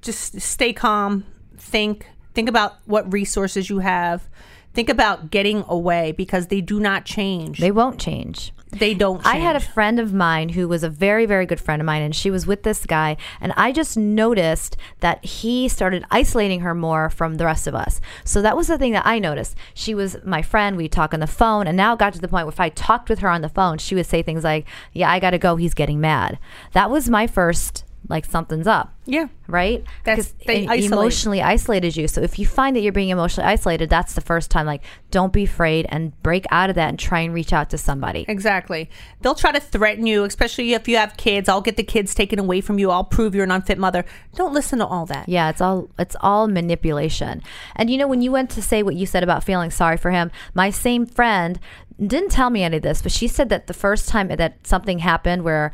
just 0.00 0.40
stay 0.40 0.72
calm 0.72 1.24
think 1.56 2.06
think 2.34 2.48
about 2.48 2.76
what 2.86 3.12
resources 3.12 3.68
you 3.68 3.80
have 3.80 4.28
think 4.74 4.88
about 4.88 5.30
getting 5.30 5.64
away 5.68 6.12
because 6.12 6.46
they 6.48 6.60
do 6.60 6.78
not 6.78 7.04
change 7.04 7.58
They 7.58 7.72
won't 7.72 7.98
change. 8.00 8.52
They 8.70 8.94
don't 8.94 9.24
I 9.24 9.36
had 9.36 9.56
a 9.56 9.60
friend 9.60 9.98
of 9.98 10.12
mine 10.12 10.50
who 10.50 10.68
was 10.68 10.82
a 10.82 10.90
very, 10.90 11.26
very 11.26 11.46
good 11.46 11.60
friend 11.60 11.80
of 11.80 11.86
mine, 11.86 12.02
and 12.02 12.14
she 12.14 12.30
was 12.30 12.46
with 12.46 12.62
this 12.62 12.84
guy. 12.86 13.16
And 13.40 13.52
I 13.56 13.72
just 13.72 13.96
noticed 13.96 14.76
that 15.00 15.24
he 15.24 15.68
started 15.68 16.04
isolating 16.10 16.60
her 16.60 16.74
more 16.74 17.10
from 17.10 17.36
the 17.36 17.44
rest 17.44 17.66
of 17.66 17.74
us. 17.74 18.00
So 18.24 18.42
that 18.42 18.56
was 18.56 18.66
the 18.66 18.78
thing 18.78 18.92
that 18.92 19.06
I 19.06 19.18
noticed. 19.18 19.56
She 19.74 19.94
was 19.94 20.16
my 20.24 20.42
friend. 20.42 20.76
We 20.76 20.88
talk 20.88 21.14
on 21.14 21.20
the 21.20 21.26
phone, 21.26 21.66
and 21.66 21.76
now 21.76 21.94
it 21.94 21.98
got 21.98 22.12
to 22.14 22.20
the 22.20 22.28
point 22.28 22.46
where 22.46 22.52
if 22.52 22.60
I 22.60 22.68
talked 22.68 23.08
with 23.08 23.20
her 23.20 23.28
on 23.28 23.42
the 23.42 23.48
phone, 23.48 23.78
she 23.78 23.94
would 23.94 24.06
say 24.06 24.22
things 24.22 24.44
like, 24.44 24.66
Yeah, 24.92 25.10
I 25.10 25.18
got 25.18 25.30
to 25.30 25.38
go. 25.38 25.56
He's 25.56 25.74
getting 25.74 26.00
mad. 26.00 26.38
That 26.72 26.90
was 26.90 27.08
my 27.08 27.26
first, 27.26 27.84
like, 28.08 28.24
something's 28.24 28.66
up. 28.66 28.94
yeah 29.06 29.26
Right? 29.48 29.82
That's- 30.04 30.34
they 30.46 30.64
it 30.64 30.70
isolate. 30.70 30.92
emotionally 30.92 31.42
isolated 31.42 31.96
you. 31.96 32.06
So 32.08 32.20
if 32.20 32.38
you 32.38 32.46
find 32.46 32.76
that 32.76 32.80
you're 32.80 32.92
being 32.92 33.08
emotionally 33.08 33.50
isolated, 33.50 33.88
that's 33.90 34.12
the 34.14 34.20
first 34.20 34.50
time. 34.50 34.66
Like, 34.66 34.82
don't 35.10 35.32
be 35.32 35.44
afraid 35.44 35.86
and 35.88 36.12
break 36.22 36.44
out 36.50 36.68
of 36.70 36.76
that 36.76 36.88
and 36.90 36.98
try 36.98 37.20
and 37.20 37.32
reach 37.34 37.52
out 37.52 37.70
to 37.70 37.78
somebody. 37.78 38.24
exactly 38.28 38.88
they'll 39.22 39.34
try 39.34 39.50
to 39.52 39.60
threaten 39.60 40.06
you 40.06 40.24
especially 40.24 40.74
if 40.74 40.86
you 40.86 40.96
have 40.96 41.16
kids 41.16 41.48
i'll 41.48 41.60
get 41.62 41.76
the 41.76 41.82
kids 41.82 42.14
taken 42.14 42.38
away 42.38 42.60
from 42.60 42.78
you 42.78 42.90
i'll 42.90 43.02
prove 43.04 43.34
you're 43.34 43.44
an 43.44 43.50
unfit 43.50 43.78
mother 43.78 44.04
don't 44.36 44.52
listen 44.54 44.78
to 44.78 44.86
all 44.86 45.06
that 45.06 45.28
Yeah, 45.28 45.48
it's 45.50 45.60
all 45.60 45.88
it's 45.98 46.14
all 46.20 46.46
manipulation. 46.46 47.42
And 47.76 47.90
you 47.90 47.96
know, 47.98 48.06
when 48.06 48.22
you 48.22 48.30
went 48.30 48.50
to 48.50 48.62
say 48.62 48.82
what 48.82 48.94
you 48.96 49.06
said 49.06 49.22
about 49.22 49.42
feeling 49.44 49.70
sorry 49.70 49.96
for 49.96 50.10
him, 50.10 50.30
my 50.54 50.70
same 50.70 51.06
friend 51.06 51.58
didn't 51.98 52.30
tell 52.30 52.50
me 52.50 52.62
any 52.62 52.76
of 52.76 52.82
this, 52.84 53.02
but 53.02 53.10
she 53.10 53.26
said 53.26 53.48
that 53.48 53.66
the 53.66 53.74
first 53.74 54.08
time 54.08 54.28
that 54.28 54.64
something 54.66 55.00
happened 55.00 55.42
where 55.42 55.72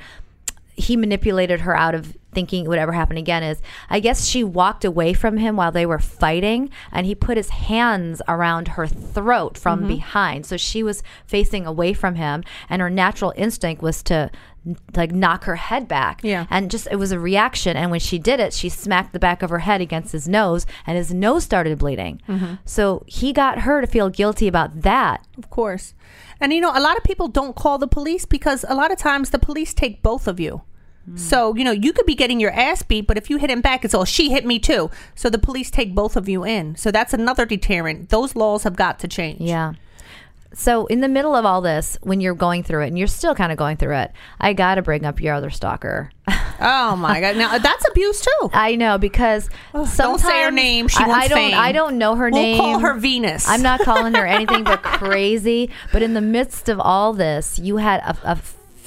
he 0.77 0.97
manipulated 0.97 1.61
her 1.61 1.77
out 1.77 1.95
of 1.95 2.17
thinking 2.35 2.65
it 2.65 2.69
would 2.69 2.79
ever 2.79 2.93
happen 2.93 3.17
again 3.17 3.43
is 3.43 3.63
I 3.89 4.01
guess 4.01 4.27
she 4.27 4.43
walked 4.45 4.85
away 4.85 5.13
from 5.15 5.37
him 5.39 5.57
while 5.57 5.73
they 5.73 5.87
were 5.87 5.99
fighting 5.99 6.71
and 6.93 7.07
he 7.07 7.15
put 7.15 7.37
his 7.37 7.51
hands 7.51 8.21
around 8.29 8.69
her 8.69 8.87
throat 8.87 9.57
from 9.57 9.81
Mm-hmm. 9.81 9.89
behind. 9.89 10.47
So 10.47 10.57
she 10.57 10.83
was 10.83 11.03
facing 11.27 11.67
away 11.67 11.93
from 11.95 12.15
him 12.17 12.45
and 12.69 12.83
her 12.83 12.91
natural 12.91 13.33
instinct 13.37 13.83
was 13.83 14.03
to 14.05 14.31
like 14.97 15.13
knock 15.13 15.45
her 15.45 15.57
head 15.57 15.87
back. 15.89 16.21
Yeah. 16.25 16.47
And 16.49 16.71
just 16.71 16.89
it 16.91 16.97
was 16.97 17.13
a 17.13 17.19
reaction. 17.19 17.77
And 17.77 17.91
when 17.91 18.01
she 18.01 18.19
did 18.19 18.41
it, 18.41 18.55
she 18.55 18.71
smacked 18.71 19.13
the 19.13 19.19
back 19.19 19.43
of 19.43 19.51
her 19.51 19.59
head 19.59 19.81
against 19.83 20.13
his 20.13 20.27
nose 20.27 20.65
and 20.87 20.97
his 20.97 21.13
nose 21.13 21.45
started 21.45 21.79
bleeding. 21.79 22.23
Mm-hmm. 22.29 22.55
So 22.65 23.05
he 23.07 23.33
got 23.35 23.61
her 23.61 23.81
to 23.83 23.87
feel 23.87 24.09
guilty 24.09 24.49
about 24.49 24.81
that. 24.83 25.27
of 25.37 25.51
course 25.51 25.93
and 26.41 26.53
you 26.53 26.61
know 26.61 26.73
a 26.75 26.81
lot 26.81 26.97
of 26.97 27.05
people 27.05 27.29
don't 27.29 27.55
call 27.55 27.79
the 27.79 27.87
police 27.87 28.25
because 28.25 28.65
a 28.69 28.75
lot 28.75 28.91
of 28.91 28.99
times 28.99 29.31
the 29.31 29.39
police 29.39 29.73
take 29.75 30.03
both 30.03 30.27
of 30.27 30.41
you 30.41 30.63
so 31.17 31.55
you 31.55 31.65
know 31.65 31.71
you 31.71 31.93
could 31.93 32.07
be 32.07 32.15
getting 32.15 32.41
your 32.41 32.51
ass 32.53 32.83
beat 32.83 33.07
but 33.07 33.19
if 33.19 33.29
you 33.29 33.37
hit 33.37 33.51
him 33.51 33.61
back 33.61 33.85
it's 33.85 33.93
all 33.93 34.07
she 34.07 34.31
hit 34.31 34.47
me 34.47 34.59
too 34.59 34.91
so 35.15 35.29
the 35.29 35.39
police 35.39 35.71
take 35.71 35.95
both 35.95 36.17
of 36.17 36.29
you 36.31 36.45
in 36.45 36.75
so 36.77 36.91
that's 36.91 37.13
another 37.13 37.45
deterrent 37.45 38.09
those 38.09 38.35
laws 38.35 38.63
have 38.63 38.75
got 38.77 38.99
to 38.99 39.07
change 39.09 39.41
Yeah. 39.41 39.75
So 40.57 40.87
in 40.87 41.01
the 41.01 41.09
middle 41.09 41.35
of 41.35 41.45
all 41.45 41.61
this, 41.63 41.99
when 42.03 42.21
you're 42.21 42.33
going 42.37 42.63
through 42.63 42.85
it 42.85 42.87
and 42.87 42.97
you're 42.97 43.09
still 43.09 43.35
kind 43.35 43.51
of 43.51 43.59
going 43.59 43.77
through 43.77 43.97
it, 43.97 44.13
I 44.39 44.53
got 44.53 44.77
to 44.77 44.83
bring 44.83 45.05
up 45.05 45.21
your 45.21 45.35
other 45.35 45.51
stalker. 45.51 46.13
oh 46.61 46.95
my 46.97 47.21
god 47.21 47.37
now 47.37 47.59
that's 47.59 47.85
abuse 47.89 48.21
too 48.21 48.51
I 48.53 48.77
know 48.77 48.97
because 48.97 49.51
don't 49.73 50.21
say 50.21 50.45
her 50.45 50.53
name. 50.53 50.87
She 50.87 51.03
I, 51.03 51.09
wants 51.09 51.25
I 51.25 51.29
don't. 51.29 51.39
fame. 51.39 51.55
I 51.59 51.73
don't 51.73 51.99
know 51.99 52.15
her 52.15 52.31
We'll 52.31 52.41
name. 52.41 52.59
call 52.61 52.79
her 52.79 52.95
Venus. 52.95 53.49
I'm 53.49 53.63
not 53.63 53.81
calling 53.81 54.15
her 54.15 54.25
anything 54.25 54.63
but 54.63 54.81
crazy. 54.85 55.71
But 55.93 56.03
in 56.03 56.15
the 56.15 56.21
midst 56.21 56.69
of 56.69 56.79
all 56.79 57.13
this, 57.13 57.59
you 57.59 57.79
had 57.79 58.01
a, 58.01 58.17
a 58.35 58.39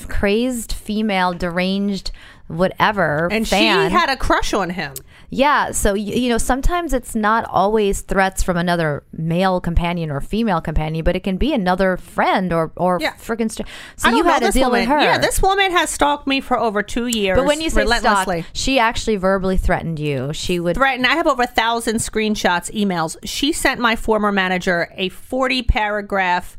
crazed 0.06 0.74
female, 0.74 1.34
deranged 1.34 2.12
whatever 2.48 3.28
and 3.32 3.46
fan. 3.48 3.90
she 3.90 3.94
had 3.94 4.10
a 4.10 4.16
crush 4.16 4.54
on 4.54 4.70
him. 4.70 4.94
Yeah, 5.30 5.72
so 5.72 5.94
you 5.94 6.30
know, 6.30 6.38
sometimes 6.38 6.94
it's 6.94 7.14
not 7.14 7.44
always 7.50 8.00
threats 8.00 8.42
from 8.42 8.56
another 8.56 9.04
male 9.12 9.60
companion 9.60 10.10
or 10.10 10.22
female 10.22 10.62
companion, 10.62 11.04
but 11.04 11.18
it 11.18 11.24
can 11.24 11.36
be 11.36 11.54
another 11.54 11.98
friend 11.98 12.54
or 12.54 12.72
or 12.78 13.00
Yeah. 13.02 13.12
freaking. 13.16 13.52
So 13.98 14.10
you 14.10 14.24
had 14.24 14.40
to 14.44 14.52
deal 14.52 14.70
woman. 14.70 14.82
with 14.82 14.90
her. 14.90 15.02
Yeah, 15.02 15.18
this 15.18 15.42
woman 15.42 15.72
has 15.74 15.90
stalked 15.90 16.28
me 16.28 16.40
for 16.40 16.58
over 16.58 16.82
two 16.82 17.08
years. 17.08 17.38
But 17.38 17.46
when 17.46 17.60
you 17.60 17.70
say 17.70 17.82
relentlessly. 17.82 18.44
stalk, 18.44 18.52
she 18.54 18.80
actually 18.80 19.18
verbally 19.18 19.58
threatened 19.58 20.00
you. 20.00 20.32
She 20.32 20.62
would. 20.62 20.78
threatened. 20.78 21.06
I 21.06 21.16
have 21.16 21.28
over 21.28 21.44
a 21.44 21.48
thousand 21.48 21.98
screenshots, 21.98 22.72
emails. 22.74 23.18
She 23.26 23.52
sent 23.52 23.82
my 23.82 23.98
former 23.98 24.32
manager 24.32 24.90
a 24.96 25.10
40 25.10 25.64
paragraph 25.64 26.58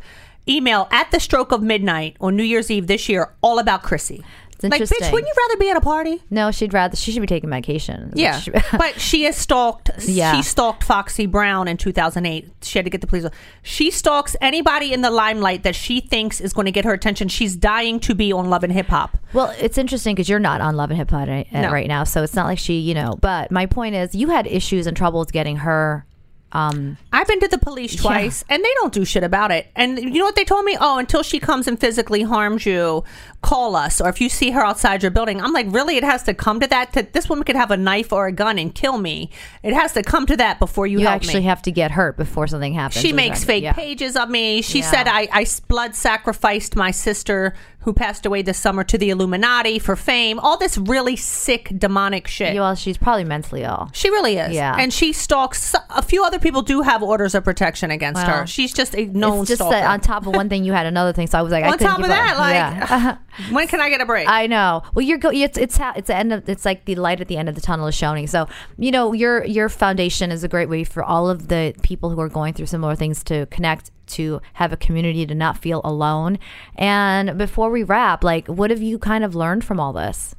email 0.49 0.89
at 0.91 1.11
the 1.11 1.21
stroke 1.21 1.53
of 1.53 1.63
midnight 1.63 2.17
on 2.21 2.37
New 2.37 2.43
Year's 2.45 2.71
Eve 2.71 2.87
this 2.87 3.09
year, 3.09 3.33
all 3.43 3.59
about 3.59 3.83
Chrissy. 3.83 4.25
It's 4.61 4.65
Like, 4.65 4.83
bitch, 4.83 5.13
wouldn't 5.13 5.29
you 5.29 5.35
rather 5.49 5.57
be 5.57 5.71
at 5.71 5.77
a 5.77 5.81
party? 5.81 6.21
no, 6.31 6.51
she'd 6.51 6.75
rather. 6.75 6.97
She 6.97 7.13
should 7.13 7.21
be 7.21 7.29
taking 7.29 7.49
medication. 7.49 8.13
Yeah, 8.17 8.41
but 8.77 9.01
she 9.01 9.23
has 9.23 9.37
stalked. 9.37 9.91
Yeah. 10.09 10.35
She 10.35 10.43
stalked 10.43 10.83
Foxy 10.83 11.27
Brown 11.27 11.69
in 11.69 11.77
2008. 11.77 12.49
She 12.63 12.77
had 12.79 12.85
to 12.85 12.91
get 12.91 13.01
the 13.01 13.07
police. 13.07 13.25
She 13.63 13.93
stalks 13.93 14.35
anybody 14.41 14.93
in 14.93 15.01
the 15.03 15.11
limelight 15.11 15.63
that 15.63 15.77
she 15.77 16.01
thinks 16.01 16.41
is 16.41 16.53
going 16.53 16.65
to 16.65 16.73
get 16.73 16.85
her 16.85 16.93
attention. 16.93 17.29
She's 17.29 17.55
dying 17.55 18.01
to 18.01 18.17
be 18.17 18.33
on 18.33 18.51
Love 18.51 18.65
and 18.65 18.73
Hip 18.73 18.87
Hop. 18.89 19.17
Well, 19.33 19.55
it's 19.61 19.79
interesting 19.79 20.17
because 20.17 20.29
you're 20.29 20.41
not 20.41 20.61
on 20.61 20.75
Love 20.75 20.91
and 20.91 20.99
Hip 20.99 21.11
Hop 21.13 21.29
right, 21.29 21.47
uh, 21.53 21.61
No. 21.63 21.71
right 21.71 21.87
now, 21.87 22.03
so 22.03 22.25
it's 22.25 22.35
not 22.35 22.47
like 22.47 22.59
she, 22.59 22.79
you 22.81 22.95
know. 22.95 23.17
But 23.21 23.53
my 23.53 23.67
point 23.67 23.95
is, 23.95 24.13
you 24.17 24.29
had 24.31 24.49
issues 24.49 24.89
and 24.89 24.97
troubles 24.97 25.31
getting 25.31 25.59
her. 25.59 26.05
Um, 26.51 26.97
I've 27.13 27.27
been 27.27 27.41
to 27.41 27.49
the 27.49 27.59
police 27.59 27.95
twice 27.95 28.43
and 28.49 28.65
they 28.65 28.73
don't 28.81 28.93
do 28.93 29.05
shit 29.05 29.23
about 29.23 29.51
it. 29.51 29.67
And 29.77 29.99
you 29.99 30.19
know 30.19 30.25
what 30.25 30.35
they 30.35 30.45
told 30.45 30.65
me? 30.65 30.79
Oh, 30.81 30.97
until 30.99 31.23
she 31.23 31.39
comes 31.39 31.69
and 31.69 31.79
physically 31.79 32.23
harms 32.23 32.65
you, 32.65 33.05
call 33.43 33.77
us. 33.77 34.01
Or 34.01 34.09
if 34.09 34.19
you 34.21 34.31
see 34.31 34.51
her 34.53 34.65
outside 34.65 35.03
your 35.03 35.11
building, 35.11 35.43
I'm 35.43 35.53
like, 35.53 35.67
really? 35.69 35.97
It 35.99 36.05
has 36.05 36.23
to 36.23 36.33
come 36.33 36.59
to 36.61 36.67
that? 36.69 36.95
To, 36.95 37.03
this 37.13 37.29
woman 37.29 37.45
could 37.45 37.57
have 37.57 37.71
a 37.71 37.77
knife 37.77 38.13
or 38.15 38.27
a 38.27 38.33
gun 38.33 38.59
and 38.59 38.75
kill 38.75 38.97
me. 38.97 39.31
It 39.63 39.75
has 39.75 39.93
to 39.93 40.03
come 40.03 40.25
to 40.27 40.37
that 40.39 40.59
before 40.59 40.87
you, 40.87 41.01
you 41.01 41.07
help 41.07 41.17
actually 41.17 41.41
me. 41.41 41.47
have 41.47 41.61
to 41.63 41.71
get 41.71 41.91
hurt 41.91 42.17
before 42.17 42.47
something 42.47 42.73
happens. 42.73 43.03
she 43.03 43.13
makes 43.13 43.45
fake 43.45 43.65
yeah. 43.65 43.75
pages 43.75 44.17
of 44.17 44.31
me. 44.31 44.63
She 44.63 44.79
Yeah. 44.79 44.91
said 44.91 45.07
I, 45.09 45.29
I 45.31 45.47
blood 45.69 45.95
sacrificed 45.95 46.77
my 46.77 46.93
sister 46.93 47.55
who 47.89 47.95
passed 47.95 48.27
away 48.27 48.43
this 48.43 48.59
summer 48.59 48.85
to 48.85 48.99
the 48.99 49.09
Illuminati 49.09 49.79
for 49.79 49.97
fame. 49.97 50.39
All 50.41 50.59
this 50.59 50.77
really 50.77 51.17
sick, 51.17 51.73
demonic 51.79 52.27
shit. 52.29 52.55
Yeah, 52.55 52.61
well, 52.61 52.75
she's 52.75 52.99
probably 52.99 53.25
mentally 53.25 53.63
ill. 53.63 53.89
She 53.95 54.11
really 54.11 54.37
is. 54.37 54.53
Yeah. 54.55 54.77
And 54.79 54.93
she 54.93 55.15
stalks. 55.15 55.75
A 55.89 56.03
few 56.03 56.23
other 56.23 56.39
people 56.39 56.61
do 56.61 56.83
have 56.83 57.03
orders 57.03 57.35
of 57.35 57.45
protection 57.45 57.91
against 57.91 58.27
Well, 58.27 58.41
her. 58.41 58.47
She's 58.47 58.75
just 58.75 58.95
a 58.95 59.07
known 59.07 59.41
it's 59.41 59.49
just 59.49 59.61
stalker. 59.61 59.77
that 59.77 59.89
on 59.91 60.01
top 60.01 60.27
of 60.27 60.35
one 60.37 60.51
thing, 60.51 60.65
you 60.65 60.75
had 60.75 60.85
another 60.85 61.15
thing. 61.15 61.29
So 61.29 61.39
I 61.39 61.43
was 61.43 61.51
like, 61.51 61.65
I 61.65 61.69
on 61.69 61.73
couldn't 61.79 61.87
top 61.87 61.99
of 62.01 62.05
keep 62.05 62.13
up. 62.13 62.19
that, 62.19 62.39
like, 62.39 62.91
Yeah. 62.91 63.17
when 63.55 63.67
can 63.69 63.81
I 63.81 63.89
get 63.89 64.03
a 64.03 64.07
break? 64.07 64.29
I 64.29 64.47
know. 64.47 64.83
Well, 64.95 65.07
you're 65.07 65.17
go. 65.17 65.31
It's 65.31 65.57
it's 65.57 65.79
ha- 65.79 65.95
it's 65.97 66.09
the 66.09 66.17
end 66.17 66.35
of. 66.35 66.47
It's 66.47 66.67
like 66.67 66.85
the 66.85 66.95
light 66.97 67.23
at 67.23 67.29
the 67.29 67.39
end 67.39 67.49
of 67.49 67.55
the 67.55 67.63
tunnel 67.63 67.87
is 67.87 67.95
showing. 67.95 68.27
So 68.27 68.49
you 68.77 68.91
know 68.91 69.15
your 69.15 69.45
your 69.47 69.71
foundation 69.71 70.31
is 70.31 70.45
a 70.45 70.49
great 70.49 70.69
way 70.69 70.85
for 70.85 71.03
all 71.03 71.31
of 71.31 71.49
the 71.49 71.75
people 71.83 72.11
who 72.11 72.21
are 72.21 72.29
going 72.29 72.53
through 72.53 72.67
similar 72.67 72.95
things 72.97 73.25
to 73.25 73.47
connect 73.47 73.91
to 74.09 74.41
have 74.55 74.73
a 74.73 74.77
community 74.77 75.27
to 75.27 75.35
not 75.35 75.59
feel 75.59 75.81
alone. 75.85 76.39
And 76.77 77.39
before 77.39 77.71
we 77.71 77.83
wrap, 77.83 78.25
like, 78.25 78.47
what 78.47 78.71
have 78.71 78.83
you 78.83 78.99
kind 78.99 79.25
of 79.25 79.35
learned 79.35 79.65
from 79.65 79.81
all 79.81 79.93
this? 79.93 80.35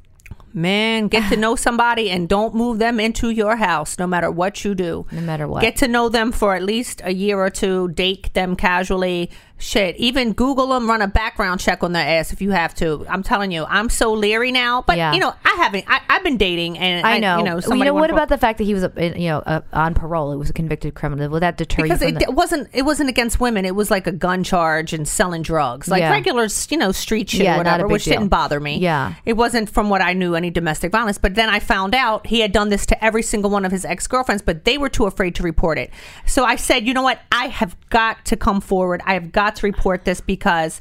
Man, 0.52 1.08
get 1.08 1.28
to 1.30 1.36
know 1.38 1.56
somebody 1.56 2.10
and 2.10 2.28
don't 2.28 2.54
move 2.54 2.78
them 2.78 2.98
into 2.98 3.30
your 3.30 3.56
house, 3.56 3.98
no 3.98 4.06
matter 4.06 4.30
what 4.30 4.64
you 4.64 4.74
do. 4.74 5.06
No 5.12 5.20
matter 5.20 5.46
what. 5.46 5.62
Get 5.62 5.76
to 5.76 5.88
know 5.88 6.08
them 6.08 6.32
for 6.32 6.54
at 6.54 6.62
least 6.62 7.00
a 7.04 7.12
year 7.12 7.38
or 7.38 7.50
two. 7.50 7.88
Date 7.88 8.32
them 8.34 8.56
casually. 8.56 9.30
Shit, 9.60 9.96
even 9.96 10.32
Google 10.32 10.68
them. 10.68 10.88
Run 10.88 11.02
a 11.02 11.06
background 11.06 11.60
check 11.60 11.84
on 11.84 11.92
their 11.92 12.04
ass 12.18 12.32
if 12.32 12.40
you 12.42 12.50
have 12.50 12.74
to. 12.76 13.06
I'm 13.08 13.22
telling 13.22 13.52
you, 13.52 13.64
I'm 13.68 13.88
so 13.88 14.12
leery 14.12 14.50
now. 14.50 14.82
But 14.82 14.96
Yeah. 14.96 15.12
you 15.12 15.20
know, 15.20 15.32
I 15.44 15.54
haven't. 15.58 15.84
I, 15.86 16.00
I've 16.08 16.24
been 16.24 16.36
dating, 16.38 16.78
and 16.78 17.06
I 17.06 17.18
know. 17.18 17.38
You 17.38 17.44
know, 17.44 17.60
Well, 17.66 17.76
you 17.76 17.84
know 17.84 17.94
what 17.94 18.10
about 18.10 18.28
the 18.28 18.38
fact 18.38 18.58
that 18.58 18.64
he 18.64 18.74
was, 18.74 18.84
you 18.96 19.28
know, 19.28 19.38
uh, 19.40 19.60
on 19.72 19.94
parole? 19.94 20.32
It 20.32 20.36
was 20.36 20.50
a 20.50 20.52
convicted 20.52 20.94
criminal. 20.94 21.28
Will 21.28 21.40
that 21.40 21.56
deter 21.56 21.82
because 21.82 22.00
you 22.00 22.08
from 22.08 22.16
it, 22.16 22.20
the- 22.20 22.30
it 22.30 22.34
wasn't 22.34 22.68
it 22.72 22.82
wasn't 22.82 23.08
against 23.10 23.38
women 23.40 23.64
it 23.66 23.74
was 23.74 23.90
like 23.90 24.06
a 24.06 24.12
gun 24.12 24.42
charge 24.42 24.92
and 24.92 25.06
selling 25.06 25.42
drugs 25.42 25.88
like 25.88 26.00
Yeah. 26.00 26.10
regular 26.10 26.48
you 26.70 26.76
know 26.78 26.92
street 26.92 27.28
shit 27.28 27.42
Yeah, 27.42 27.54
or 27.54 27.58
whatever 27.58 27.86
which 27.86 28.04
deal. 28.04 28.14
didn't 28.14 28.28
bother 28.28 28.58
me 28.58 28.78
Yeah. 28.78 29.14
it 29.26 29.34
wasn't 29.34 29.68
from 29.68 29.90
what 29.90 30.00
i 30.00 30.12
knew 30.14 30.34
any 30.34 30.50
domestic 30.50 30.90
violence 30.92 31.18
but 31.18 31.34
then 31.34 31.48
i 31.50 31.58
found 31.60 31.94
out 31.94 32.26
he 32.26 32.40
had 32.40 32.52
done 32.52 32.68
this 32.70 32.86
to 32.86 33.04
every 33.04 33.22
single 33.22 33.50
one 33.50 33.64
of 33.64 33.72
his 33.72 33.84
ex-girlfriends 33.84 34.42
but 34.42 34.64
they 34.64 34.78
were 34.78 34.88
too 34.88 35.04
afraid 35.06 35.34
to 35.34 35.42
report 35.42 35.78
it 35.78 35.90
so 36.26 36.44
i 36.44 36.56
said 36.56 36.86
you 36.86 36.94
know 36.94 37.02
what 37.02 37.20
i 37.32 37.46
have 37.48 37.76
got 37.90 38.24
to 38.24 38.36
come 38.36 38.60
forward 38.60 39.02
i 39.04 39.12
have 39.14 39.30
got 39.32 39.49
to 39.56 39.66
report 39.66 40.04
this 40.04 40.20
because 40.20 40.80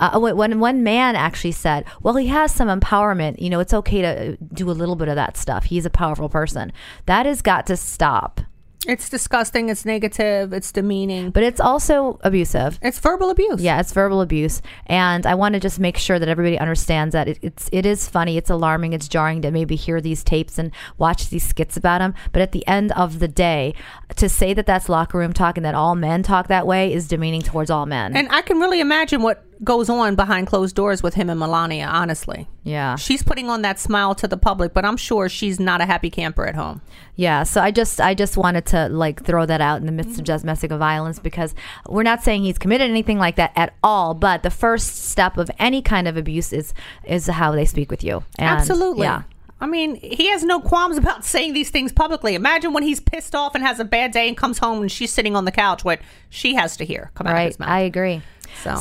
Uh, 0.02 0.20
when 0.20 0.36
when 0.36 0.60
one 0.60 0.84
man 0.84 1.16
actually 1.16 1.52
said, 1.52 1.86
"Well, 2.02 2.16
he 2.16 2.28
has 2.28 2.52
some 2.52 2.68
empowerment. 2.68 3.40
You 3.40 3.50
know, 3.50 3.60
it's 3.60 3.74
okay 3.74 4.02
to 4.02 4.38
do 4.54 4.70
a 4.70 4.74
little 4.74 4.96
bit 4.96 5.08
of 5.08 5.16
that 5.16 5.38
stuff. 5.38 5.66
He's 5.66 5.86
a 5.86 5.92
powerful 5.92 6.28
person. 6.28 6.74
That 7.06 7.26
has 7.26 7.42
got 7.42 7.68
to 7.68 7.78
stop." 7.78 8.42
It's 8.88 9.10
disgusting. 9.10 9.70
It's 9.70 9.86
negative. 9.86 10.54
It's 10.54 10.72
demeaning. 10.72 11.30
But 11.30 11.44
it's 11.44 11.60
also 11.60 12.20
abusive. 12.24 12.80
It's 12.82 12.98
verbal 12.98 13.30
abuse. 13.30 13.62
Yeah, 13.62 13.80
it's 13.80 13.94
verbal 13.94 14.22
abuse, 14.22 14.64
and 14.88 15.28
I 15.28 15.36
want 15.36 15.54
to 15.54 15.60
just 15.60 15.80
make 15.80 15.98
sure 15.98 16.18
that 16.18 16.28
everybody 16.28 16.58
understands 16.58 17.14
that 17.14 17.28
it, 17.28 17.40
it's 17.44 17.70
it 17.72 17.86
is 17.86 18.10
funny, 18.10 18.38
it's 18.38 18.50
alarming, 18.50 18.94
it's 18.94 19.08
jarring 19.08 19.44
to 19.44 19.52
maybe 19.52 19.76
hear 19.76 20.02
these 20.02 20.24
tapes 20.24 20.58
and 20.58 20.72
watch 20.98 21.30
these 21.30 21.48
skits 21.48 21.78
about 21.78 22.02
him. 22.02 22.16
But 22.32 22.42
at 22.42 22.54
the 22.54 22.66
end 22.66 22.92
of 22.94 23.20
the 23.20 23.28
day, 23.28 23.76
to 24.16 24.28
say 24.28 24.56
that 24.56 24.66
that's 24.66 24.90
locker 24.90 25.20
room 25.20 25.34
talk 25.34 25.58
and 25.58 25.66
that 25.66 25.76
all 25.76 25.94
men 25.94 26.24
talk 26.24 26.48
that 26.48 26.66
way 26.66 26.92
is 26.92 27.08
demeaning 27.08 27.44
towards 27.44 27.70
all 27.70 27.86
men. 27.86 28.18
And 28.18 28.30
I 28.32 28.42
can 28.42 28.58
really 28.58 28.80
imagine 28.80 29.22
what 29.22 29.46
goes 29.64 29.90
on 29.90 30.16
behind 30.16 30.48
closed 30.48 30.76
doors 30.76 31.04
with 31.04 31.14
him 31.14 31.30
and 31.30 31.40
Melania, 31.40 31.86
honestly. 31.86 32.48
yeah, 32.64 32.96
She's 32.96 33.22
putting 33.22 33.50
on 33.50 33.62
that 33.62 33.80
smile 33.80 34.16
to 34.16 34.28
the 34.28 34.38
public, 34.38 34.74
but 34.74 34.86
I'm 34.86 34.98
sure 34.98 35.30
she's 35.30 35.60
not 35.60 35.82
a 35.82 35.86
happy 35.86 36.10
camper 36.10 36.46
at 36.48 36.56
home. 36.56 36.82
yeah. 37.16 37.44
So 37.44 37.62
I 37.62 37.72
just 37.72 38.02
I 38.02 38.14
just 38.14 38.38
wanted 38.38 38.66
to 38.68 38.90
like 38.90 39.24
throw 39.24 39.46
that 39.46 39.62
out 39.62 39.80
in 39.80 39.86
the 39.86 39.92
midst 39.92 40.18
of 40.20 40.26
domestic 40.26 40.72
violence 40.72 41.20
because 41.20 41.54
we're 41.88 42.04
not 42.04 42.24
saying 42.24 42.44
he's 42.44 42.58
committed 42.58 42.90
anything 42.90 43.20
like 43.20 43.36
that 43.36 43.52
at 43.56 43.74
all. 43.84 44.14
But 44.14 44.44
the 44.44 44.50
first 44.50 45.10
step 45.10 45.38
of 45.38 45.52
any 45.60 45.82
kind 45.82 46.08
of 46.08 46.18
abuse 46.18 46.52
is 46.54 46.74
is 47.04 47.28
how 47.28 47.52
they 47.52 47.66
speak 47.66 47.92
with 47.92 48.04
you. 48.04 48.24
And, 48.40 48.50
Absolutely. 48.50 49.04
Yeah. 49.04 49.24
I 49.62 49.68
mean, 49.68 49.96
he 49.96 50.28
has 50.30 50.44
no 50.44 50.60
qualms 50.60 50.98
about 50.98 51.24
saying 51.34 51.54
these 51.54 51.70
things 51.70 51.92
publicly. 51.94 52.36
Imagine 52.36 52.74
when 52.74 52.84
he's 52.84 53.00
pissed 53.00 53.36
off 53.36 53.56
and 53.56 53.64
has 53.64 53.80
a 53.80 53.86
bad 53.86 54.12
day 54.12 54.28
and 54.28 54.36
comes 54.36 54.58
home 54.58 54.82
and 54.82 54.92
she's 54.92 55.12
sitting 55.14 55.36
on 55.36 55.46
the 55.46 55.52
couch, 55.52 55.86
what 55.86 56.00
she 56.30 56.56
has 56.56 56.76
to 56.78 56.86
hear 56.86 57.12
come 57.16 57.28
out 57.28 57.32
of 57.32 57.36
Right. 57.36 57.46
his 57.48 57.60
mouth. 57.60 57.70
I 57.70 57.80
agree. 57.82 58.22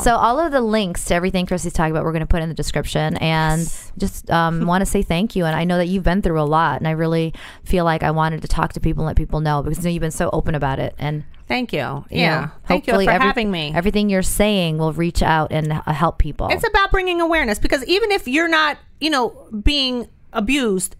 So- 0.03 0.15
all 0.17 0.37
of 0.39 0.51
the 0.51 0.59
links 0.59 1.05
to 1.05 1.15
everything 1.15 1.45
Chrissy's 1.45 1.71
talking 1.73 1.91
about, 1.91 2.03
we're 2.03 2.11
going 2.11 2.19
to 2.21 2.25
put 2.27 2.41
in 2.41 2.49
the 2.49 2.55
description, 2.55 3.15
and 3.17 3.61
just 3.97 4.29
um, 4.29 4.65
want 4.67 4.81
to 4.81 4.85
say 4.85 5.01
thank 5.01 5.35
you. 5.35 5.45
And 5.45 5.55
I 5.55 5.63
know 5.63 5.77
that 5.77 5.87
you've 5.87 6.03
been 6.03 6.21
through 6.21 6.41
a 6.41 6.43
lot, 6.43 6.79
and 6.79 6.87
I 6.87 6.91
really 6.91 7.33
feel 7.63 7.85
like 7.85 8.03
I 8.03 8.11
wanted 8.11 8.41
to 8.41 8.47
talk 8.49 8.73
to 8.73 8.79
people 8.81 9.03
and 9.03 9.07
let 9.07 9.15
people 9.15 9.39
know 9.39 9.63
because 9.63 9.77
you 9.79 9.83
know, 9.85 9.89
you've 9.91 10.01
been 10.01 10.11
so 10.11 10.29
open 10.33 10.55
about 10.55 10.79
it. 10.79 10.93
And 10.99 11.23
Thank 11.47 11.71
you. 11.73 11.79
you 11.79 12.19
Yeah. 12.21 12.41
know, 12.41 12.51
Thank 12.67 12.85
you 12.87 12.91
hopefully 12.93 13.05
for 13.05 13.11
every- 13.11 13.27
having 13.27 13.49
me. 13.51 13.71
Everything 13.73 14.09
you're 14.09 14.21
saying 14.23 14.77
will 14.77 14.93
reach 14.93 15.23
out 15.23 15.51
and 15.53 15.71
help 15.71 16.17
people. 16.17 16.49
It's 16.49 16.67
about 16.67 16.91
bringing 16.91 17.21
awareness 17.21 17.57
because 17.57 17.83
even 17.85 18.11
if 18.11 18.27
you're 18.27 18.47
not, 18.49 18.77
you 18.99 19.09
know, 19.09 19.33
being 19.63 20.07
abused, 20.33 20.95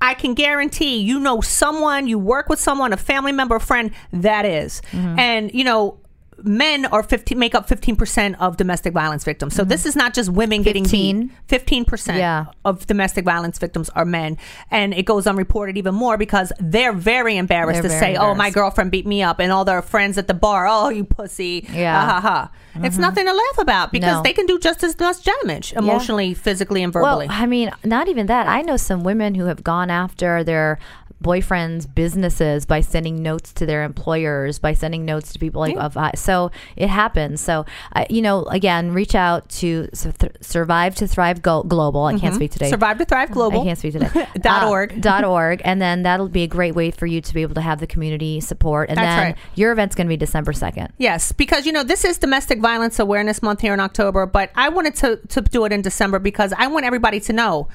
I 0.00 0.14
can 0.14 0.34
guarantee 0.34 0.98
you 0.98 1.20
know 1.20 1.40
someone, 1.40 2.08
you 2.08 2.18
work 2.18 2.48
with 2.48 2.58
someone, 2.58 2.92
a 2.92 2.96
family 2.96 3.32
member, 3.32 3.56
a 3.56 3.60
friend 3.60 3.92
that 4.12 4.44
is. 4.44 4.82
Mm-hmm. 4.90 5.18
And, 5.18 5.54
you 5.54 5.64
know, 5.64 6.00
men 6.44 6.86
are 6.86 7.02
15 7.02 7.38
make 7.38 7.54
up 7.54 7.68
15% 7.68 8.36
of 8.38 8.56
domestic 8.56 8.92
violence 8.92 9.24
victims. 9.24 9.54
So 9.54 9.64
this 9.64 9.86
is 9.86 9.96
not 9.96 10.14
just 10.14 10.30
women 10.30 10.62
getting 10.62 10.84
15? 10.84 11.30
beat. 11.48 11.48
15% 11.48 12.18
Yeah. 12.18 12.46
of 12.64 12.86
domestic 12.86 13.24
violence 13.24 13.58
victims 13.58 13.90
are 13.90 14.04
men. 14.04 14.36
And 14.70 14.94
it 14.94 15.04
goes 15.04 15.26
unreported 15.26 15.76
even 15.76 15.94
more 15.94 16.16
because 16.16 16.52
they're 16.58 16.92
very 16.92 17.36
embarrassed 17.36 17.82
They're 17.82 17.90
to 17.90 17.96
very 18.00 18.14
say, 18.14 18.16
"Oh, 18.16 18.34
my 18.34 18.50
girlfriend 18.50 18.90
beat 18.90 19.06
me 19.06 19.22
up." 19.22 19.38
And 19.40 19.52
all 19.52 19.64
their 19.64 19.82
friends 19.82 20.18
at 20.18 20.26
the 20.28 20.34
bar, 20.34 20.66
"Oh, 20.68 20.88
you 20.88 21.04
pussy." 21.04 21.66
Yeah. 21.72 21.96
Mm-hmm. 22.00 22.10
Ha 22.10 22.20
ha 22.20 22.28
ha. 22.28 22.50
It's 22.84 22.96
nothing 22.96 23.26
to 23.26 23.32
laugh 23.34 23.58
about 23.58 23.92
because 23.92 24.16
No. 24.16 24.22
they 24.22 24.32
can 24.32 24.46
do 24.46 24.58
just 24.58 24.82
as 24.82 24.98
much 24.98 25.24
damage 25.24 25.74
emotionally, 25.74 26.32
physically, 26.32 26.82
and 26.82 26.90
verbally. 26.92 27.26
Well, 27.28 27.36
I 27.38 27.44
mean, 27.46 27.70
not 27.84 28.08
even 28.08 28.26
that. 28.26 28.48
I 28.48 28.62
know 28.62 28.78
some 28.78 29.02
women 29.04 29.34
who 29.34 29.44
have 29.44 29.62
gone 29.62 29.90
after 29.90 30.42
their 30.42 30.78
boyfriends' 31.22 31.92
businesses 31.92 32.66
by 32.66 32.80
sending 32.80 33.22
notes 33.22 33.52
to 33.54 33.66
their 33.66 33.82
employers, 33.84 34.58
by 34.58 34.72
sending 34.74 35.04
notes 35.04 35.32
to 35.32 35.38
people 35.38 35.60
like 35.60 35.76
of 35.76 35.96
uh, 35.96 36.10
so 36.14 36.50
it 36.76 36.88
happens. 36.88 37.40
So 37.40 37.64
uh, 37.94 38.04
you 38.10 38.22
know, 38.22 38.44
again, 38.44 38.92
reach 38.92 39.14
out 39.14 39.48
to 39.50 39.88
Sur- 39.94 40.12
Th- 40.12 40.32
Survive 40.40 40.94
to 40.96 41.06
Thrive 41.06 41.42
Go- 41.42 41.62
Global. 41.62 42.04
I 42.04 42.18
can't 42.18 42.34
speak 42.34 42.50
today. 42.50 42.70
Survive 42.70 42.98
to 42.98 43.04
Thrive 43.04 43.30
Global. 43.30 43.60
I 43.62 43.64
can't 43.64 43.78
speak 43.78 43.92
today. 43.92 44.10
Dot 44.40 44.64
Uh, 44.64 44.70
org. 44.70 45.00
dot 45.00 45.24
org, 45.24 45.62
and 45.64 45.80
then 45.80 46.02
that'll 46.02 46.28
be 46.28 46.42
a 46.42 46.46
great 46.48 46.74
way 46.74 46.90
for 46.90 47.06
you 47.06 47.20
to 47.20 47.34
be 47.34 47.42
able 47.42 47.54
to 47.54 47.60
have 47.60 47.80
the 47.80 47.86
community 47.86 48.40
support. 48.40 48.88
And 48.90 48.98
That's 48.98 49.16
then 49.16 49.24
right. 49.32 49.36
your 49.54 49.72
event's 49.72 49.94
going 49.94 50.06
to 50.06 50.12
be 50.12 50.16
December 50.16 50.52
second. 50.52 50.92
Yes, 50.98 51.32
because 51.32 51.66
you 51.66 51.72
know 51.72 51.82
this 51.84 52.04
is 52.04 52.18
Domestic 52.18 52.60
Violence 52.60 52.98
Awareness 52.98 53.42
Month 53.42 53.60
here 53.60 53.74
in 53.74 53.80
October, 53.80 54.26
but 54.26 54.50
I 54.54 54.68
wanted 54.68 54.94
to 54.96 55.16
to 55.28 55.40
do 55.40 55.64
it 55.64 55.72
in 55.72 55.82
December 55.82 56.18
because 56.18 56.52
I 56.56 56.66
want 56.66 56.84
everybody 56.84 57.20
to 57.20 57.32
know 57.32 57.68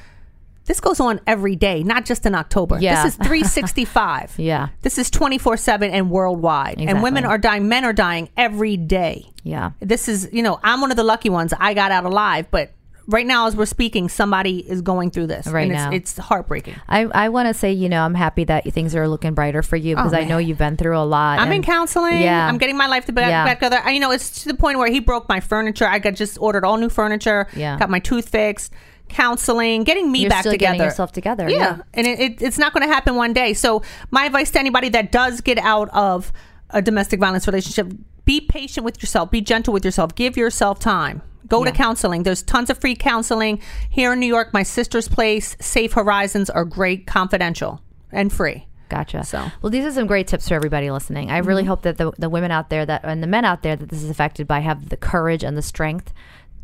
this 0.68 0.80
goes 0.80 0.99
on 0.99 1.20
every 1.26 1.55
day, 1.55 1.82
not 1.82 2.05
just 2.05 2.26
in 2.26 2.36
October. 2.36 2.78
Yeah. 2.88 3.03
This 3.03 3.13
is 3.13 3.28
365. 3.28 4.36
Yeah. 4.38 4.70
This 4.82 4.97
is 4.97 5.09
24/7 5.09 5.89
and 5.89 6.11
worldwide. 6.11 6.74
Exactly. 6.74 6.88
And 6.88 7.01
women 7.03 7.26
are 7.26 7.38
dying, 7.38 7.68
men 7.68 7.84
are 7.86 7.93
dying 7.93 8.30
every 8.38 8.78
day. 8.78 9.30
Yeah. 9.43 9.72
This 9.80 10.07
is, 10.07 10.30
you 10.32 10.43
know, 10.43 10.59
I'm 10.63 10.80
one 10.82 10.91
of 10.91 10.97
the 10.97 11.03
lucky 11.03 11.30
ones. 11.30 11.53
I 11.59 11.74
got 11.74 11.91
out 11.91 12.05
alive, 12.05 12.47
but 12.51 12.72
right 13.07 13.26
now 13.26 13.47
as 13.47 13.55
we're 13.55 13.65
speaking, 13.65 14.09
somebody 14.09 14.59
is 14.59 14.82
going 14.82 15.11
through 15.11 15.28
this. 15.28 15.47
Right 15.47 15.63
and 15.63 15.72
now. 15.72 15.91
it's, 15.91 16.18
it's 16.18 16.26
heartbreaking. 16.26 16.76
I, 16.88 17.03
I 17.05 17.30
want 17.30 17.47
to 17.47 17.53
say, 17.53 17.72
you 17.72 17.89
know, 17.89 18.01
I'm 18.03 18.13
happy 18.13 18.43
that 18.45 18.65
things 18.74 18.95
are 18.95 19.07
looking 19.07 19.34
brighter 19.34 19.63
for 19.63 19.76
you 19.78 19.95
oh, 19.95 19.97
because 19.97 20.13
I 20.13 20.26
know 20.26 20.38
you've 20.38 20.57
been 20.57 20.78
through 20.78 20.97
a 20.97 21.03
lot. 21.05 21.39
Oh, 21.39 21.43
I'm 21.43 21.51
in 21.51 21.63
counseling. 21.63 22.22
Yeah. 22.22 22.47
I'm 22.47 22.57
getting 22.57 22.78
my 22.78 22.88
life 22.88 23.05
to 23.05 23.13
back, 23.13 23.30
Yeah. 23.30 23.45
back 23.45 23.59
together. 23.59 23.82
I- 23.84 23.91
You 23.91 23.99
know, 24.01 24.11
it's 24.11 24.43
to 24.43 24.49
the 24.49 24.55
point 24.55 24.78
where 24.78 24.91
he 24.91 24.99
broke 24.99 25.28
my 25.30 25.39
furniture. 25.39 25.88
I 25.88 25.99
got 25.99 26.13
just 26.15 26.38
ordered 26.39 26.65
all 26.65 26.78
new 26.78 26.89
furniture. 26.89 27.47
Yeah. 27.55 27.80
Got 27.80 27.89
my 27.89 27.99
tooth 27.99 28.30
fixed. 28.30 28.74
Counseling, 29.10 29.84
getting 29.84 30.12
me 30.12 30.22
You're 30.22 30.30
back 30.30 30.41
still 30.41 30.51
together. 30.51 30.74
getting 30.76 30.86
yourself 30.89 31.12
together, 31.12 31.49
Yeah. 31.49 31.58
yeah. 31.58 31.78
And 31.93 32.08
it, 32.08 32.20
it, 32.20 32.41
it's 32.41 32.58
not 32.58 32.74
going 32.74 32.88
to 32.88 32.93
happen 32.93 33.16
one 33.16 33.34
day. 33.34 33.53
So 33.53 33.82
my 34.12 34.26
advice 34.26 34.51
to 34.51 34.60
anybody 34.60 34.89
that 34.89 35.12
does 35.12 35.41
get 35.41 35.58
out 35.60 35.89
of 35.89 36.32
a 36.70 36.82
domestic 36.82 37.20
violence 37.20 37.47
relationship, 37.47 37.91
be 38.26 38.41
patient 38.41 38.84
with 38.86 39.01
yourself. 39.01 39.32
Be 39.32 39.41
gentle 39.41 39.74
with 39.74 39.86
yourself. 39.86 40.14
Give 40.16 40.36
yourself 40.38 40.80
time. 40.80 41.22
Go 41.47 41.64
to 41.64 41.72
counseling. 41.72 42.24
There's 42.24 42.43
tons 42.43 42.70
of 42.70 42.78
free 42.78 42.93
counseling 42.95 43.62
here 43.89 44.12
in 44.12 44.20
New 44.20 44.26
York. 44.28 44.53
My 44.53 44.64
sister's 44.64 45.08
place, 45.08 45.55
Safe 45.62 45.93
Horizons, 45.93 46.49
are 46.49 46.66
great, 46.66 47.08
confidential, 47.08 47.82
and 48.12 48.34
free. 48.34 48.68
Gotcha. 48.89 49.24
So- 49.24 49.38
Mm-hmm. 49.38 49.49
well, 49.62 49.70
these 49.70 49.86
are 49.86 49.91
some 49.91 50.08
great 50.08 50.28
tips 50.28 50.49
for 50.49 50.55
everybody 50.55 50.91
listening. 50.91 51.32
I 51.32 51.38
really 51.38 51.64
hope 51.64 51.84
that 51.84 51.97
the, 51.97 52.12
the 52.18 52.30
women 52.30 52.51
out 52.51 52.70
there 52.70 52.86
that 52.86 53.01
and 53.05 53.24
the 53.24 53.28
men 53.28 53.45
out 53.45 53.64
there 53.64 53.78
that 53.78 53.88
this 53.89 54.03
is 54.03 54.10
affected 54.10 54.45
by 54.45 54.60
have 54.60 54.89
the 54.89 54.97
courage 54.97 55.43
and 55.43 55.58
the 55.58 55.62
strength 55.62 56.14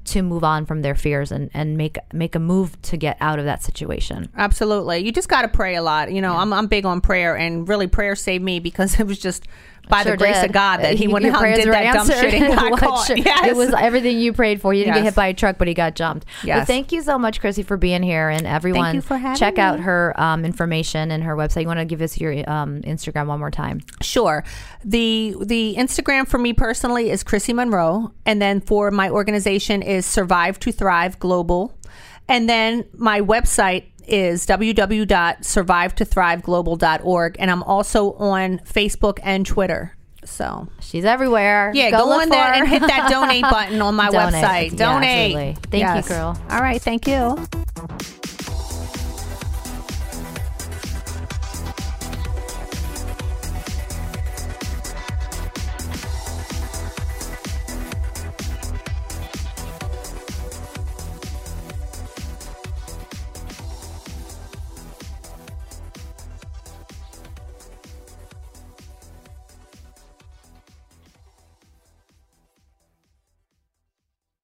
to 0.05 0.21
move 0.21 0.43
on 0.43 0.65
from 0.65 0.81
their 0.81 0.95
fears 0.95 1.31
and, 1.31 1.49
and 1.53 1.77
make 1.77 1.97
make 2.11 2.35
a 2.35 2.39
move 2.39 2.81
to 2.83 2.97
get 2.97 3.17
out 3.19 3.39
of 3.39 3.45
that 3.45 3.63
situation. 3.63 4.29
Absolutely. 4.35 4.99
You 4.99 5.11
just 5.11 5.29
got 5.29 5.43
to 5.43 5.47
pray 5.47 5.75
a 5.75 5.81
lot. 5.81 6.11
You 6.11 6.21
know, 6.21 6.35
I'm, 6.35 6.51
I'm 6.51 6.67
big 6.67 6.85
on 6.85 7.01
prayer, 7.01 7.35
and 7.37 7.67
really, 7.67 7.87
prayer 7.87 8.15
saved 8.15 8.43
me 8.43 8.59
because 8.59 8.99
it 8.99 9.07
was 9.07 9.19
just 9.19 9.45
by 9.89 10.03
Sure 10.03 10.13
the 10.13 10.17
grace 10.17 10.35
did. 10.37 10.45
of 10.45 10.51
God 10.51 10.77
that 10.77 10.95
he 10.95 11.07
went 11.09 11.25
out 11.25 11.43
and 11.43 11.55
did 11.55 11.67
that 11.67 11.93
dumb 11.93 12.07
shit 12.07 12.33
and 12.33 12.55
got 12.55 12.79
caught. 12.79 13.17
Yes. 13.17 13.47
It 13.47 13.55
was 13.55 13.73
everything 13.73 14.19
you 14.19 14.33
prayed 14.33 14.61
for. 14.61 14.73
You 14.73 14.83
didn't 14.85 14.95
get 14.95 15.03
hit 15.03 15.15
by 15.15 15.27
a 15.27 15.33
truck, 15.33 15.57
but 15.57 15.67
he 15.67 15.73
got 15.73 15.95
jumped. 15.95 16.25
But 16.45 16.65
thank 16.65 16.91
you 16.91 17.01
so 17.01 17.17
much, 17.17 17.39
Chrissy, 17.39 17.63
for 17.63 17.77
being 17.77 18.03
here. 18.03 18.29
And 18.29 18.47
everyone, 18.47 18.95
you 18.95 19.01
for 19.01 19.17
having 19.17 19.37
check 19.37 19.57
out 19.57 19.79
her 19.79 20.13
um, 20.19 20.45
information 20.45 21.11
and 21.11 21.23
her 21.23 21.35
website. 21.35 21.61
You 21.61 21.67
want 21.67 21.79
to 21.79 21.85
give 21.85 22.01
us 22.01 22.19
your 22.19 22.31
um, 22.49 22.81
Instagram 22.81 23.27
one 23.27 23.39
more 23.39 23.51
time? 23.51 23.81
Sure. 24.01 24.43
The 24.83 25.35
the 25.41 25.75
Instagram 25.77 26.27
for 26.27 26.37
me 26.37 26.53
personally 26.53 27.09
is 27.09 27.23
Chrissy 27.23 27.53
Monroe, 27.53 28.11
and 28.25 28.41
then 28.41 28.61
for 28.61 28.91
my 28.91 29.09
organization 29.09 29.81
is 29.81 30.05
Survive 30.05 30.59
to 30.59 30.71
Thrive 30.71 31.19
Global, 31.19 31.77
and 32.27 32.49
then 32.49 32.85
my 32.93 33.21
website 33.21 33.85
is 34.07 34.45
www.survivetothriveglobal.org, 34.47 37.35
and 37.39 37.51
I'm 37.51 37.63
also 37.63 38.13
on 38.13 38.59
Facebook 38.59 39.19
and 39.23 39.45
Twitter. 39.45 39.95
So 40.25 40.69
She's 40.79 41.03
everywhere. 41.03 41.71
yeah, 41.75 41.91
go, 41.91 42.05
look 42.05 42.21
on 42.21 42.29
there 42.29 42.47
her. 42.47 42.53
and 42.53 42.65
hit 42.67 42.79
that 42.81 43.09
donate 43.09 43.41
button 43.43 43.81
on 43.81 43.95
my 43.95 44.09
Donate. 44.11 44.33
website. 44.43 44.71
Yeah, 44.71 44.77
Donate. 44.93 45.35
absolutely. 45.35 45.57
Thank 45.69 46.05
you, 46.05 46.09
girl. 46.09 46.41
All 46.49 46.61
right, 46.61 46.81
thank 46.81 47.07
you. 47.07 47.45